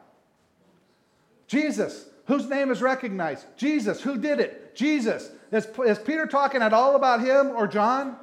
Jesus. 1.47 2.09
Whose 2.25 2.47
name 2.49 2.71
is 2.71 2.81
recognized? 2.81 3.45
Jesus. 3.57 4.01
Who 4.01 4.17
did 4.17 4.39
it? 4.39 4.75
Jesus. 4.75 5.29
Is, 5.51 5.67
is 5.85 5.99
Peter 5.99 6.25
talking 6.25 6.61
at 6.61 6.73
all 6.73 6.95
about 6.95 7.21
him 7.21 7.51
or 7.51 7.67
John? 7.67 8.17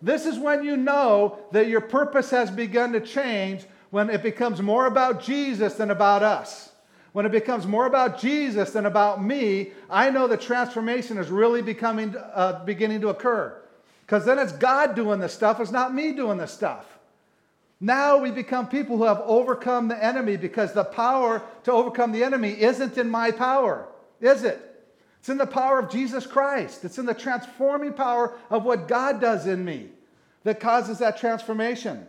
This 0.00 0.26
is 0.26 0.38
when 0.38 0.64
you 0.64 0.76
know 0.76 1.38
that 1.52 1.68
your 1.68 1.80
purpose 1.80 2.30
has 2.30 2.50
begun 2.50 2.92
to 2.92 3.00
change 3.00 3.64
when 3.90 4.10
it 4.10 4.22
becomes 4.22 4.60
more 4.60 4.86
about 4.86 5.22
Jesus 5.22 5.74
than 5.74 5.90
about 5.90 6.22
us. 6.22 6.70
When 7.12 7.26
it 7.26 7.32
becomes 7.32 7.66
more 7.66 7.86
about 7.86 8.18
Jesus 8.18 8.70
than 8.70 8.86
about 8.86 9.22
me, 9.22 9.72
I 9.90 10.10
know 10.10 10.26
the 10.26 10.36
transformation 10.36 11.18
is 11.18 11.28
really 11.28 11.62
becoming, 11.62 12.16
uh, 12.16 12.64
beginning 12.64 13.02
to 13.02 13.08
occur. 13.08 13.60
Because 14.00 14.24
then 14.24 14.38
it's 14.38 14.52
God 14.52 14.94
doing 14.94 15.20
the 15.20 15.28
stuff, 15.28 15.60
it's 15.60 15.70
not 15.70 15.94
me 15.94 16.12
doing 16.12 16.38
the 16.38 16.46
stuff. 16.46 16.91
Now 17.84 18.18
we 18.18 18.30
become 18.30 18.68
people 18.68 18.96
who 18.96 19.04
have 19.04 19.20
overcome 19.24 19.88
the 19.88 20.02
enemy 20.02 20.36
because 20.36 20.72
the 20.72 20.84
power 20.84 21.42
to 21.64 21.72
overcome 21.72 22.12
the 22.12 22.22
enemy 22.22 22.50
isn't 22.50 22.96
in 22.96 23.10
my 23.10 23.32
power, 23.32 23.88
is 24.20 24.44
it? 24.44 24.86
It's 25.18 25.28
in 25.28 25.36
the 25.36 25.48
power 25.48 25.80
of 25.80 25.90
Jesus 25.90 26.24
Christ. 26.24 26.84
It's 26.84 26.98
in 26.98 27.06
the 27.06 27.12
transforming 27.12 27.92
power 27.92 28.38
of 28.50 28.64
what 28.64 28.86
God 28.86 29.20
does 29.20 29.48
in 29.48 29.64
me 29.64 29.88
that 30.44 30.60
causes 30.60 31.00
that 31.00 31.18
transformation. 31.18 32.06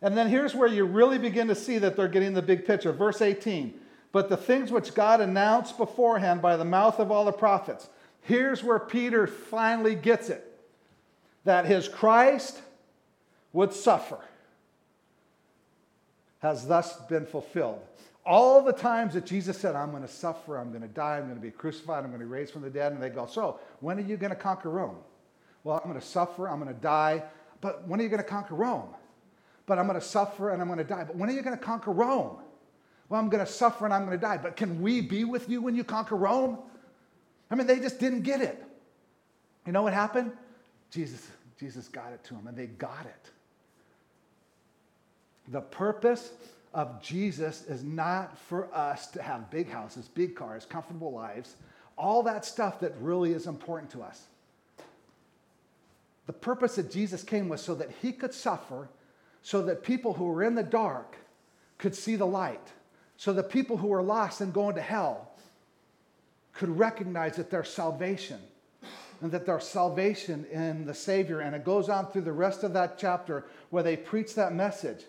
And 0.00 0.16
then 0.16 0.28
here's 0.28 0.54
where 0.54 0.68
you 0.68 0.86
really 0.86 1.18
begin 1.18 1.48
to 1.48 1.54
see 1.54 1.76
that 1.76 1.94
they're 1.94 2.08
getting 2.08 2.32
the 2.32 2.40
big 2.40 2.66
picture. 2.66 2.92
Verse 2.92 3.20
18. 3.20 3.78
But 4.12 4.30
the 4.30 4.38
things 4.38 4.72
which 4.72 4.94
God 4.94 5.20
announced 5.20 5.76
beforehand 5.76 6.40
by 6.40 6.56
the 6.56 6.64
mouth 6.64 6.98
of 6.98 7.10
all 7.10 7.26
the 7.26 7.32
prophets. 7.32 7.86
Here's 8.22 8.64
where 8.64 8.78
Peter 8.78 9.26
finally 9.26 9.94
gets 9.94 10.30
it 10.30 10.48
that 11.44 11.66
his 11.66 11.86
Christ 11.86 12.62
would 13.52 13.72
suffer 13.72 14.18
has 16.40 16.66
thus 16.66 16.96
been 17.02 17.26
fulfilled. 17.26 17.80
All 18.24 18.62
the 18.62 18.72
times 18.72 19.14
that 19.14 19.26
Jesus 19.26 19.58
said, 19.58 19.74
I'm 19.74 19.90
going 19.90 20.02
to 20.02 20.08
suffer, 20.08 20.56
I'm 20.56 20.70
going 20.70 20.82
to 20.82 20.88
die, 20.88 21.18
I'm 21.18 21.24
going 21.24 21.36
to 21.36 21.40
be 21.40 21.50
crucified, 21.50 22.04
I'm 22.04 22.10
going 22.10 22.20
to 22.20 22.26
be 22.26 22.30
raised 22.30 22.52
from 22.52 22.62
the 22.62 22.70
dead, 22.70 22.92
and 22.92 23.02
they 23.02 23.08
go, 23.08 23.26
So, 23.26 23.58
when 23.80 23.98
are 23.98 24.02
you 24.02 24.16
going 24.16 24.30
to 24.30 24.36
conquer 24.36 24.70
Rome? 24.70 24.96
Well, 25.64 25.76
I'm 25.76 25.88
going 25.88 26.00
to 26.00 26.06
suffer, 26.06 26.48
I'm 26.48 26.60
going 26.60 26.72
to 26.72 26.80
die, 26.80 27.22
but 27.60 27.86
when 27.86 28.00
are 28.00 28.02
you 28.02 28.08
going 28.08 28.22
to 28.22 28.28
conquer 28.28 28.54
Rome? 28.54 28.88
But 29.66 29.78
I'm 29.78 29.86
going 29.86 29.98
to 29.98 30.06
suffer 30.06 30.50
and 30.50 30.60
I'm 30.60 30.68
going 30.68 30.78
to 30.78 30.84
die. 30.84 31.04
But 31.04 31.16
when 31.16 31.28
are 31.30 31.32
you 31.32 31.42
going 31.42 31.56
to 31.56 31.62
conquer 31.62 31.92
Rome? 31.92 32.36
Well, 33.08 33.20
I'm 33.20 33.28
going 33.28 33.44
to 33.44 33.50
suffer 33.50 33.84
and 33.84 33.94
I'm 33.94 34.04
going 34.04 34.18
to 34.18 34.20
die. 34.20 34.36
But 34.36 34.56
can 34.56 34.82
we 34.82 35.00
be 35.00 35.24
with 35.24 35.48
you 35.48 35.62
when 35.62 35.74
you 35.74 35.84
conquer 35.84 36.16
Rome? 36.16 36.58
I 37.50 37.54
mean, 37.54 37.66
they 37.66 37.78
just 37.78 38.00
didn't 38.00 38.22
get 38.22 38.40
it. 38.40 38.62
You 39.66 39.72
know 39.72 39.82
what 39.82 39.92
happened? 39.92 40.32
Jesus, 40.90 41.28
Jesus 41.58 41.88
got 41.88 42.12
it 42.12 42.24
to 42.24 42.34
them, 42.34 42.48
and 42.48 42.56
they 42.56 42.66
got 42.66 43.06
it. 43.06 43.30
The 45.52 45.60
purpose 45.60 46.32
of 46.72 47.02
Jesus 47.02 47.64
is 47.68 47.84
not 47.84 48.38
for 48.38 48.74
us 48.74 49.06
to 49.08 49.22
have 49.22 49.50
big 49.50 49.70
houses, 49.70 50.08
big 50.08 50.34
cars, 50.34 50.64
comfortable 50.64 51.12
lives, 51.12 51.56
all 51.98 52.22
that 52.22 52.46
stuff 52.46 52.80
that 52.80 52.94
really 52.98 53.32
is 53.32 53.46
important 53.46 53.90
to 53.90 54.02
us. 54.02 54.24
The 56.26 56.32
purpose 56.32 56.76
that 56.76 56.90
Jesus 56.90 57.22
came 57.22 57.50
was 57.50 57.60
so 57.60 57.74
that 57.74 57.90
he 58.00 58.12
could 58.12 58.32
suffer, 58.32 58.88
so 59.42 59.60
that 59.62 59.82
people 59.82 60.14
who 60.14 60.24
were 60.24 60.42
in 60.42 60.54
the 60.54 60.62
dark 60.62 61.16
could 61.76 61.94
see 61.94 62.16
the 62.16 62.26
light, 62.26 62.72
so 63.18 63.34
that 63.34 63.50
people 63.50 63.76
who 63.76 63.88
were 63.88 64.02
lost 64.02 64.40
and 64.40 64.54
going 64.54 64.76
to 64.76 64.80
hell 64.80 65.32
could 66.54 66.78
recognize 66.78 67.36
that 67.36 67.50
their 67.50 67.64
salvation 67.64 68.38
and 69.20 69.30
that 69.32 69.46
their 69.46 69.60
salvation 69.60 70.44
in 70.46 70.84
the 70.86 70.94
Savior. 70.94 71.40
And 71.40 71.54
it 71.54 71.64
goes 71.64 71.88
on 71.88 72.06
through 72.06 72.22
the 72.22 72.32
rest 72.32 72.64
of 72.64 72.72
that 72.72 72.98
chapter 72.98 73.44
where 73.70 73.82
they 73.82 73.96
preach 73.96 74.34
that 74.34 74.54
message. 74.54 75.04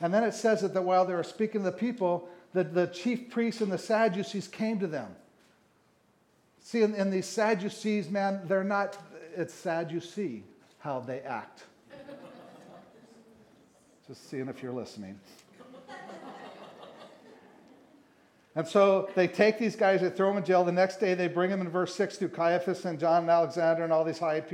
And 0.00 0.12
then 0.12 0.24
it 0.24 0.34
says 0.34 0.62
that 0.62 0.82
while 0.82 1.04
they 1.04 1.14
were 1.14 1.22
speaking 1.22 1.62
to 1.62 1.70
the 1.70 1.76
people, 1.76 2.28
that 2.52 2.74
the 2.74 2.86
chief 2.86 3.30
priests 3.30 3.60
and 3.60 3.70
the 3.70 3.78
Sadducees 3.78 4.48
came 4.48 4.78
to 4.80 4.86
them. 4.86 5.14
See, 6.60 6.82
in, 6.82 6.94
in 6.94 7.10
these 7.10 7.26
Sadducees, 7.26 8.08
man, 8.08 8.40
they're 8.46 8.64
not, 8.64 8.96
it's 9.36 9.52
sad 9.52 9.90
you 9.90 10.00
see 10.00 10.44
how 10.78 11.00
they 11.00 11.20
act. 11.20 11.64
Just 14.08 14.30
seeing 14.30 14.48
if 14.48 14.62
you're 14.62 14.72
listening. 14.72 15.18
And 18.56 18.66
so 18.66 19.08
they 19.16 19.26
take 19.26 19.58
these 19.58 19.74
guys, 19.74 20.00
they 20.00 20.10
throw 20.10 20.28
them 20.28 20.38
in 20.38 20.44
jail. 20.44 20.64
The 20.64 20.72
next 20.72 20.98
day, 20.98 21.14
they 21.14 21.26
bring 21.26 21.50
them 21.50 21.60
in 21.60 21.68
verse 21.68 21.94
6 21.94 22.18
to 22.18 22.28
Caiaphas 22.28 22.84
and 22.84 23.00
John 23.00 23.22
and 23.22 23.30
Alexander 23.30 23.82
and 23.82 23.92
all 23.92 24.04
these 24.04 24.18
high, 24.18 24.44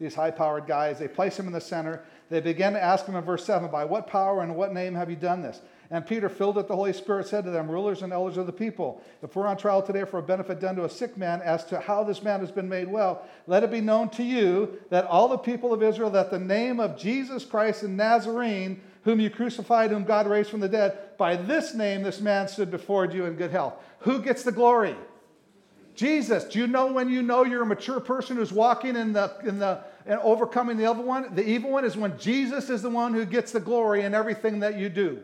these 0.00 0.14
high 0.14 0.32
powered 0.32 0.66
guys. 0.66 0.98
They 0.98 1.06
place 1.06 1.36
them 1.36 1.46
in 1.46 1.52
the 1.52 1.60
center. 1.60 2.04
They 2.28 2.40
began 2.40 2.72
to 2.72 2.82
ask 2.82 3.06
him 3.06 3.14
in 3.14 3.22
verse 3.22 3.44
7 3.44 3.70
By 3.70 3.84
what 3.84 4.06
power 4.06 4.42
and 4.42 4.56
what 4.56 4.74
name 4.74 4.94
have 4.94 5.10
you 5.10 5.16
done 5.16 5.42
this? 5.42 5.60
And 5.90 6.04
Peter, 6.04 6.28
filled 6.28 6.56
with 6.56 6.66
the 6.66 6.74
Holy 6.74 6.92
Spirit, 6.92 7.28
said 7.28 7.44
to 7.44 7.50
them, 7.50 7.70
Rulers 7.70 8.02
and 8.02 8.12
elders 8.12 8.36
of 8.36 8.46
the 8.46 8.52
people, 8.52 9.00
if 9.22 9.36
we're 9.36 9.46
on 9.46 9.56
trial 9.56 9.82
today 9.82 10.04
for 10.04 10.18
a 10.18 10.22
benefit 10.22 10.58
done 10.58 10.74
to 10.76 10.84
a 10.84 10.90
sick 10.90 11.16
man 11.16 11.40
as 11.42 11.64
to 11.66 11.78
how 11.78 12.02
this 12.02 12.24
man 12.24 12.40
has 12.40 12.50
been 12.50 12.68
made 12.68 12.88
well, 12.88 13.24
let 13.46 13.62
it 13.62 13.70
be 13.70 13.80
known 13.80 14.08
to 14.10 14.24
you 14.24 14.80
that 14.90 15.04
all 15.04 15.28
the 15.28 15.38
people 15.38 15.72
of 15.72 15.84
Israel, 15.84 16.10
that 16.10 16.32
the 16.32 16.40
name 16.40 16.80
of 16.80 16.98
Jesus 16.98 17.44
Christ 17.44 17.82
the 17.82 17.88
Nazarene, 17.88 18.80
whom 19.04 19.20
you 19.20 19.30
crucified, 19.30 19.90
whom 19.90 20.02
God 20.02 20.26
raised 20.26 20.50
from 20.50 20.58
the 20.58 20.68
dead, 20.68 21.16
by 21.16 21.36
this 21.36 21.72
name 21.74 22.02
this 22.02 22.20
man 22.20 22.48
stood 22.48 22.72
before 22.72 23.06
you 23.06 23.24
in 23.24 23.34
good 23.34 23.52
health. 23.52 23.74
Who 24.00 24.20
gets 24.20 24.42
the 24.42 24.50
glory? 24.50 24.96
Jesus. 25.94 26.44
Do 26.44 26.58
you 26.58 26.66
know 26.66 26.92
when 26.92 27.08
you 27.08 27.22
know 27.22 27.44
you're 27.44 27.62
a 27.62 27.66
mature 27.66 28.00
person 28.00 28.36
who's 28.36 28.52
walking 28.52 28.96
in 28.96 29.12
the, 29.12 29.32
in 29.44 29.60
the, 29.60 29.82
and 30.06 30.20
overcoming 30.20 30.76
the 30.76 30.90
evil 30.90 31.04
one? 31.04 31.34
The 31.34 31.46
evil 31.46 31.70
one 31.70 31.84
is 31.84 31.96
when 31.96 32.18
Jesus 32.18 32.70
is 32.70 32.82
the 32.82 32.90
one 32.90 33.12
who 33.12 33.24
gets 33.24 33.52
the 33.52 33.60
glory 33.60 34.02
in 34.02 34.14
everything 34.14 34.60
that 34.60 34.78
you 34.78 34.88
do. 34.88 35.20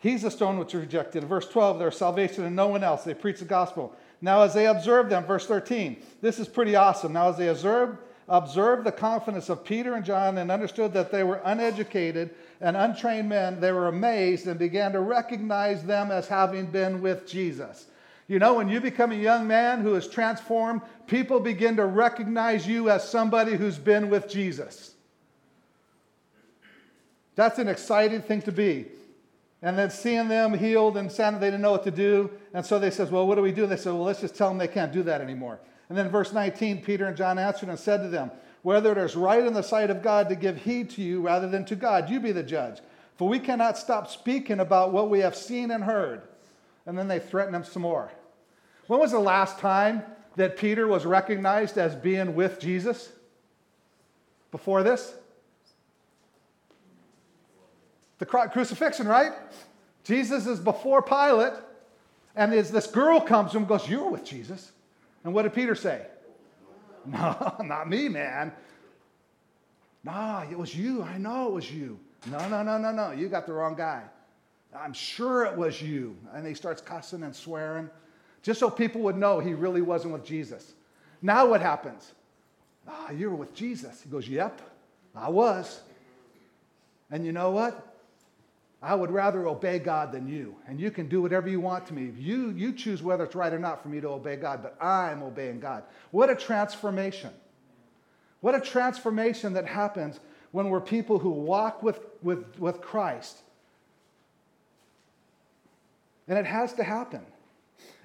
He's 0.00 0.22
the 0.22 0.30
stone 0.30 0.58
which 0.58 0.74
rejected. 0.74 1.24
In 1.24 1.28
verse 1.28 1.48
12, 1.48 1.78
there's 1.78 1.96
salvation 1.96 2.44
in 2.44 2.54
no 2.54 2.68
one 2.68 2.84
else. 2.84 3.02
They 3.04 3.14
preach 3.14 3.40
the 3.40 3.44
gospel. 3.44 3.94
Now, 4.20 4.42
as 4.42 4.54
they 4.54 4.66
observed 4.66 5.10
them, 5.10 5.24
verse 5.24 5.46
13, 5.46 6.00
this 6.20 6.38
is 6.38 6.48
pretty 6.48 6.76
awesome. 6.76 7.12
Now, 7.12 7.30
as 7.30 7.36
they 7.36 7.48
observed, 7.48 7.98
observed 8.28 8.84
the 8.84 8.92
confidence 8.92 9.48
of 9.48 9.64
Peter 9.64 9.94
and 9.94 10.04
John 10.04 10.38
and 10.38 10.50
understood 10.50 10.92
that 10.92 11.10
they 11.10 11.24
were 11.24 11.40
uneducated 11.44 12.30
and 12.60 12.76
untrained 12.76 13.28
men, 13.28 13.60
they 13.60 13.72
were 13.72 13.88
amazed 13.88 14.46
and 14.46 14.58
began 14.58 14.92
to 14.92 15.00
recognize 15.00 15.82
them 15.84 16.10
as 16.10 16.28
having 16.28 16.66
been 16.66 17.00
with 17.00 17.26
Jesus. 17.26 17.86
You 18.28 18.38
know, 18.38 18.54
when 18.54 18.68
you 18.68 18.80
become 18.80 19.10
a 19.10 19.16
young 19.16 19.48
man 19.48 19.80
who 19.80 19.94
is 19.94 20.06
transformed, 20.06 20.82
people 21.06 21.40
begin 21.40 21.76
to 21.76 21.86
recognize 21.86 22.68
you 22.68 22.90
as 22.90 23.08
somebody 23.08 23.56
who's 23.56 23.78
been 23.78 24.10
with 24.10 24.28
Jesus. 24.28 24.94
That's 27.34 27.58
an 27.58 27.68
exciting 27.68 28.20
thing 28.20 28.42
to 28.42 28.52
be. 28.52 28.86
And 29.62 29.78
then 29.78 29.90
seeing 29.90 30.28
them 30.28 30.54
healed 30.54 30.96
and 30.98 31.10
sounded 31.10 31.40
they 31.40 31.46
didn't 31.46 31.62
know 31.62 31.72
what 31.72 31.84
to 31.84 31.90
do. 31.90 32.30
And 32.52 32.64
so 32.64 32.78
they 32.78 32.90
says, 32.90 33.10
Well, 33.10 33.26
what 33.26 33.36
do 33.36 33.42
we 33.42 33.50
do? 33.50 33.66
They 33.66 33.76
said, 33.76 33.92
Well, 33.92 34.04
let's 34.04 34.20
just 34.20 34.36
tell 34.36 34.48
them 34.48 34.58
they 34.58 34.68
can't 34.68 34.92
do 34.92 35.02
that 35.04 35.20
anymore. 35.20 35.58
And 35.88 35.96
then 35.96 36.10
verse 36.10 36.32
19, 36.32 36.82
Peter 36.82 37.06
and 37.06 37.16
John 37.16 37.38
answered 37.38 37.70
and 37.70 37.78
said 37.78 38.02
to 38.02 38.08
them, 38.08 38.30
Whether 38.62 38.92
it 38.92 38.98
is 38.98 39.16
right 39.16 39.44
in 39.44 39.54
the 39.54 39.62
sight 39.62 39.88
of 39.88 40.02
God 40.02 40.28
to 40.28 40.36
give 40.36 40.58
heed 40.58 40.90
to 40.90 41.02
you 41.02 41.22
rather 41.22 41.48
than 41.48 41.64
to 41.64 41.76
God, 41.76 42.10
you 42.10 42.20
be 42.20 42.32
the 42.32 42.42
judge. 42.42 42.80
For 43.16 43.26
we 43.26 43.38
cannot 43.38 43.78
stop 43.78 44.08
speaking 44.08 44.60
about 44.60 44.92
what 44.92 45.08
we 45.08 45.20
have 45.20 45.34
seen 45.34 45.70
and 45.70 45.82
heard. 45.82 46.22
And 46.86 46.96
then 46.96 47.08
they 47.08 47.18
threaten 47.18 47.54
him 47.54 47.64
some 47.64 47.82
more. 47.82 48.12
When 48.88 48.98
was 48.98 49.12
the 49.12 49.20
last 49.20 49.58
time 49.58 50.02
that 50.36 50.56
Peter 50.56 50.88
was 50.88 51.06
recognized 51.06 51.78
as 51.78 51.94
being 51.94 52.34
with 52.34 52.58
Jesus? 52.58 53.12
Before 54.50 54.82
this? 54.82 55.14
The 58.18 58.26
crucifixion, 58.26 59.06
right? 59.06 59.32
Jesus 60.02 60.46
is 60.46 60.58
before 60.58 61.02
Pilate, 61.02 61.52
and 62.34 62.52
this 62.52 62.86
girl 62.88 63.20
comes 63.20 63.52
to 63.52 63.58
him 63.58 63.62
and 63.64 63.68
goes, 63.68 63.88
You 63.88 64.04
were 64.04 64.10
with 64.10 64.24
Jesus. 64.24 64.72
And 65.22 65.32
what 65.34 65.42
did 65.42 65.54
Peter 65.54 65.76
say? 65.76 66.04
No, 67.06 67.56
not 67.64 67.88
me, 67.88 68.08
man. 68.08 68.52
Nah, 70.04 70.42
it 70.50 70.58
was 70.58 70.74
you. 70.74 71.02
I 71.02 71.16
know 71.16 71.48
it 71.48 71.52
was 71.54 71.70
you. 71.70 71.98
No, 72.30 72.46
no, 72.48 72.62
no, 72.62 72.76
no, 72.76 72.92
no. 72.92 73.12
You 73.12 73.28
got 73.28 73.46
the 73.46 73.52
wrong 73.54 73.76
guy. 73.76 74.02
I'm 74.76 74.92
sure 74.92 75.46
it 75.46 75.56
was 75.56 75.80
you. 75.80 76.16
And 76.34 76.46
he 76.46 76.52
starts 76.52 76.82
cussing 76.82 77.22
and 77.22 77.34
swearing, 77.34 77.88
just 78.48 78.60
so 78.60 78.70
people 78.70 79.02
would 79.02 79.18
know 79.18 79.40
he 79.40 79.52
really 79.52 79.82
wasn't 79.82 80.10
with 80.10 80.24
Jesus. 80.24 80.72
Now 81.20 81.44
what 81.44 81.60
happens? 81.60 82.12
Ah, 82.88 83.10
you 83.10 83.28
were 83.28 83.36
with 83.36 83.52
Jesus. 83.52 84.00
He 84.00 84.08
goes, 84.08 84.26
Yep, 84.26 84.62
I 85.14 85.28
was. 85.28 85.82
And 87.10 87.26
you 87.26 87.32
know 87.32 87.50
what? 87.50 87.94
I 88.80 88.94
would 88.94 89.10
rather 89.10 89.46
obey 89.46 89.78
God 89.78 90.12
than 90.12 90.26
you. 90.26 90.56
And 90.66 90.80
you 90.80 90.90
can 90.90 91.10
do 91.10 91.20
whatever 91.20 91.46
you 91.46 91.60
want 91.60 91.88
to 91.88 91.92
me. 91.92 92.10
You, 92.18 92.48
you 92.52 92.72
choose 92.72 93.02
whether 93.02 93.24
it's 93.24 93.34
right 93.34 93.52
or 93.52 93.58
not 93.58 93.82
for 93.82 93.90
me 93.90 94.00
to 94.00 94.08
obey 94.08 94.36
God, 94.36 94.62
but 94.62 94.82
I'm 94.82 95.22
obeying 95.22 95.60
God. 95.60 95.82
What 96.10 96.30
a 96.30 96.34
transformation. 96.34 97.32
What 98.40 98.54
a 98.54 98.62
transformation 98.62 99.52
that 99.52 99.66
happens 99.66 100.20
when 100.52 100.70
we're 100.70 100.80
people 100.80 101.18
who 101.18 101.28
walk 101.28 101.82
with, 101.82 102.00
with, 102.22 102.58
with 102.58 102.80
Christ. 102.80 103.42
And 106.26 106.38
it 106.38 106.46
has 106.46 106.72
to 106.74 106.82
happen. 106.82 107.26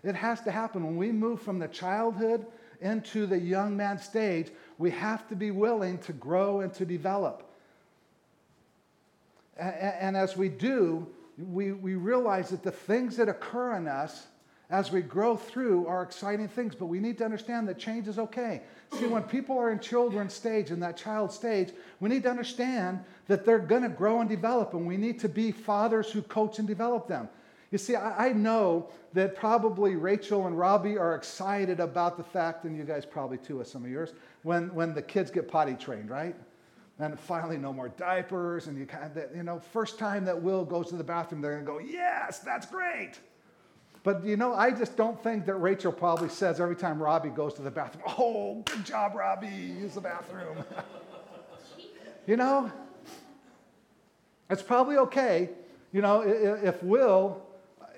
It 0.03 0.15
has 0.15 0.41
to 0.41 0.51
happen. 0.51 0.83
When 0.83 0.97
we 0.97 1.11
move 1.11 1.41
from 1.41 1.59
the 1.59 1.67
childhood 1.67 2.45
into 2.81 3.25
the 3.25 3.39
young 3.39 3.77
man 3.77 3.97
stage, 3.97 4.51
we 4.77 4.91
have 4.91 5.27
to 5.29 5.35
be 5.35 5.51
willing 5.51 5.97
to 5.99 6.13
grow 6.13 6.59
and 6.59 6.73
to 6.73 6.85
develop. 6.85 7.49
And, 9.57 9.75
and 9.75 10.17
as 10.17 10.35
we 10.35 10.49
do, 10.49 11.07
we, 11.37 11.71
we 11.71 11.95
realize 11.95 12.49
that 12.49 12.63
the 12.63 12.71
things 12.71 13.17
that 13.17 13.29
occur 13.29 13.77
in 13.77 13.87
us 13.87 14.27
as 14.69 14.91
we 14.91 15.01
grow 15.01 15.35
through 15.37 15.85
are 15.87 16.01
exciting 16.01 16.47
things, 16.47 16.73
but 16.73 16.87
we 16.87 16.99
need 16.99 17.17
to 17.19 17.25
understand 17.25 17.67
that 17.67 17.77
change 17.77 18.07
is 18.07 18.17
okay. 18.17 18.61
See, 18.93 19.05
when 19.05 19.23
people 19.23 19.57
are 19.57 19.71
in 19.71 19.79
children 19.79 20.29
stage, 20.29 20.71
in 20.71 20.79
that 20.79 20.97
child 20.97 21.31
stage, 21.31 21.71
we 21.99 22.09
need 22.09 22.23
to 22.23 22.29
understand 22.29 23.03
that 23.27 23.45
they're 23.45 23.59
going 23.59 23.83
to 23.83 23.89
grow 23.89 24.19
and 24.19 24.29
develop, 24.29 24.73
and 24.73 24.87
we 24.87 24.97
need 24.97 25.19
to 25.19 25.29
be 25.29 25.51
fathers 25.51 26.11
who 26.11 26.21
coach 26.23 26.59
and 26.59 26.67
develop 26.67 27.07
them. 27.07 27.29
You 27.73 27.79
see, 27.79 27.95
I, 27.95 28.27
I 28.27 28.33
know 28.33 28.87
that 29.13 29.35
probably 29.35 29.95
Rachel 29.95 30.45
and 30.45 30.55
Robbie 30.55 30.95
are 30.95 31.15
excited 31.15 31.79
about 31.79 32.17
the 32.17 32.23
fact, 32.23 32.65
and 32.65 32.77
you 32.77 32.83
guys 32.83 33.03
probably 33.03 33.39
too, 33.39 33.57
with 33.57 33.67
some 33.67 33.83
of 33.83 33.89
yours, 33.89 34.13
when, 34.43 34.71
when 34.75 34.93
the 34.93 35.01
kids 35.01 35.31
get 35.31 35.47
potty 35.47 35.73
trained, 35.73 36.11
right? 36.11 36.35
And 36.99 37.19
finally, 37.19 37.57
no 37.57 37.73
more 37.73 37.89
diapers, 37.89 38.67
and 38.67 38.77
you 38.77 38.85
kind 38.85 39.17
of, 39.17 39.35
you 39.35 39.41
know, 39.41 39.59
first 39.59 39.97
time 39.97 40.23
that 40.25 40.39
Will 40.39 40.63
goes 40.63 40.89
to 40.89 40.97
the 40.97 41.03
bathroom, 41.03 41.41
they're 41.41 41.59
going 41.59 41.65
to 41.65 41.87
go, 41.87 41.91
yes, 41.97 42.37
that's 42.37 42.67
great. 42.67 43.13
But 44.03 44.23
you 44.23 44.37
know, 44.37 44.53
I 44.53 44.69
just 44.69 44.95
don't 44.95 45.21
think 45.23 45.47
that 45.47 45.55
Rachel 45.55 45.91
probably 45.91 46.29
says 46.29 46.59
every 46.59 46.75
time 46.75 47.01
Robbie 47.01 47.29
goes 47.29 47.55
to 47.55 47.63
the 47.63 47.71
bathroom, 47.71 48.03
oh, 48.19 48.61
good 48.65 48.85
job, 48.85 49.15
Robbie, 49.15 49.47
use 49.47 49.95
the 49.95 50.01
bathroom. 50.01 50.63
you 52.27 52.37
know, 52.37 52.71
it's 54.51 54.61
probably 54.61 54.97
okay, 54.97 55.49
you 55.91 56.03
know, 56.03 56.21
if 56.21 56.83
Will 56.83 57.41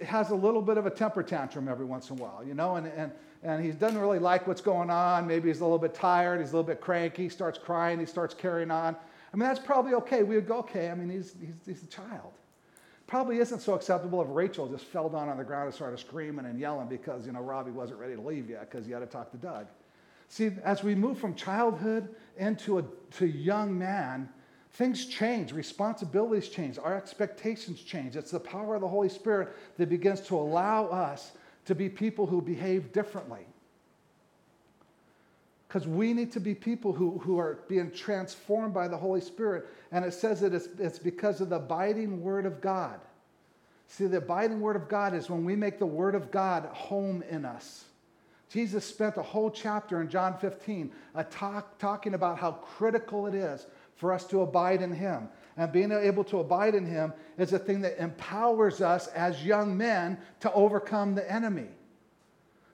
has 0.03 0.31
a 0.31 0.35
little 0.35 0.61
bit 0.61 0.77
of 0.77 0.85
a 0.85 0.89
temper 0.89 1.23
tantrum 1.23 1.67
every 1.67 1.85
once 1.85 2.09
in 2.09 2.19
a 2.19 2.21
while, 2.21 2.43
you 2.43 2.53
know, 2.53 2.75
and, 2.75 2.87
and, 2.87 3.11
and 3.43 3.63
he 3.63 3.71
doesn't 3.71 3.99
really 3.99 4.19
like 4.19 4.47
what's 4.47 4.61
going 4.61 4.89
on. 4.89 5.27
Maybe 5.27 5.49
he's 5.49 5.61
a 5.61 5.63
little 5.63 5.79
bit 5.79 5.93
tired, 5.93 6.39
he's 6.39 6.51
a 6.51 6.55
little 6.55 6.67
bit 6.67 6.81
cranky, 6.81 7.23
he 7.23 7.29
starts 7.29 7.57
crying, 7.57 7.99
he 7.99 8.05
starts 8.05 8.33
carrying 8.33 8.71
on. 8.71 8.95
I 9.33 9.37
mean, 9.37 9.47
that's 9.47 9.59
probably 9.59 9.93
okay. 9.95 10.23
We 10.23 10.35
would 10.35 10.47
go, 10.47 10.57
okay, 10.59 10.89
I 10.89 10.95
mean, 10.95 11.09
he's, 11.09 11.35
he's, 11.39 11.55
he's 11.65 11.83
a 11.83 11.87
child. 11.87 12.33
Probably 13.07 13.37
isn't 13.37 13.59
so 13.59 13.75
acceptable 13.75 14.21
if 14.21 14.27
Rachel 14.31 14.67
just 14.67 14.85
fell 14.85 15.09
down 15.09 15.29
on 15.29 15.37
the 15.37 15.43
ground 15.43 15.65
and 15.65 15.73
started 15.73 15.99
screaming 15.99 16.45
and 16.45 16.59
yelling 16.59 16.87
because, 16.87 17.25
you 17.25 17.33
know, 17.33 17.41
Robbie 17.41 17.71
wasn't 17.71 17.99
ready 17.99 18.15
to 18.15 18.21
leave 18.21 18.49
yet 18.49 18.69
because 18.69 18.85
he 18.85 18.91
had 18.91 18.99
to 18.99 19.05
talk 19.05 19.31
to 19.31 19.37
Doug. 19.37 19.67
See, 20.27 20.51
as 20.63 20.83
we 20.83 20.95
move 20.95 21.19
from 21.19 21.35
childhood 21.35 22.15
into 22.37 22.79
a 22.79 22.83
to 23.17 23.27
young 23.27 23.77
man, 23.77 24.29
Things 24.75 25.05
change, 25.05 25.53
responsibilities 25.53 26.49
change, 26.49 26.77
our 26.77 26.97
expectations 26.97 27.81
change. 27.81 28.17
It's 28.17 28.31
the 28.31 28.41
power 28.41 28.75
of 28.75 28.81
the 28.81 28.87
Holy 28.89 29.07
Spirit 29.07 29.55
that 29.77 29.87
begins 29.87 30.19
to 30.21 30.35
allow 30.35 30.87
us 30.87 31.31
to 31.63 31.73
be 31.73 31.87
people 31.87 32.25
who 32.25 32.41
behave 32.41 32.91
differently. 32.91 33.45
Because 35.69 35.87
we 35.87 36.13
need 36.13 36.29
to 36.33 36.41
be 36.41 36.53
people 36.53 36.91
who, 36.91 37.19
who 37.19 37.39
are 37.39 37.59
being 37.69 37.89
transformed 37.89 38.73
by 38.73 38.89
the 38.89 38.97
Holy 38.97 39.21
Spirit. 39.21 39.65
And 39.93 40.03
it 40.03 40.13
says 40.13 40.41
that 40.41 40.53
it's, 40.53 40.67
it's 40.77 40.99
because 40.99 41.39
of 41.39 41.49
the 41.49 41.55
abiding 41.55 42.21
Word 42.21 42.45
of 42.45 42.59
God. 42.59 42.99
See, 43.87 44.07
the 44.07 44.17
abiding 44.17 44.59
Word 44.59 44.75
of 44.75 44.89
God 44.89 45.13
is 45.13 45.29
when 45.29 45.45
we 45.45 45.55
make 45.55 45.79
the 45.79 45.85
Word 45.85 46.15
of 46.15 46.31
God 46.31 46.65
home 46.65 47.23
in 47.29 47.45
us. 47.45 47.85
Jesus 48.49 48.83
spent 48.83 49.15
a 49.15 49.21
whole 49.21 49.49
chapter 49.49 50.01
in 50.01 50.09
John 50.09 50.37
15 50.37 50.91
a 51.15 51.23
talk, 51.23 51.77
talking 51.77 52.13
about 52.13 52.37
how 52.37 52.51
critical 52.51 53.25
it 53.27 53.35
is 53.35 53.67
for 53.95 54.13
us 54.13 54.25
to 54.27 54.41
abide 54.41 54.81
in 54.81 54.91
Him. 54.91 55.29
And 55.57 55.71
being 55.71 55.91
able 55.91 56.23
to 56.25 56.39
abide 56.39 56.75
in 56.75 56.85
Him 56.85 57.13
is 57.37 57.53
a 57.53 57.59
thing 57.59 57.81
that 57.81 58.01
empowers 58.01 58.81
us 58.81 59.07
as 59.07 59.45
young 59.45 59.77
men 59.77 60.17
to 60.41 60.51
overcome 60.53 61.15
the 61.15 61.29
enemy. 61.31 61.67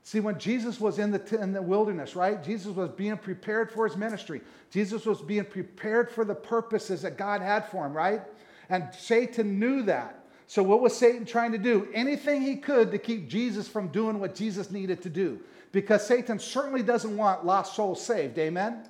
See, 0.03 0.19
when 0.19 0.39
Jesus 0.39 0.79
was 0.79 0.97
in 0.97 1.11
the, 1.11 1.39
in 1.39 1.53
the 1.53 1.61
wilderness, 1.61 2.15
right? 2.15 2.43
Jesus 2.43 2.75
was 2.75 2.89
being 2.89 3.17
prepared 3.17 3.71
for 3.71 3.87
his 3.87 3.95
ministry. 3.95 4.41
Jesus 4.71 5.05
was 5.05 5.21
being 5.21 5.45
prepared 5.45 6.09
for 6.09 6.25
the 6.25 6.33
purposes 6.33 7.03
that 7.03 7.17
God 7.17 7.41
had 7.41 7.67
for 7.69 7.85
him, 7.85 7.93
right? 7.93 8.21
And 8.69 8.87
Satan 8.93 9.59
knew 9.59 9.83
that. 9.83 10.25
So, 10.47 10.63
what 10.63 10.81
was 10.81 10.97
Satan 10.97 11.23
trying 11.23 11.51
to 11.51 11.57
do? 11.57 11.87
Anything 11.93 12.41
he 12.41 12.57
could 12.57 12.91
to 12.91 12.97
keep 12.97 13.29
Jesus 13.29 13.67
from 13.67 13.87
doing 13.89 14.19
what 14.19 14.35
Jesus 14.35 14.71
needed 14.71 15.01
to 15.03 15.09
do. 15.09 15.39
Because 15.71 16.05
Satan 16.05 16.39
certainly 16.39 16.83
doesn't 16.83 17.15
want 17.15 17.45
lost 17.45 17.75
souls 17.75 18.05
saved. 18.05 18.37
Amen? 18.37 18.83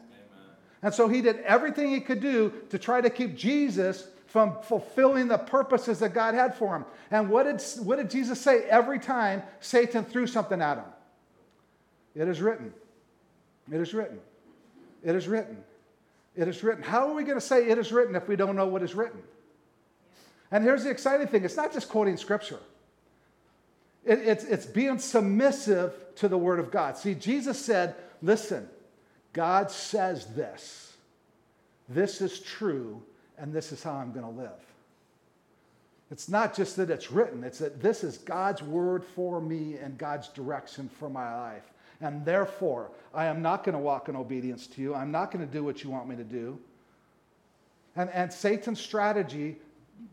And 0.84 0.94
so 0.94 1.08
he 1.08 1.22
did 1.22 1.40
everything 1.42 1.92
he 1.92 2.00
could 2.00 2.22
do 2.22 2.54
to 2.70 2.80
try 2.80 3.02
to 3.02 3.10
keep 3.10 3.36
Jesus 3.36 4.08
from 4.28 4.58
fulfilling 4.64 5.28
the 5.28 5.38
purposes 5.38 6.00
that 6.00 6.14
God 6.14 6.34
had 6.34 6.56
for 6.56 6.76
him. 6.76 6.86
And 7.12 7.30
what 7.30 7.44
did, 7.44 7.86
what 7.86 7.98
did 7.98 8.10
Jesus 8.10 8.40
say 8.40 8.64
every 8.64 8.98
time 8.98 9.44
Satan 9.60 10.06
threw 10.06 10.26
something 10.26 10.62
at 10.62 10.78
him? 10.78 10.86
It 12.16 12.28
is 12.28 12.42
written. 12.42 12.74
It 13.72 13.80
is 13.80 13.94
written. 13.94 14.20
It 15.04 15.16
is 15.16 15.28
written. 15.28 15.58
It 16.36 16.48
is 16.48 16.64
written. 16.64 16.82
How 16.84 17.10
are 17.10 17.14
we 17.14 17.24
going 17.24 17.38
to 17.38 17.46
say 17.46 17.70
it 17.70 17.78
is 17.78 17.92
written 17.92 18.16
if 18.16 18.28
we 18.28 18.36
don't 18.36 18.56
know 18.56 18.68
what 18.68 18.82
is 18.84 18.96
written? 18.96 19.22
And 20.50 20.64
here's 20.64 20.84
the 20.84 20.90
exciting 20.90 21.28
thing 21.28 21.44
it's 21.44 21.58
not 21.58 21.74
just 21.74 21.90
quoting 21.90 22.18
scripture, 22.18 22.60
it, 24.06 24.20
it's, 24.20 24.44
it's 24.46 24.66
being 24.66 24.98
submissive 24.98 25.94
to 26.16 26.28
the 26.28 26.38
word 26.38 26.60
of 26.60 26.72
God. 26.72 26.98
See, 26.98 27.16
Jesus 27.16 27.60
said, 27.60 27.96
Listen, 28.22 28.70
God 29.34 29.72
says 29.72 30.28
this. 30.28 30.94
This 31.90 32.22
is 32.22 32.40
true, 32.40 33.02
and 33.38 33.54
this 33.54 33.72
is 33.72 33.84
how 33.84 33.94
I'm 33.94 34.12
going 34.12 34.26
to 34.26 34.42
live. 34.42 34.52
It's 36.10 36.28
not 36.28 36.54
just 36.54 36.76
that 36.76 36.90
it's 36.90 37.12
written, 37.12 37.44
it's 37.44 37.60
that 37.60 37.82
this 37.82 38.04
is 38.04 38.18
God's 38.18 38.62
word 38.62 39.04
for 39.04 39.40
me 39.40 39.76
and 39.76 39.98
God's 39.98 40.28
direction 40.28 40.90
for 41.00 41.10
my 41.10 41.34
life. 41.36 41.72
And 42.02 42.26
therefore, 42.26 42.92
I 43.14 43.26
am 43.26 43.42
not 43.42 43.64
going 43.64 43.74
to 43.74 43.80
walk 43.80 44.10
in 44.10 44.16
obedience 44.16 44.68
to 44.68 44.82
you. 44.82 44.94
I'm 44.94 45.12
not 45.12 45.32
going 45.32 45.46
to 45.46 45.52
do 45.52 45.64
what 45.64 45.84
you 45.84 45.90
want 45.90 46.10
me 46.10 46.16
to 46.18 46.24
do. 46.24 46.60
And, 47.96 48.10
and 48.10 48.32
Satan's 48.32 48.82
strategy 48.82 49.58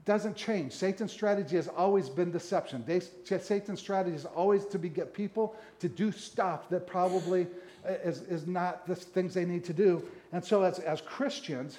doesn't 0.04 0.36
change. 0.36 0.72
Satan's 0.72 1.12
strategy 1.12 1.56
has 1.56 1.66
always 1.68 2.08
been 2.08 2.30
deception. 2.30 2.84
They, 2.86 3.00
Satan's 3.00 3.80
strategy 3.80 4.14
is 4.14 4.24
always 4.24 4.66
to 4.66 4.78
be, 4.78 4.88
get 4.88 5.14
people 5.14 5.56
to 5.80 5.88
do 5.88 6.12
stuff 6.12 6.68
that 6.68 6.86
probably 6.86 7.46
is, 7.88 8.22
is 8.22 8.46
not 8.46 8.86
the 8.86 8.94
things 8.94 9.34
they 9.34 9.44
need 9.44 9.64
to 9.64 9.72
do. 9.72 10.02
And 10.32 10.44
so, 10.44 10.62
as, 10.62 10.78
as 10.78 11.00
Christians, 11.00 11.78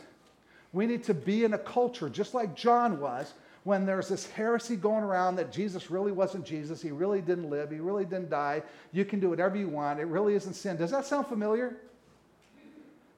we 0.74 0.86
need 0.86 1.03
to 1.05 1.14
be 1.14 1.43
in 1.43 1.53
a 1.53 1.57
culture 1.57 2.10
just 2.10 2.34
like 2.34 2.55
John 2.55 2.99
was 2.99 3.34
when 3.64 3.86
there's 3.86 4.07
this 4.07 4.26
heresy 4.32 4.76
going 4.76 5.03
around 5.03 5.36
that 5.36 5.51
Jesus 5.51 5.91
really 5.91 6.12
wasn't 6.12 6.45
Jesus, 6.45 6.82
he 6.82 6.91
really 6.91 7.22
didn't 7.22 7.49
live, 7.49 7.72
he 7.72 7.80
really 7.80 8.05
didn't 8.05 8.30
die, 8.30 8.64
you 8.91 9.05
can 9.05 9.20
do 9.20 9.30
whatever 9.30 9.57
you 9.57 9.68
want, 9.68 9.99
it 9.99 10.05
really 10.05 10.34
isn't 10.34 10.53
sin. 10.53 10.78
Does 10.78 10.91
that 10.91 11.05
sound 11.05 11.28
familiar? 11.28 11.76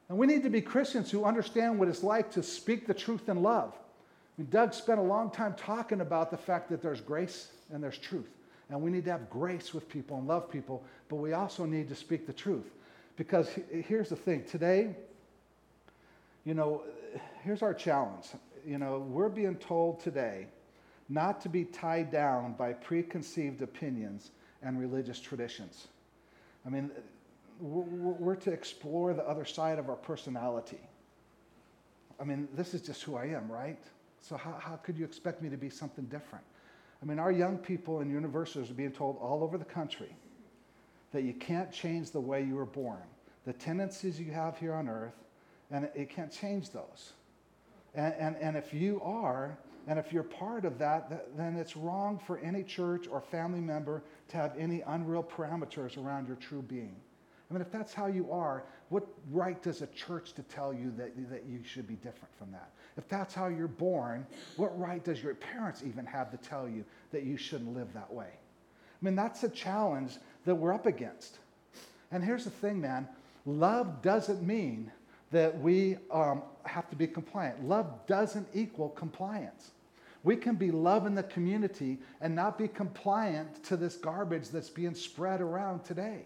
And 0.09 0.17
we 0.17 0.27
need 0.27 0.43
to 0.43 0.49
be 0.49 0.59
Christians 0.59 1.09
who 1.09 1.23
understand 1.23 1.79
what 1.79 1.87
it's 1.87 2.03
like 2.03 2.31
to 2.31 2.43
speak 2.43 2.85
the 2.85 2.93
truth 2.93 3.29
in 3.29 3.41
love. 3.41 3.73
I 3.73 4.41
mean, 4.41 4.49
Doug 4.49 4.73
spent 4.73 4.99
a 4.99 5.03
long 5.03 5.29
time 5.29 5.53
talking 5.55 6.01
about 6.01 6.31
the 6.31 6.37
fact 6.37 6.69
that 6.69 6.81
there's 6.81 6.99
grace 6.99 7.49
and 7.71 7.81
there's 7.81 7.97
truth. 7.97 8.27
And 8.69 8.81
we 8.81 8.89
need 8.89 9.05
to 9.05 9.11
have 9.11 9.29
grace 9.29 9.73
with 9.73 9.87
people 9.87 10.17
and 10.17 10.27
love 10.27 10.49
people, 10.51 10.83
but 11.07 11.17
we 11.17 11.33
also 11.33 11.65
need 11.65 11.87
to 11.89 11.95
speak 11.95 12.27
the 12.27 12.33
truth. 12.33 12.71
Because 13.21 13.51
here's 13.69 14.09
the 14.09 14.15
thing 14.15 14.45
today, 14.45 14.95
you 16.43 16.55
know, 16.55 16.81
here's 17.43 17.61
our 17.61 17.71
challenge. 17.71 18.25
You 18.65 18.79
know, 18.79 19.05
we're 19.07 19.29
being 19.29 19.57
told 19.57 19.99
today 19.99 20.47
not 21.07 21.39
to 21.41 21.47
be 21.47 21.65
tied 21.65 22.11
down 22.11 22.53
by 22.53 22.73
preconceived 22.73 23.61
opinions 23.61 24.31
and 24.63 24.79
religious 24.79 25.19
traditions. 25.19 25.89
I 26.65 26.69
mean, 26.69 26.89
we're 27.59 28.37
to 28.37 28.51
explore 28.51 29.13
the 29.13 29.29
other 29.29 29.45
side 29.45 29.77
of 29.77 29.87
our 29.87 29.97
personality. 29.97 30.81
I 32.19 32.23
mean, 32.23 32.47
this 32.55 32.73
is 32.73 32.81
just 32.81 33.03
who 33.03 33.17
I 33.17 33.25
am, 33.25 33.51
right? 33.51 33.83
So, 34.21 34.35
how, 34.35 34.57
how 34.59 34.77
could 34.77 34.97
you 34.97 35.05
expect 35.05 35.43
me 35.43 35.49
to 35.51 35.57
be 35.57 35.69
something 35.69 36.05
different? 36.05 36.43
I 37.03 37.05
mean, 37.05 37.19
our 37.19 37.31
young 37.31 37.59
people 37.59 37.99
in 37.99 38.09
universities 38.09 38.71
are 38.71 38.73
being 38.73 38.91
told 38.91 39.19
all 39.21 39.43
over 39.43 39.59
the 39.59 39.65
country 39.65 40.09
that 41.11 41.23
you 41.23 41.33
can't 41.33 41.71
change 41.71 42.11
the 42.11 42.19
way 42.19 42.43
you 42.43 42.55
were 42.55 42.65
born, 42.65 43.03
the 43.45 43.53
tendencies 43.53 44.19
you 44.19 44.31
have 44.31 44.57
here 44.57 44.73
on 44.73 44.87
earth, 44.87 45.15
and 45.71 45.89
it, 45.95 46.09
can't 46.09 46.31
change 46.31 46.69
those. 46.69 47.13
And, 47.95 48.13
and, 48.19 48.35
and 48.37 48.57
if 48.57 48.73
you 48.73 49.01
are, 49.03 49.57
and 49.87 49.97
if 49.97 50.13
you're 50.13 50.23
part 50.23 50.65
of 50.65 50.77
that, 50.77 51.35
then 51.35 51.55
it's 51.55 51.75
wrong 51.75 52.19
for 52.25 52.37
any 52.39 52.63
church 52.63 53.07
or 53.09 53.21
family 53.21 53.61
member 53.61 54.03
to 54.29 54.37
have 54.37 54.53
any 54.57 54.81
unreal 54.87 55.23
parameters 55.23 55.97
around 55.97 56.27
your 56.27 56.37
true 56.37 56.61
being. 56.61 56.95
I 57.49 57.53
mean, 57.53 57.61
if 57.61 57.71
that's 57.71 57.93
how 57.93 58.07
you 58.07 58.31
are, 58.31 58.63
what 58.89 59.05
right 59.29 59.61
does 59.61 59.81
a 59.81 59.87
church 59.87 60.33
to 60.33 60.43
tell 60.43 60.73
you 60.73 60.93
that, 60.97 61.11
that 61.29 61.43
you 61.45 61.59
should 61.65 61.87
be 61.87 61.95
different 61.95 62.33
from 62.37 62.51
that? 62.51 62.71
If 62.95 63.09
that's 63.09 63.33
how 63.33 63.47
you're 63.47 63.67
born, 63.67 64.25
what 64.55 64.77
right 64.79 65.03
does 65.03 65.21
your 65.21 65.33
parents 65.35 65.83
even 65.85 66.05
have 66.05 66.31
to 66.31 66.37
tell 66.37 66.69
you 66.69 66.85
that 67.11 67.23
you 67.23 67.35
shouldn't 67.35 67.75
live 67.75 67.91
that 67.93 68.13
way? 68.13 68.29
I 68.29 69.05
mean, 69.05 69.15
that's 69.15 69.43
a 69.43 69.49
challenge 69.49 70.13
that 70.45 70.55
we're 70.55 70.73
up 70.73 70.85
against. 70.85 71.39
And 72.11 72.23
here's 72.23 72.43
the 72.43 72.51
thing, 72.51 72.79
man 72.79 73.07
love 73.45 74.01
doesn't 74.01 74.41
mean 74.41 74.91
that 75.31 75.59
we 75.59 75.97
um, 76.11 76.43
have 76.65 76.89
to 76.89 76.95
be 76.95 77.07
compliant. 77.07 77.63
Love 77.63 77.87
doesn't 78.07 78.47
equal 78.53 78.89
compliance. 78.89 79.71
We 80.23 80.35
can 80.35 80.55
be 80.55 80.71
love 80.71 81.07
in 81.07 81.15
the 81.15 81.23
community 81.23 81.97
and 82.19 82.35
not 82.35 82.57
be 82.57 82.67
compliant 82.67 83.63
to 83.65 83.77
this 83.77 83.95
garbage 83.95 84.49
that's 84.49 84.69
being 84.69 84.93
spread 84.93 85.41
around 85.41 85.83
today. 85.83 86.25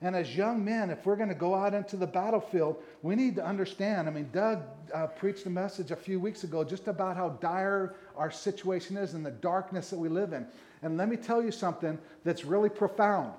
And 0.00 0.14
as 0.14 0.36
young 0.36 0.62
men, 0.62 0.90
if 0.90 1.06
we're 1.06 1.16
going 1.16 1.30
to 1.30 1.34
go 1.34 1.54
out 1.54 1.72
into 1.72 1.96
the 1.96 2.06
battlefield, 2.06 2.82
we 3.02 3.16
need 3.16 3.36
to 3.36 3.44
understand. 3.44 4.06
I 4.06 4.10
mean, 4.12 4.28
Doug 4.32 4.62
uh, 4.92 5.06
preached 5.06 5.46
a 5.46 5.50
message 5.50 5.92
a 5.92 5.96
few 5.96 6.20
weeks 6.20 6.44
ago 6.44 6.62
just 6.62 6.88
about 6.88 7.16
how 7.16 7.30
dire 7.40 7.94
our 8.16 8.30
situation 8.30 8.96
is 8.96 9.14
and 9.14 9.24
the 9.24 9.30
darkness 9.30 9.90
that 9.90 9.98
we 9.98 10.08
live 10.08 10.32
in. 10.32 10.46
And 10.82 10.98
let 10.98 11.08
me 11.08 11.16
tell 11.16 11.42
you 11.42 11.50
something 11.50 11.98
that's 12.22 12.44
really 12.44 12.68
profound. 12.68 13.32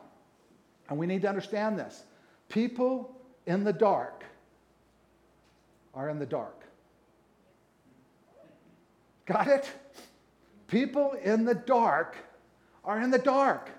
And 0.90 0.98
we 0.98 1.06
need 1.06 1.22
to 1.22 1.30
understand 1.30 1.78
this. 1.78 2.04
People 2.50 3.16
in 3.46 3.64
the 3.64 3.74
dark 3.74 4.24
are 5.94 6.10
in 6.10 6.20
the 6.20 6.26
dark. 6.26 6.64
Got 9.26 9.48
it? 9.48 9.72
People 10.68 11.14
in 11.24 11.46
the 11.46 11.56
dark 11.56 12.16
are 12.84 13.00
in 13.02 13.10
the 13.10 13.18
dark. 13.18 13.70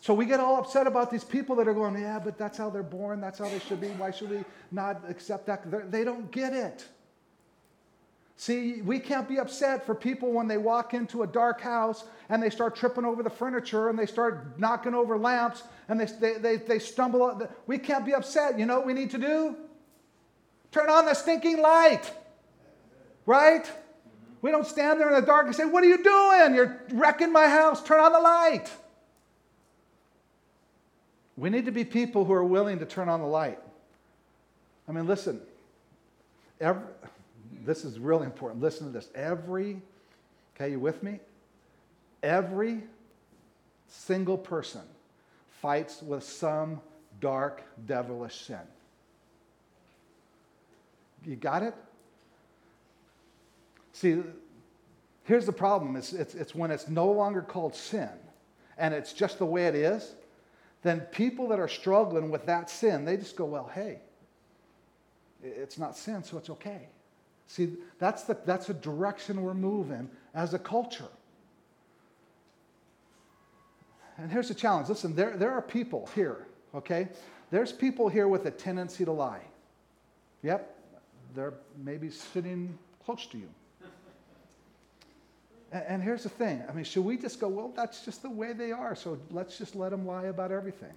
So 0.00 0.14
we 0.14 0.24
get 0.24 0.38
all 0.38 0.56
upset 0.56 0.86
about 0.86 1.10
these 1.10 1.24
people 1.24 1.56
that 1.56 1.66
are 1.66 1.74
going, 1.74 2.00
yeah, 2.00 2.18
but 2.18 2.38
that's 2.38 2.56
how 2.56 2.70
they're 2.70 2.82
born. 2.82 3.20
That's 3.20 3.38
how 3.38 3.48
they 3.48 3.58
should 3.58 3.80
be. 3.80 3.88
Why 3.88 4.10
should 4.10 4.30
we 4.30 4.44
not 4.70 5.02
accept 5.08 5.46
that? 5.46 5.90
They 5.90 6.04
do 6.04 6.12
not 6.12 6.30
get 6.30 6.52
it. 6.52 6.86
See, 8.38 8.82
we 8.82 8.98
can't 8.98 9.26
be 9.26 9.38
upset 9.38 9.86
for 9.86 9.94
people 9.94 10.30
when 10.30 10.46
they 10.46 10.58
walk 10.58 10.92
into 10.92 11.22
a 11.22 11.26
dark 11.26 11.60
house 11.60 12.04
and 12.28 12.42
they 12.42 12.50
start 12.50 12.76
tripping 12.76 13.04
over 13.04 13.22
the 13.22 13.30
furniture 13.30 13.88
and 13.88 13.98
they 13.98 14.04
start 14.04 14.58
knocking 14.58 14.94
over 14.94 15.16
lamps 15.16 15.62
and 15.88 15.98
they, 15.98 16.04
they, 16.04 16.34
they, 16.34 16.56
they 16.56 16.78
stumble. 16.78 17.48
We 17.66 17.78
can't 17.78 18.04
be 18.04 18.14
upset. 18.14 18.58
You 18.58 18.66
know 18.66 18.76
what 18.76 18.86
we 18.86 18.92
need 18.92 19.10
to 19.12 19.18
do? 19.18 19.56
Turn 20.70 20.90
on 20.90 21.06
the 21.06 21.14
stinking 21.14 21.62
light. 21.62 22.12
Right? 23.24 23.70
We 24.42 24.50
don't 24.50 24.66
stand 24.66 25.00
there 25.00 25.08
in 25.08 25.18
the 25.18 25.26
dark 25.26 25.46
and 25.46 25.56
say, 25.56 25.64
What 25.64 25.82
are 25.82 25.88
you 25.88 26.02
doing? 26.04 26.54
You're 26.54 26.82
wrecking 26.92 27.32
my 27.32 27.48
house. 27.48 27.82
Turn 27.82 28.00
on 28.00 28.12
the 28.12 28.20
light. 28.20 28.70
We 31.36 31.50
need 31.50 31.64
to 31.64 31.72
be 31.72 31.84
people 31.84 32.24
who 32.24 32.32
are 32.34 32.44
willing 32.44 32.78
to 32.78 32.86
turn 32.86 33.08
on 33.08 33.20
the 33.20 33.26
light. 33.26 33.58
I 34.88 34.92
mean, 34.92 35.06
listen, 35.06 35.40
every, 36.60 36.82
this 37.66 37.84
is 37.84 37.98
really 37.98 38.24
important. 38.24 38.62
Listen 38.62 38.86
to 38.86 38.92
this. 38.92 39.08
Every, 39.14 39.82
okay, 40.54 40.70
you 40.70 40.80
with 40.80 41.02
me? 41.02 41.20
Every 42.22 42.82
single 43.88 44.38
person 44.38 44.82
fights 45.60 46.02
with 46.02 46.22
some 46.24 46.80
dark, 47.20 47.62
devilish 47.86 48.34
sin. 48.34 48.58
You 51.24 51.36
got 51.36 51.62
it? 51.62 51.74
See, 53.92 54.22
here's 55.24 55.46
the 55.46 55.52
problem 55.52 55.96
it's, 55.96 56.12
it's, 56.12 56.34
it's 56.34 56.54
when 56.54 56.70
it's 56.70 56.88
no 56.88 57.10
longer 57.10 57.42
called 57.42 57.74
sin 57.74 58.10
and 58.78 58.94
it's 58.94 59.12
just 59.12 59.38
the 59.38 59.46
way 59.46 59.66
it 59.66 59.74
is 59.74 60.14
then 60.86 61.00
people 61.00 61.48
that 61.48 61.58
are 61.58 61.68
struggling 61.68 62.30
with 62.30 62.46
that 62.46 62.70
sin, 62.70 63.04
they 63.04 63.16
just 63.16 63.34
go, 63.34 63.44
well, 63.44 63.68
hey, 63.74 63.98
it's 65.42 65.78
not 65.78 65.96
sin, 65.96 66.22
so 66.22 66.38
it's 66.38 66.48
okay. 66.48 66.88
See, 67.46 67.74
that's 67.98 68.24
the, 68.24 68.36
that's 68.44 68.66
the 68.66 68.74
direction 68.74 69.42
we're 69.42 69.54
moving 69.54 70.10
as 70.34 70.54
a 70.54 70.58
culture. 70.58 71.08
And 74.18 74.30
here's 74.30 74.48
the 74.48 74.54
challenge 74.54 74.88
listen, 74.88 75.14
there, 75.14 75.36
there 75.36 75.52
are 75.52 75.62
people 75.62 76.08
here, 76.14 76.46
okay? 76.74 77.08
There's 77.50 77.72
people 77.72 78.08
here 78.08 78.28
with 78.28 78.46
a 78.46 78.50
tendency 78.50 79.04
to 79.04 79.12
lie. 79.12 79.42
Yep, 80.42 80.74
they're 81.34 81.54
maybe 81.82 82.10
sitting 82.10 82.76
close 83.04 83.26
to 83.26 83.38
you. 83.38 83.48
And 85.72 86.02
here's 86.02 86.22
the 86.22 86.28
thing 86.28 86.62
I 86.68 86.72
mean, 86.72 86.84
should 86.84 87.04
we 87.04 87.16
just 87.16 87.40
go, 87.40 87.48
well, 87.48 87.72
that's 87.74 88.04
just 88.04 88.22
the 88.22 88.30
way 88.30 88.52
they 88.52 88.72
are, 88.72 88.94
so 88.94 89.18
let's 89.30 89.58
just 89.58 89.74
let 89.74 89.90
them 89.90 90.06
lie 90.06 90.26
about 90.26 90.52
everything? 90.52 90.92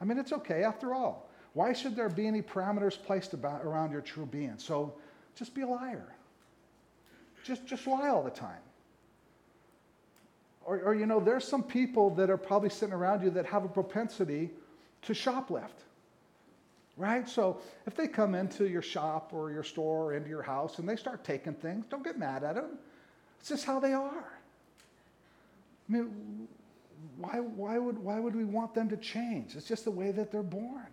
I 0.00 0.04
mean, 0.04 0.18
it's 0.18 0.32
okay 0.32 0.62
after 0.62 0.94
all. 0.94 1.28
Why 1.54 1.72
should 1.72 1.96
there 1.96 2.08
be 2.08 2.26
any 2.26 2.40
parameters 2.40 3.00
placed 3.02 3.34
about, 3.34 3.64
around 3.64 3.90
your 3.90 4.00
true 4.00 4.26
being? 4.26 4.54
So 4.58 4.94
just 5.38 5.54
be 5.54 5.62
a 5.62 5.66
liar. 5.66 6.14
Just, 7.44 7.66
just 7.66 7.86
lie 7.86 8.08
all 8.08 8.22
the 8.22 8.30
time. 8.30 8.60
Or, 10.64 10.80
or, 10.80 10.94
you 10.94 11.06
know, 11.06 11.18
there's 11.20 11.46
some 11.46 11.62
people 11.62 12.10
that 12.16 12.28
are 12.28 12.36
probably 12.36 12.68
sitting 12.68 12.94
around 12.94 13.22
you 13.22 13.30
that 13.30 13.46
have 13.46 13.64
a 13.64 13.68
propensity 13.68 14.50
to 15.02 15.12
shoplift. 15.14 15.84
Right? 16.96 17.28
So 17.28 17.60
if 17.86 17.94
they 17.94 18.08
come 18.08 18.34
into 18.34 18.68
your 18.68 18.82
shop 18.82 19.30
or 19.32 19.50
your 19.50 19.62
store 19.62 20.06
or 20.06 20.14
into 20.14 20.28
your 20.28 20.42
house 20.42 20.78
and 20.78 20.88
they 20.88 20.96
start 20.96 21.24
taking 21.24 21.54
things, 21.54 21.86
don't 21.88 22.04
get 22.04 22.18
mad 22.18 22.44
at 22.44 22.56
them 22.56 22.78
it's 23.40 23.48
just 23.48 23.64
how 23.64 23.80
they 23.80 23.92
are. 23.92 24.32
I 25.88 25.92
mean, 25.92 26.48
why, 27.16 27.40
why, 27.40 27.78
would, 27.78 27.98
why 27.98 28.20
would 28.20 28.36
we 28.36 28.44
want 28.44 28.74
them 28.74 28.88
to 28.90 28.96
change? 28.96 29.56
It's 29.56 29.66
just 29.66 29.84
the 29.84 29.90
way 29.90 30.10
that 30.10 30.30
they're 30.30 30.42
born. 30.42 30.86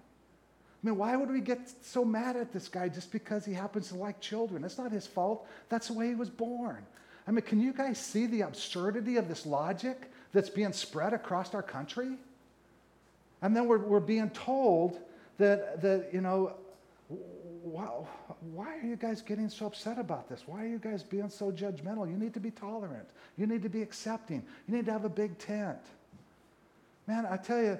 I 0.85 0.87
mean, 0.87 0.99
why 0.99 1.15
would 1.15 1.31
we 1.31 1.41
get 1.41 1.67
so 1.83 2.05
mad 2.05 2.35
at 2.35 2.53
this 2.53 2.67
guy 2.67 2.89
just 2.89 3.11
because 3.11 3.43
he 3.43 3.53
happens 3.53 3.87
to 3.87 3.95
like 3.95 4.21
children? 4.21 4.61
That's 4.61 4.77
not 4.77 4.91
his 4.91 5.07
fault. 5.07 5.47
That's 5.67 5.87
the 5.87 5.93
way 5.93 6.09
he 6.09 6.13
was 6.13 6.29
born. 6.29 6.85
I 7.27 7.31
mean, 7.31 7.41
can 7.41 7.59
you 7.59 7.73
guys 7.73 7.97
see 7.97 8.27
the 8.27 8.41
absurdity 8.41 9.17
of 9.17 9.27
this 9.27 9.47
logic 9.47 10.11
that's 10.31 10.51
being 10.51 10.73
spread 10.73 11.11
across 11.11 11.55
our 11.55 11.63
country? 11.63 12.17
And 13.41 13.55
then 13.55 13.65
we're, 13.65 13.79
we're 13.79 13.99
being 13.99 14.29
told 14.29 14.99
that, 15.39 15.81
that, 15.81 16.09
you 16.13 16.21
know, 16.21 16.53
why, 17.63 17.85
why 18.53 18.77
are 18.77 18.85
you 18.85 18.95
guys 18.95 19.23
getting 19.23 19.49
so 19.49 19.65
upset 19.65 19.97
about 19.97 20.29
this? 20.29 20.43
Why 20.45 20.65
are 20.65 20.67
you 20.67 20.77
guys 20.77 21.01
being 21.01 21.29
so 21.29 21.51
judgmental? 21.51 22.07
You 22.07 22.15
need 22.15 22.35
to 22.35 22.39
be 22.39 22.51
tolerant. 22.51 23.07
You 23.37 23.47
need 23.47 23.63
to 23.63 23.69
be 23.69 23.81
accepting. 23.81 24.43
You 24.67 24.75
need 24.75 24.85
to 24.85 24.91
have 24.91 25.03
a 25.03 25.09
big 25.09 25.39
tent. 25.39 25.79
Man, 27.07 27.25
I 27.25 27.37
tell 27.37 27.63
you, 27.63 27.79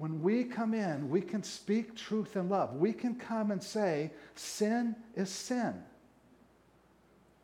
when 0.00 0.22
we 0.22 0.44
come 0.44 0.72
in, 0.72 1.10
we 1.10 1.20
can 1.20 1.42
speak 1.42 1.94
truth 1.94 2.34
and 2.34 2.48
love. 2.48 2.72
We 2.76 2.90
can 2.90 3.16
come 3.16 3.50
and 3.50 3.62
say, 3.62 4.12
sin 4.34 4.96
is 5.14 5.28
sin. 5.28 5.74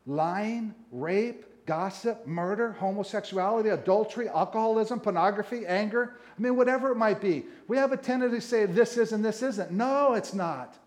Lying, 0.07 0.75
rape, 0.91 1.45
gossip, 1.67 2.27
murder, 2.27 2.73
homosexuality, 2.73 3.69
adultery, 3.69 4.31
alcoholism, 4.31 5.01
pornography, 5.01 5.67
anger. 5.67 6.17
I 6.39 6.41
mean, 6.41 6.57
whatever 6.57 6.93
it 6.93 6.97
might 6.97 7.21
be. 7.21 7.45
We 7.69 7.77
have 7.77 7.93
a 7.93 7.97
tendency 7.99 8.37
to 8.37 8.41
say 8.41 8.65
this 8.65 8.97
is 8.97 9.13
and 9.13 9.23
this 9.23 9.43
isn't. 9.43 9.71
No, 9.71 10.15
it's 10.15 10.33
not. 10.33 10.79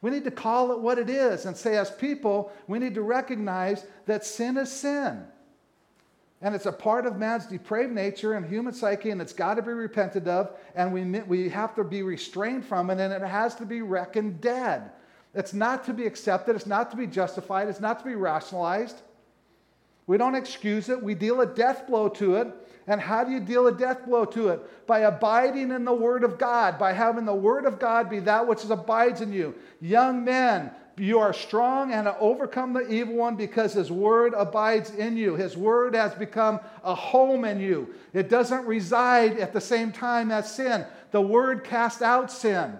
We 0.00 0.12
need 0.12 0.22
to 0.22 0.30
call 0.30 0.70
it 0.70 0.78
what 0.78 1.00
it 1.00 1.10
is 1.10 1.46
and 1.46 1.56
say, 1.56 1.76
as 1.78 1.90
people, 1.90 2.52
we 2.68 2.78
need 2.78 2.94
to 2.94 3.02
recognize 3.02 3.84
that 4.06 4.24
sin 4.24 4.56
is 4.56 4.70
sin. 4.70 5.24
And 6.40 6.54
it's 6.54 6.66
a 6.66 6.72
part 6.72 7.04
of 7.04 7.16
man's 7.16 7.46
depraved 7.46 7.92
nature 7.92 8.34
and 8.34 8.46
human 8.46 8.72
psyche, 8.72 9.10
and 9.10 9.20
it's 9.20 9.32
got 9.32 9.54
to 9.54 9.62
be 9.62 9.72
repented 9.72 10.28
of, 10.28 10.52
and 10.76 10.92
we, 10.92 11.02
we 11.22 11.48
have 11.48 11.74
to 11.74 11.82
be 11.82 12.02
restrained 12.02 12.64
from 12.64 12.90
it, 12.90 13.00
and 13.00 13.12
it 13.12 13.26
has 13.26 13.56
to 13.56 13.66
be 13.66 13.82
reckoned 13.82 14.40
dead. 14.40 14.90
It's 15.34 15.52
not 15.52 15.84
to 15.86 15.92
be 15.92 16.06
accepted, 16.06 16.54
it's 16.54 16.66
not 16.66 16.90
to 16.92 16.96
be 16.96 17.08
justified, 17.08 17.68
it's 17.68 17.80
not 17.80 17.98
to 17.98 18.04
be 18.04 18.14
rationalized. 18.14 19.02
We 20.06 20.16
don't 20.16 20.36
excuse 20.36 20.88
it, 20.88 21.02
we 21.02 21.14
deal 21.14 21.40
a 21.40 21.46
death 21.46 21.88
blow 21.88 22.08
to 22.10 22.36
it, 22.36 22.54
and 22.86 23.00
how 23.00 23.24
do 23.24 23.32
you 23.32 23.40
deal 23.40 23.66
a 23.66 23.72
death 23.72 24.06
blow 24.06 24.24
to 24.26 24.48
it? 24.48 24.86
By 24.86 25.00
abiding 25.00 25.72
in 25.72 25.84
the 25.84 25.92
Word 25.92 26.24
of 26.24 26.38
God, 26.38 26.78
by 26.78 26.92
having 26.92 27.26
the 27.26 27.34
Word 27.34 27.66
of 27.66 27.78
God 27.78 28.08
be 28.08 28.20
that 28.20 28.46
which 28.46 28.64
abides 28.64 29.20
in 29.20 29.32
you. 29.32 29.54
Young 29.80 30.24
men, 30.24 30.70
you 30.98 31.18
are 31.18 31.32
strong 31.32 31.92
and 31.92 32.08
overcome 32.20 32.72
the 32.72 32.88
evil 32.88 33.14
one 33.14 33.36
because 33.36 33.72
his 33.72 33.90
word 33.90 34.34
abides 34.36 34.90
in 34.90 35.16
you. 35.16 35.34
His 35.34 35.56
word 35.56 35.94
has 35.94 36.14
become 36.14 36.60
a 36.84 36.94
home 36.94 37.44
in 37.44 37.60
you. 37.60 37.94
It 38.12 38.28
doesn't 38.28 38.66
reside 38.66 39.38
at 39.38 39.52
the 39.52 39.60
same 39.60 39.92
time 39.92 40.30
as 40.30 40.54
sin. 40.54 40.86
The 41.10 41.20
word 41.20 41.64
casts 41.64 42.02
out 42.02 42.30
sin. 42.30 42.78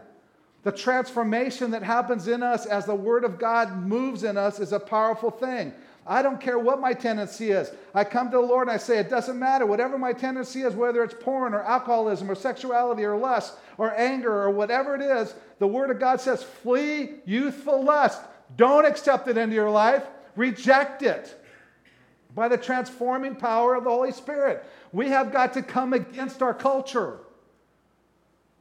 The 0.62 0.72
transformation 0.72 1.70
that 1.70 1.82
happens 1.82 2.28
in 2.28 2.42
us 2.42 2.66
as 2.66 2.84
the 2.84 2.94
word 2.94 3.24
of 3.24 3.38
God 3.38 3.86
moves 3.86 4.24
in 4.24 4.36
us 4.36 4.60
is 4.60 4.72
a 4.72 4.80
powerful 4.80 5.30
thing. 5.30 5.72
I 6.10 6.22
don't 6.22 6.40
care 6.40 6.58
what 6.58 6.80
my 6.80 6.94
tendency 6.94 7.50
is. 7.50 7.70
I 7.94 8.02
come 8.02 8.30
to 8.30 8.38
the 8.38 8.42
Lord 8.42 8.66
and 8.66 8.74
I 8.74 8.78
say, 8.78 8.98
it 8.98 9.10
doesn't 9.10 9.38
matter. 9.38 9.66
Whatever 9.66 9.98
my 9.98 10.14
tendency 10.14 10.62
is, 10.62 10.74
whether 10.74 11.04
it's 11.04 11.14
porn 11.20 11.52
or 11.52 11.62
alcoholism 11.62 12.30
or 12.30 12.34
sexuality 12.34 13.04
or 13.04 13.14
lust 13.14 13.54
or 13.76 13.94
anger 13.94 14.32
or 14.32 14.50
whatever 14.50 14.94
it 14.94 15.02
is, 15.02 15.34
the 15.58 15.66
Word 15.66 15.90
of 15.90 16.00
God 16.00 16.18
says, 16.18 16.42
flee 16.42 17.16
youthful 17.26 17.84
lust. 17.84 18.22
Don't 18.56 18.86
accept 18.86 19.28
it 19.28 19.36
into 19.36 19.54
your 19.54 19.70
life, 19.70 20.04
reject 20.34 21.02
it 21.02 21.44
by 22.34 22.48
the 22.48 22.56
transforming 22.56 23.36
power 23.36 23.74
of 23.74 23.84
the 23.84 23.90
Holy 23.90 24.12
Spirit. 24.12 24.64
We 24.92 25.10
have 25.10 25.30
got 25.30 25.52
to 25.54 25.62
come 25.62 25.92
against 25.92 26.40
our 26.40 26.54
culture. 26.54 27.18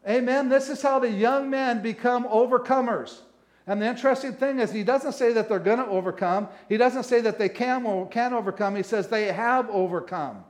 Amen. 0.05 0.49
This 0.49 0.67
is 0.67 0.81
how 0.81 0.99
the 0.99 1.09
young 1.09 1.49
men 1.49 1.81
become 1.81 2.25
overcomers. 2.25 3.19
And 3.67 3.81
the 3.81 3.85
interesting 3.85 4.33
thing 4.33 4.59
is, 4.59 4.71
he 4.71 4.83
doesn't 4.83 5.11
say 5.11 5.33
that 5.33 5.49
they're 5.49 5.59
going 5.59 5.79
to 5.79 5.87
overcome. 5.87 6.47
He 6.69 6.77
doesn't 6.77 7.03
say 7.03 7.19
that 7.21 7.37
they 7.37 7.49
can 7.49 8.07
can 8.07 8.33
overcome. 8.33 8.75
He 8.77 8.83
says 8.83 9.09
they 9.09 9.25
have 9.25 9.69
overcome. 9.69 10.45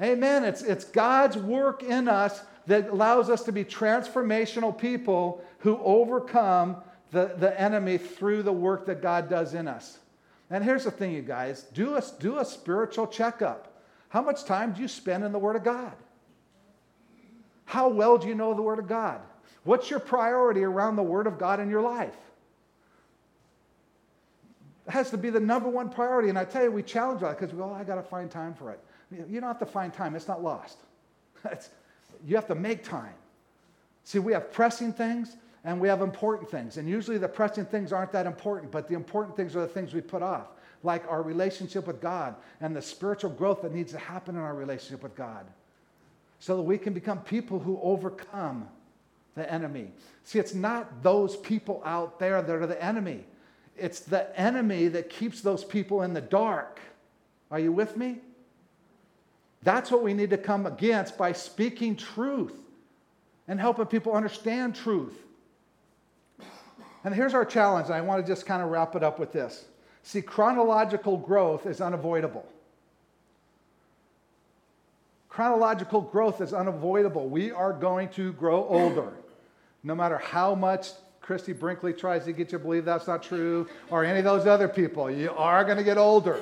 Amen. 0.00 0.44
It's, 0.44 0.62
it's 0.62 0.84
God's 0.84 1.36
work 1.36 1.82
in 1.82 2.08
us 2.08 2.42
that 2.66 2.88
allows 2.88 3.28
us 3.28 3.42
to 3.44 3.52
be 3.52 3.64
transformational 3.64 4.76
people 4.76 5.44
who 5.58 5.78
overcome 5.78 6.76
the, 7.10 7.34
the 7.38 7.60
enemy 7.60 7.98
through 7.98 8.42
the 8.42 8.52
work 8.52 8.86
that 8.86 9.02
God 9.02 9.28
does 9.28 9.52
in 9.52 9.68
us. 9.68 9.98
And 10.48 10.64
here's 10.64 10.84
the 10.84 10.90
thing, 10.90 11.12
you 11.12 11.22
guys 11.22 11.62
do 11.74 11.96
a, 11.96 12.02
do 12.18 12.38
a 12.38 12.44
spiritual 12.44 13.06
checkup. 13.06 13.80
How 14.08 14.22
much 14.22 14.44
time 14.44 14.72
do 14.72 14.80
you 14.80 14.88
spend 14.88 15.24
in 15.24 15.32
the 15.32 15.38
Word 15.38 15.56
of 15.56 15.64
God? 15.64 15.92
How 17.64 17.88
well 17.88 18.18
do 18.18 18.28
you 18.28 18.34
know 18.34 18.54
the 18.54 18.62
Word 18.62 18.78
of 18.78 18.88
God? 18.88 19.20
What's 19.64 19.90
your 19.90 20.00
priority 20.00 20.64
around 20.64 20.96
the 20.96 21.02
Word 21.02 21.26
of 21.26 21.38
God 21.38 21.60
in 21.60 21.70
your 21.70 21.82
life? 21.82 22.16
It 24.86 24.90
has 24.90 25.10
to 25.10 25.18
be 25.18 25.30
the 25.30 25.40
number 25.40 25.68
one 25.68 25.88
priority. 25.88 26.28
And 26.28 26.38
I 26.38 26.44
tell 26.44 26.64
you, 26.64 26.72
we 26.72 26.82
challenge 26.82 27.20
that 27.20 27.38
because 27.38 27.52
we 27.52 27.58
go, 27.58 27.70
oh, 27.70 27.74
I 27.74 27.84
got 27.84 27.94
to 27.94 28.02
find 28.02 28.30
time 28.30 28.54
for 28.54 28.72
it. 28.72 28.80
You 29.10 29.40
don't 29.40 29.48
have 29.48 29.58
to 29.60 29.66
find 29.66 29.92
time, 29.92 30.16
it's 30.16 30.28
not 30.28 30.42
lost. 30.42 30.78
It's, 31.50 31.70
you 32.24 32.36
have 32.36 32.46
to 32.46 32.54
make 32.54 32.84
time. 32.84 33.14
See, 34.04 34.20
we 34.20 34.32
have 34.32 34.52
pressing 34.52 34.92
things 34.92 35.36
and 35.64 35.80
we 35.80 35.88
have 35.88 36.00
important 36.00 36.48
things. 36.48 36.76
And 36.76 36.88
usually 36.88 37.18
the 37.18 37.28
pressing 37.28 37.64
things 37.64 37.92
aren't 37.92 38.12
that 38.12 38.26
important, 38.26 38.70
but 38.70 38.88
the 38.88 38.94
important 38.94 39.36
things 39.36 39.56
are 39.56 39.60
the 39.60 39.66
things 39.66 39.92
we 39.92 40.00
put 40.00 40.22
off, 40.22 40.48
like 40.84 41.04
our 41.08 41.22
relationship 41.22 41.86
with 41.86 42.00
God 42.00 42.36
and 42.60 42.76
the 42.76 42.82
spiritual 42.82 43.30
growth 43.30 43.62
that 43.62 43.74
needs 43.74 43.90
to 43.90 43.98
happen 43.98 44.36
in 44.36 44.40
our 44.40 44.54
relationship 44.54 45.02
with 45.02 45.16
God 45.16 45.46
so 46.38 46.56
that 46.56 46.62
we 46.62 46.78
can 46.78 46.92
become 46.92 47.20
people 47.20 47.58
who 47.58 47.78
overcome 47.82 48.68
the 49.34 49.50
enemy. 49.50 49.92
See, 50.24 50.38
it's 50.38 50.54
not 50.54 51.02
those 51.02 51.36
people 51.36 51.82
out 51.84 52.18
there 52.18 52.42
that 52.42 52.54
are 52.54 52.66
the 52.66 52.82
enemy, 52.82 53.24
it's 53.76 54.00
the 54.00 54.38
enemy 54.38 54.88
that 54.88 55.08
keeps 55.08 55.40
those 55.40 55.64
people 55.64 56.02
in 56.02 56.12
the 56.12 56.20
dark. 56.20 56.80
Are 57.50 57.58
you 57.58 57.72
with 57.72 57.96
me? 57.96 58.18
That's 59.62 59.90
what 59.90 60.02
we 60.02 60.14
need 60.14 60.30
to 60.30 60.38
come 60.38 60.66
against 60.66 61.16
by 61.16 61.32
speaking 61.32 61.96
truth 61.96 62.56
and 63.46 63.60
helping 63.60 63.86
people 63.86 64.12
understand 64.12 64.74
truth. 64.74 65.14
And 67.04 67.14
here's 67.14 67.34
our 67.34 67.44
challenge, 67.44 67.86
and 67.86 67.94
I 67.94 68.00
want 68.00 68.24
to 68.24 68.30
just 68.30 68.46
kind 68.46 68.62
of 68.62 68.70
wrap 68.70 68.94
it 68.94 69.02
up 69.02 69.18
with 69.18 69.32
this. 69.32 69.64
See, 70.02 70.22
chronological 70.22 71.16
growth 71.16 71.66
is 71.66 71.80
unavoidable. 71.80 72.46
Chronological 75.28 76.00
growth 76.00 76.40
is 76.40 76.52
unavoidable. 76.52 77.28
We 77.28 77.50
are 77.50 77.72
going 77.72 78.10
to 78.10 78.32
grow 78.34 78.66
older 78.66 79.12
no 79.82 79.94
matter 79.94 80.18
how 80.18 80.54
much 80.54 80.88
Christie 81.20 81.52
Brinkley 81.52 81.92
tries 81.92 82.24
to 82.24 82.32
get 82.32 82.52
you 82.52 82.58
to 82.58 82.64
believe 82.64 82.84
that's 82.84 83.06
not 83.06 83.22
true, 83.22 83.68
or 83.90 84.04
any 84.04 84.18
of 84.18 84.24
those 84.24 84.46
other 84.46 84.68
people, 84.68 85.10
you 85.10 85.30
are 85.30 85.64
going 85.64 85.78
to 85.78 85.84
get 85.84 85.98
older. 85.98 86.40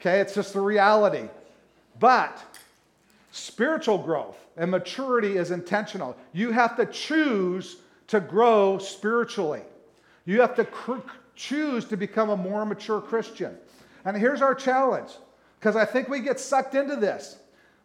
Okay, 0.00 0.20
it's 0.20 0.34
just 0.34 0.52
the 0.52 0.60
reality. 0.60 1.28
But 1.98 2.38
spiritual 3.32 3.98
growth 3.98 4.36
and 4.56 4.70
maturity 4.70 5.36
is 5.36 5.50
intentional. 5.50 6.16
You 6.32 6.52
have 6.52 6.76
to 6.76 6.86
choose 6.86 7.78
to 8.06 8.20
grow 8.20 8.78
spiritually, 8.78 9.62
you 10.24 10.40
have 10.40 10.54
to 10.56 10.64
cr- 10.64 11.00
choose 11.34 11.84
to 11.86 11.96
become 11.96 12.30
a 12.30 12.36
more 12.36 12.64
mature 12.64 13.00
Christian. 13.00 13.56
And 14.04 14.16
here's 14.16 14.40
our 14.40 14.54
challenge 14.54 15.10
because 15.58 15.76
I 15.76 15.84
think 15.84 16.08
we 16.08 16.20
get 16.20 16.40
sucked 16.40 16.74
into 16.74 16.96
this. 16.96 17.36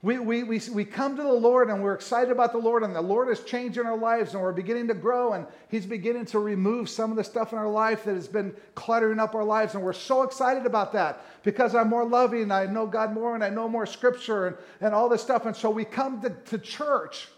We, 0.03 0.19
we, 0.19 0.43
we, 0.43 0.59
we 0.73 0.83
come 0.83 1.15
to 1.15 1.23
the 1.23 1.31
Lord 1.31 1.69
and 1.69 1.81
we're 1.81 1.93
excited 1.93 2.29
about 2.29 2.51
the 2.51 2.57
Lord, 2.57 2.83
and 2.83 2.93
the 2.93 3.01
Lord 3.01 3.29
is 3.29 3.39
changing 3.45 3.85
our 3.85 3.97
lives, 3.97 4.33
and 4.33 4.43
we're 4.43 4.51
beginning 4.51 4.89
to 4.89 4.93
grow, 4.93 5.31
and 5.31 5.47
He's 5.69 5.85
beginning 5.85 6.25
to 6.25 6.39
remove 6.39 6.89
some 6.89 7.09
of 7.09 7.15
the 7.15 7.23
stuff 7.23 7.53
in 7.53 7.57
our 7.57 7.69
life 7.69 8.03
that 8.03 8.15
has 8.15 8.27
been 8.27 8.53
cluttering 8.75 9.17
up 9.17 9.33
our 9.33 9.45
lives. 9.45 9.75
And 9.75 9.83
we're 9.83 9.93
so 9.93 10.23
excited 10.23 10.65
about 10.65 10.91
that 10.91 11.25
because 11.43 11.73
I'm 11.73 11.89
more 11.89 12.03
loving, 12.03 12.51
I 12.51 12.65
know 12.65 12.85
God 12.85 13.13
more, 13.13 13.33
and 13.33 13.41
I 13.41 13.49
know 13.49 13.69
more 13.69 13.85
scripture 13.85 14.47
and, 14.47 14.57
and 14.81 14.93
all 14.93 15.07
this 15.07 15.21
stuff. 15.21 15.45
And 15.45 15.55
so 15.55 15.69
we 15.69 15.85
come 15.85 16.21
to, 16.21 16.31
to 16.31 16.57
church 16.57 17.29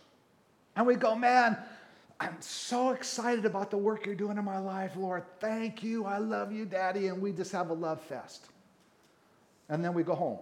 and 0.76 0.88
we 0.88 0.95
go, 0.95 1.16
Man, 1.16 1.55
I'm 2.20 2.38
so 2.39 2.91
excited 2.91 3.45
about 3.45 3.70
the 3.70 3.78
work 3.78 4.07
you're 4.07 4.16
doing 4.16 4.39
in 4.39 4.45
my 4.45 4.57
life, 4.57 4.93
Lord. 4.95 5.24
Thank 5.39 5.84
you. 5.84 6.05
I 6.05 6.18
love 6.18 6.51
you, 6.51 6.66
Daddy. 6.66 7.09
And 7.09 7.22
we 7.22 7.32
just 7.32 7.51
have 7.51 7.70
a 7.70 7.74
love 7.74 8.01
fest. 8.01 8.47
And 9.70 9.86
then 9.86 9.93
we 9.93 10.01
go 10.01 10.16
home. 10.16 10.39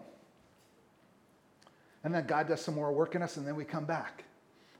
And 2.03 2.13
then 2.13 2.25
God 2.25 2.47
does 2.47 2.61
some 2.61 2.75
more 2.75 2.91
work 2.91 3.15
in 3.15 3.21
us, 3.21 3.37
and 3.37 3.47
then 3.47 3.55
we 3.55 3.63
come 3.63 3.85
back. 3.85 4.23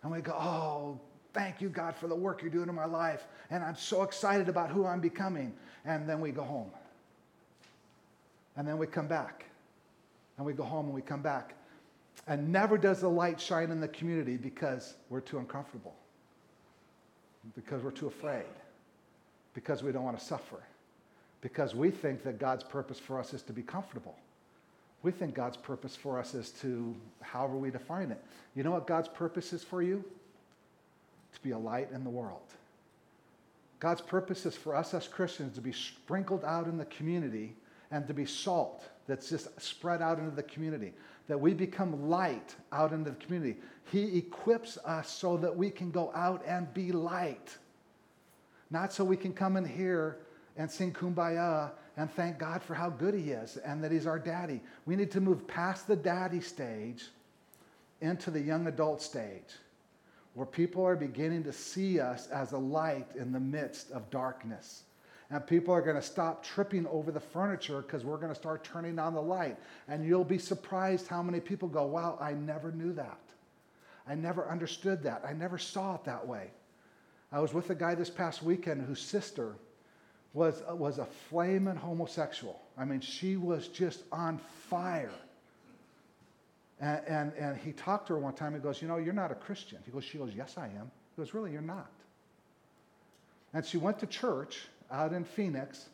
And 0.02 0.12
we 0.12 0.20
go, 0.20 0.34
Oh, 0.34 1.00
thank 1.34 1.62
you, 1.62 1.70
God, 1.70 1.96
for 1.96 2.08
the 2.08 2.16
work 2.16 2.42
you're 2.42 2.52
doing 2.52 2.70
in 2.70 2.76
my 2.76 2.86
life. 2.86 3.26
And 3.50 3.64
I'm 3.64 3.76
so 3.76 4.04
excited 4.04 4.50
about 4.50 4.70
who 4.70 4.86
I'm 4.86 5.00
becoming. 5.00 5.54
And 5.86 6.08
then 6.08 6.20
we 6.20 6.32
go 6.32 6.44
home. 6.44 6.72
And 8.56 8.68
then 8.68 8.78
we 8.78 8.88
come 8.88 9.08
back. 9.08 9.46
And 10.38 10.46
we 10.46 10.54
go 10.54 10.64
home 10.64 10.86
and 10.86 10.94
we 10.94 11.02
come 11.02 11.22
back. 11.22 11.56
And 12.28 12.52
never 12.52 12.78
does 12.78 13.02
the 13.02 13.10
light 13.10 13.40
shine 13.40 13.72
in 13.72 13.82
the 13.82 13.88
community 13.88 14.38
because 14.38 14.96
we're 15.10 15.20
too 15.20 15.40
uncomfortable, 15.40 15.94
because 17.56 17.84
we're 17.84 17.92
too 17.92 18.08
afraid, 18.08 18.46
because 19.54 19.84
we 19.84 19.92
don't 19.92 20.04
want 20.04 20.18
to 20.18 20.24
suffer, 20.24 20.64
because 21.42 21.76
we 21.76 21.92
think 21.92 22.24
that 22.24 22.40
God's 22.40 22.64
purpose 22.64 22.98
for 22.98 23.20
us 23.20 23.34
is 23.34 23.42
to 23.44 23.54
be 23.54 23.62
comfortable. 23.62 24.16
We 25.04 25.12
think 25.12 25.36
God's 25.36 25.58
purpose 25.58 25.96
for 25.96 26.18
us 26.18 26.34
is 26.34 26.50
to, 26.62 26.96
however 27.22 27.58
we 27.58 27.70
define 27.70 28.10
it. 28.10 28.24
You 28.56 28.64
know 28.64 28.72
what 28.72 28.88
God's 28.88 29.10
purpose 29.10 29.52
is 29.52 29.64
for 29.64 29.82
you? 29.82 30.04
To 31.34 31.42
be 31.42 31.52
a 31.52 31.58
light 31.58 31.92
in 31.92 32.04
the 32.04 32.10
world. 32.10 32.42
God's 33.80 34.02
purpose 34.02 34.46
is 34.46 34.56
for 34.56 34.76
us 34.76 34.94
as 34.94 35.10
Christians 35.10 35.56
to 35.56 35.62
be 35.62 35.74
sprinkled 35.74 36.46
out 36.46 36.68
in 36.68 36.78
the 36.78 36.86
community 36.86 37.54
and 37.92 38.08
to 38.08 38.14
be 38.14 38.26
salt 38.26 38.86
that's 39.06 39.30
just 39.30 39.60
spread 39.62 40.02
out 40.02 40.20
into 40.20 40.32
the 40.32 40.44
community, 40.44 40.94
that 41.28 41.38
we 41.38 41.54
become 41.54 42.10
light 42.10 42.56
out 42.72 42.94
into 42.94 43.10
the 43.10 43.18
community. 43.18 43.58
He 43.92 44.18
equips 44.18 44.78
us 44.86 45.10
so 45.10 45.36
that 45.36 45.54
we 45.54 45.70
can 45.70 45.92
go 45.92 46.14
out 46.16 46.42
and 46.48 46.74
be 46.74 46.94
light, 46.94 47.58
not 48.72 48.94
so 48.94 49.04
we 49.04 49.18
can 49.18 49.34
come 49.34 49.58
in 49.58 49.66
here 49.66 50.20
and 50.56 50.72
sing 50.72 50.94
kumbaya 50.94 51.72
and 51.96 52.12
thank 52.12 52.40
God 52.40 52.64
for 52.64 52.74
how 52.74 52.90
good 52.90 53.14
He 53.14 53.32
is 53.32 53.58
and 53.58 53.84
that 53.84 53.92
He's 53.92 54.08
our 54.08 54.20
daddy. 54.20 54.62
We 54.86 54.96
need 54.96 55.12
to 55.12 55.22
move 55.22 55.48
past 55.48 55.88
the 55.88 55.96
daddy 55.96 56.42
stage 56.42 57.06
into 58.02 58.32
the 58.32 58.42
young 58.42 58.68
adult 58.68 59.02
stage 59.02 59.54
where 60.34 60.46
people 60.46 60.84
are 60.84 60.96
beginning 60.96 61.44
to 61.44 61.54
see 61.54 62.00
us 62.00 62.28
as 62.28 62.54
a 62.54 62.58
light 62.58 63.08
in 63.16 63.32
the 63.32 63.40
midst 63.40 63.92
of 63.92 64.10
darkness. 64.10 64.84
And 65.30 65.46
people 65.46 65.74
are 65.74 65.82
going 65.82 65.96
to 65.96 66.02
stop 66.02 66.44
tripping 66.44 66.86
over 66.88 67.12
the 67.12 67.20
furniture 67.20 67.82
because 67.82 68.04
we're 68.04 68.18
going 68.18 68.34
to 68.34 68.40
start 68.40 68.64
turning 68.64 69.00
on 69.00 69.14
the 69.14 69.22
light. 69.22 69.58
And 69.88 70.06
you'll 70.06 70.24
be 70.24 70.38
surprised 70.38 71.08
how 71.08 71.24
many 71.24 71.40
people 71.40 71.68
go, 71.68 71.86
Wow, 71.86 72.18
I 72.20 72.34
never 72.34 72.72
knew 72.72 72.94
that. 72.94 73.20
I 74.08 74.16
never 74.16 74.48
understood 74.50 75.04
that. 75.04 75.24
I 75.26 75.34
never 75.34 75.58
saw 75.58 75.96
it 75.96 76.04
that 76.06 76.28
way. 76.28 76.52
I 77.32 77.40
was 77.40 77.54
with 77.54 77.70
a 77.70 77.76
guy 77.76 77.96
this 77.96 78.10
past 78.10 78.44
weekend 78.44 78.84
whose 78.84 79.02
sister 79.02 79.56
was, 80.34 80.64
was 80.70 80.98
a 80.98 81.06
flaming 81.30 81.76
homosexual. 81.76 82.60
I 82.78 82.86
mean, 82.86 83.02
she 83.02 83.38
was 83.38 83.68
just 83.68 84.04
on 84.12 84.40
fire. 84.70 85.12
And, 86.80 87.02
and, 87.08 87.34
and 87.34 87.58
he 87.58 87.72
talked 87.72 88.08
to 88.08 88.14
her 88.14 88.20
one 88.20 88.34
time. 88.34 88.54
He 88.54 88.60
goes, 88.60 88.82
You 88.82 88.88
know, 88.88 88.98
you're 88.98 89.14
not 89.14 89.32
a 89.32 89.36
Christian. 89.36 89.80
He 89.86 89.92
goes, 89.92 90.04
She 90.04 90.18
goes, 90.18 90.32
Yes, 90.36 90.56
I 90.58 90.66
am. 90.66 90.92
He 91.16 91.22
goes, 91.22 91.34
Really, 91.34 91.52
you're 91.52 91.62
not. 91.62 91.92
And 93.54 93.66
she 93.66 93.78
went 93.78 94.00
to 94.00 94.08
church 94.08 94.68
out 94.92 95.14
in 95.14 95.24
Phoenix 95.24 95.86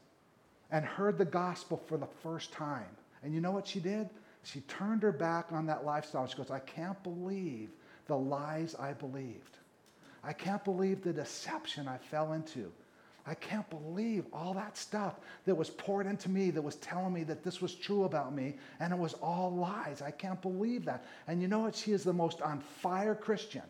and 0.71 0.85
heard 0.85 1.17
the 1.17 1.25
gospel 1.25 1.81
for 1.87 1.97
the 1.97 2.07
first 2.23 2.53
time. 2.53 2.87
And 3.23 3.33
you 3.33 3.41
know 3.41 3.51
what 3.51 3.67
she 3.67 3.79
did? 3.79 4.09
She 4.43 4.61
turned 4.61 5.03
her 5.03 5.11
back 5.11 5.47
on 5.51 5.65
that 5.65 5.85
lifestyle. 5.85 6.25
She 6.27 6.37
goes, 6.37 6.49
I 6.51 6.59
can't 6.59 7.01
believe 7.03 7.69
the 8.07 8.15
lies 8.15 8.75
I 8.75 8.93
believed. 8.93 9.57
I 10.23 10.31
can't 10.31 10.63
believe 10.63 11.03
the 11.03 11.13
deception 11.13 11.87
I 11.87 11.97
fell 11.97 12.33
into. 12.33 12.71
I 13.29 13.35
can't 13.35 13.69
believe 13.69 14.25
all 14.33 14.55
that 14.55 14.75
stuff 14.75 15.19
that 15.45 15.53
was 15.53 15.69
poured 15.69 16.07
into 16.07 16.29
me 16.29 16.49
that 16.49 16.61
was 16.61 16.77
telling 16.77 17.13
me 17.13 17.23
that 17.25 17.43
this 17.43 17.61
was 17.61 17.75
true 17.75 18.05
about 18.05 18.33
me, 18.33 18.55
and 18.79 18.91
it 18.91 18.97
was 18.97 19.13
all 19.21 19.55
lies. 19.55 20.01
I 20.01 20.09
can't 20.09 20.41
believe 20.41 20.83
that. 20.85 21.05
And 21.27 21.39
you 21.39 21.47
know 21.47 21.59
what? 21.59 21.75
She 21.75 21.91
is 21.91 22.03
the 22.03 22.11
most 22.11 22.41
on 22.41 22.59
fire 22.59 23.13
Christian. 23.13 23.61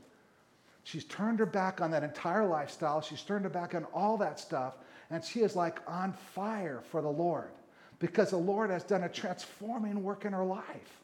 She's 0.85 1.03
turned 1.03 1.39
her 1.39 1.45
back 1.45 1.81
on 1.81 1.91
that 1.91 2.03
entire 2.03 2.47
lifestyle. 2.47 3.01
She's 3.01 3.21
turned 3.21 3.43
her 3.43 3.49
back 3.49 3.75
on 3.75 3.83
all 3.93 4.15
that 4.17 4.39
stuff, 4.39 4.75
and 5.09 5.21
she 5.23 5.41
is 5.41 5.57
like 5.57 5.79
on 5.85 6.13
fire 6.13 6.81
for 6.89 7.01
the 7.01 7.09
Lord. 7.09 7.51
because 7.99 8.29
the 8.31 8.37
Lord 8.37 8.69
has 8.69 8.83
done 8.83 9.03
a 9.03 9.09
transforming 9.09 10.03
work 10.03 10.25
in 10.25 10.33
her 10.33 10.43
life. 10.43 11.01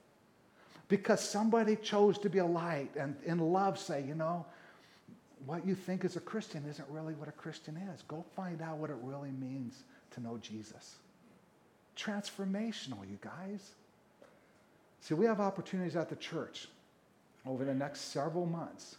Because 0.87 1.19
somebody 1.19 1.75
chose 1.75 2.17
to 2.19 2.29
be 2.29 2.39
a 2.39 2.45
light 2.45 2.91
and 2.95 3.15
in 3.25 3.39
love 3.39 3.77
say, 3.79 4.03
you 4.03 4.15
know, 4.15 4.45
what 5.45 5.65
you 5.65 5.75
think 5.75 6.05
is 6.05 6.15
a 6.15 6.19
Christian 6.19 6.63
isn't 6.69 6.87
really 6.89 7.13
what 7.13 7.27
a 7.27 7.33
Christian 7.33 7.77
is. 7.93 8.01
Go 8.07 8.23
find 8.35 8.61
out 8.61 8.77
what 8.77 8.89
it 8.89 8.97
really 9.01 9.31
means 9.31 9.83
to 10.11 10.21
know 10.21 10.37
Jesus. 10.41 10.95
Transformational, 11.97 13.07
you 13.09 13.17
guys. 13.21 13.71
See, 15.01 15.13
we 15.13 15.25
have 15.25 15.39
opportunities 15.39 15.95
at 15.95 16.09
the 16.09 16.15
church 16.15 16.67
over 17.45 17.63
the 17.63 17.73
next 17.73 18.11
several 18.11 18.45
months 18.45 18.97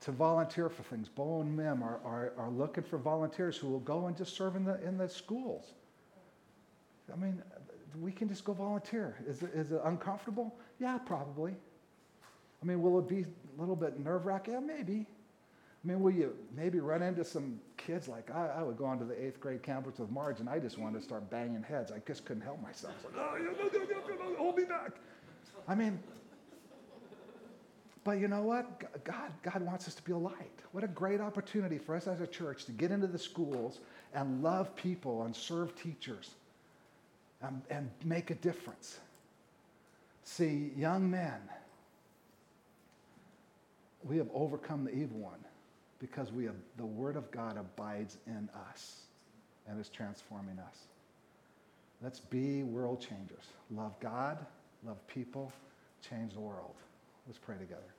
to 0.00 0.12
volunteer 0.12 0.68
for 0.68 0.82
things. 0.82 1.08
Bo 1.08 1.40
and 1.40 1.56
Mim 1.56 1.82
are, 1.82 2.00
are, 2.04 2.32
are 2.38 2.50
looking 2.50 2.84
for 2.84 2.98
volunteers 2.98 3.56
who 3.56 3.68
will 3.68 3.80
go 3.80 4.06
and 4.06 4.16
just 4.16 4.36
serve 4.36 4.56
in 4.56 4.64
the, 4.64 4.82
in 4.84 4.96
the 4.96 5.08
schools. 5.08 5.72
I 7.12 7.16
mean, 7.16 7.42
we 8.00 8.12
can 8.12 8.28
just 8.28 8.44
go 8.44 8.52
volunteer. 8.52 9.16
Is 9.26 9.42
it, 9.42 9.50
is 9.54 9.72
it 9.72 9.80
uncomfortable? 9.84 10.54
Yeah, 10.78 10.98
probably. 10.98 11.54
I 12.62 12.66
mean, 12.66 12.82
will 12.82 12.98
it 12.98 13.08
be 13.08 13.22
a 13.22 13.60
little 13.60 13.76
bit 13.76 13.98
nerve 13.98 14.26
wracking? 14.26 14.54
Yeah, 14.54 14.60
maybe. 14.60 15.06
I 15.88 15.90
mean, 15.90 16.02
will 16.02 16.12
you 16.12 16.34
maybe 16.54 16.80
run 16.80 17.00
into 17.00 17.24
some 17.24 17.58
kids 17.78 18.08
like 18.08 18.30
I, 18.30 18.56
I 18.58 18.62
would 18.62 18.76
go 18.76 18.84
on 18.84 18.98
to 18.98 19.06
the 19.06 19.24
eighth 19.24 19.40
grade 19.40 19.62
campus 19.62 19.98
with 19.98 20.10
Marge 20.10 20.38
and 20.38 20.46
I 20.46 20.58
just 20.58 20.76
wanted 20.76 20.98
to 20.98 21.04
start 21.04 21.30
banging 21.30 21.62
heads. 21.62 21.90
I 21.90 22.02
just 22.06 22.26
couldn't 22.26 22.42
help 22.42 22.60
myself. 22.60 22.92
Like, 23.06 23.14
oh, 23.16 24.34
hold 24.36 24.58
me 24.58 24.64
back. 24.64 24.92
I 25.66 25.74
mean, 25.74 25.98
but 28.04 28.20
you 28.20 28.28
know 28.28 28.42
what? 28.42 29.02
God, 29.02 29.32
God 29.42 29.62
wants 29.62 29.88
us 29.88 29.94
to 29.94 30.02
be 30.02 30.12
a 30.12 30.18
light. 30.18 30.60
What 30.72 30.84
a 30.84 30.88
great 30.88 31.22
opportunity 31.22 31.78
for 31.78 31.96
us 31.96 32.06
as 32.06 32.20
a 32.20 32.26
church 32.26 32.66
to 32.66 32.72
get 32.72 32.90
into 32.90 33.06
the 33.06 33.18
schools 33.18 33.78
and 34.12 34.42
love 34.42 34.76
people 34.76 35.22
and 35.22 35.34
serve 35.34 35.74
teachers 35.74 36.32
and, 37.40 37.62
and 37.70 37.88
make 38.04 38.30
a 38.30 38.34
difference. 38.34 38.98
See, 40.22 40.70
young 40.76 41.10
men, 41.10 41.40
we 44.04 44.18
have 44.18 44.28
overcome 44.34 44.84
the 44.84 44.92
evil 44.92 45.20
one 45.20 45.38
because 45.98 46.32
we 46.32 46.48
the 46.76 46.86
Word 46.86 47.16
of 47.16 47.30
God 47.30 47.56
abides 47.56 48.18
in 48.26 48.48
us 48.70 49.02
and 49.66 49.80
is 49.80 49.88
transforming 49.88 50.58
us. 50.58 50.86
Let's 52.02 52.20
be 52.20 52.62
world 52.62 53.00
changers. 53.00 53.44
Love 53.70 53.98
God, 54.00 54.38
love 54.86 55.04
people, 55.08 55.52
change 56.08 56.34
the 56.34 56.40
world. 56.40 56.74
Let's 57.26 57.38
pray 57.38 57.56
together. 57.58 57.97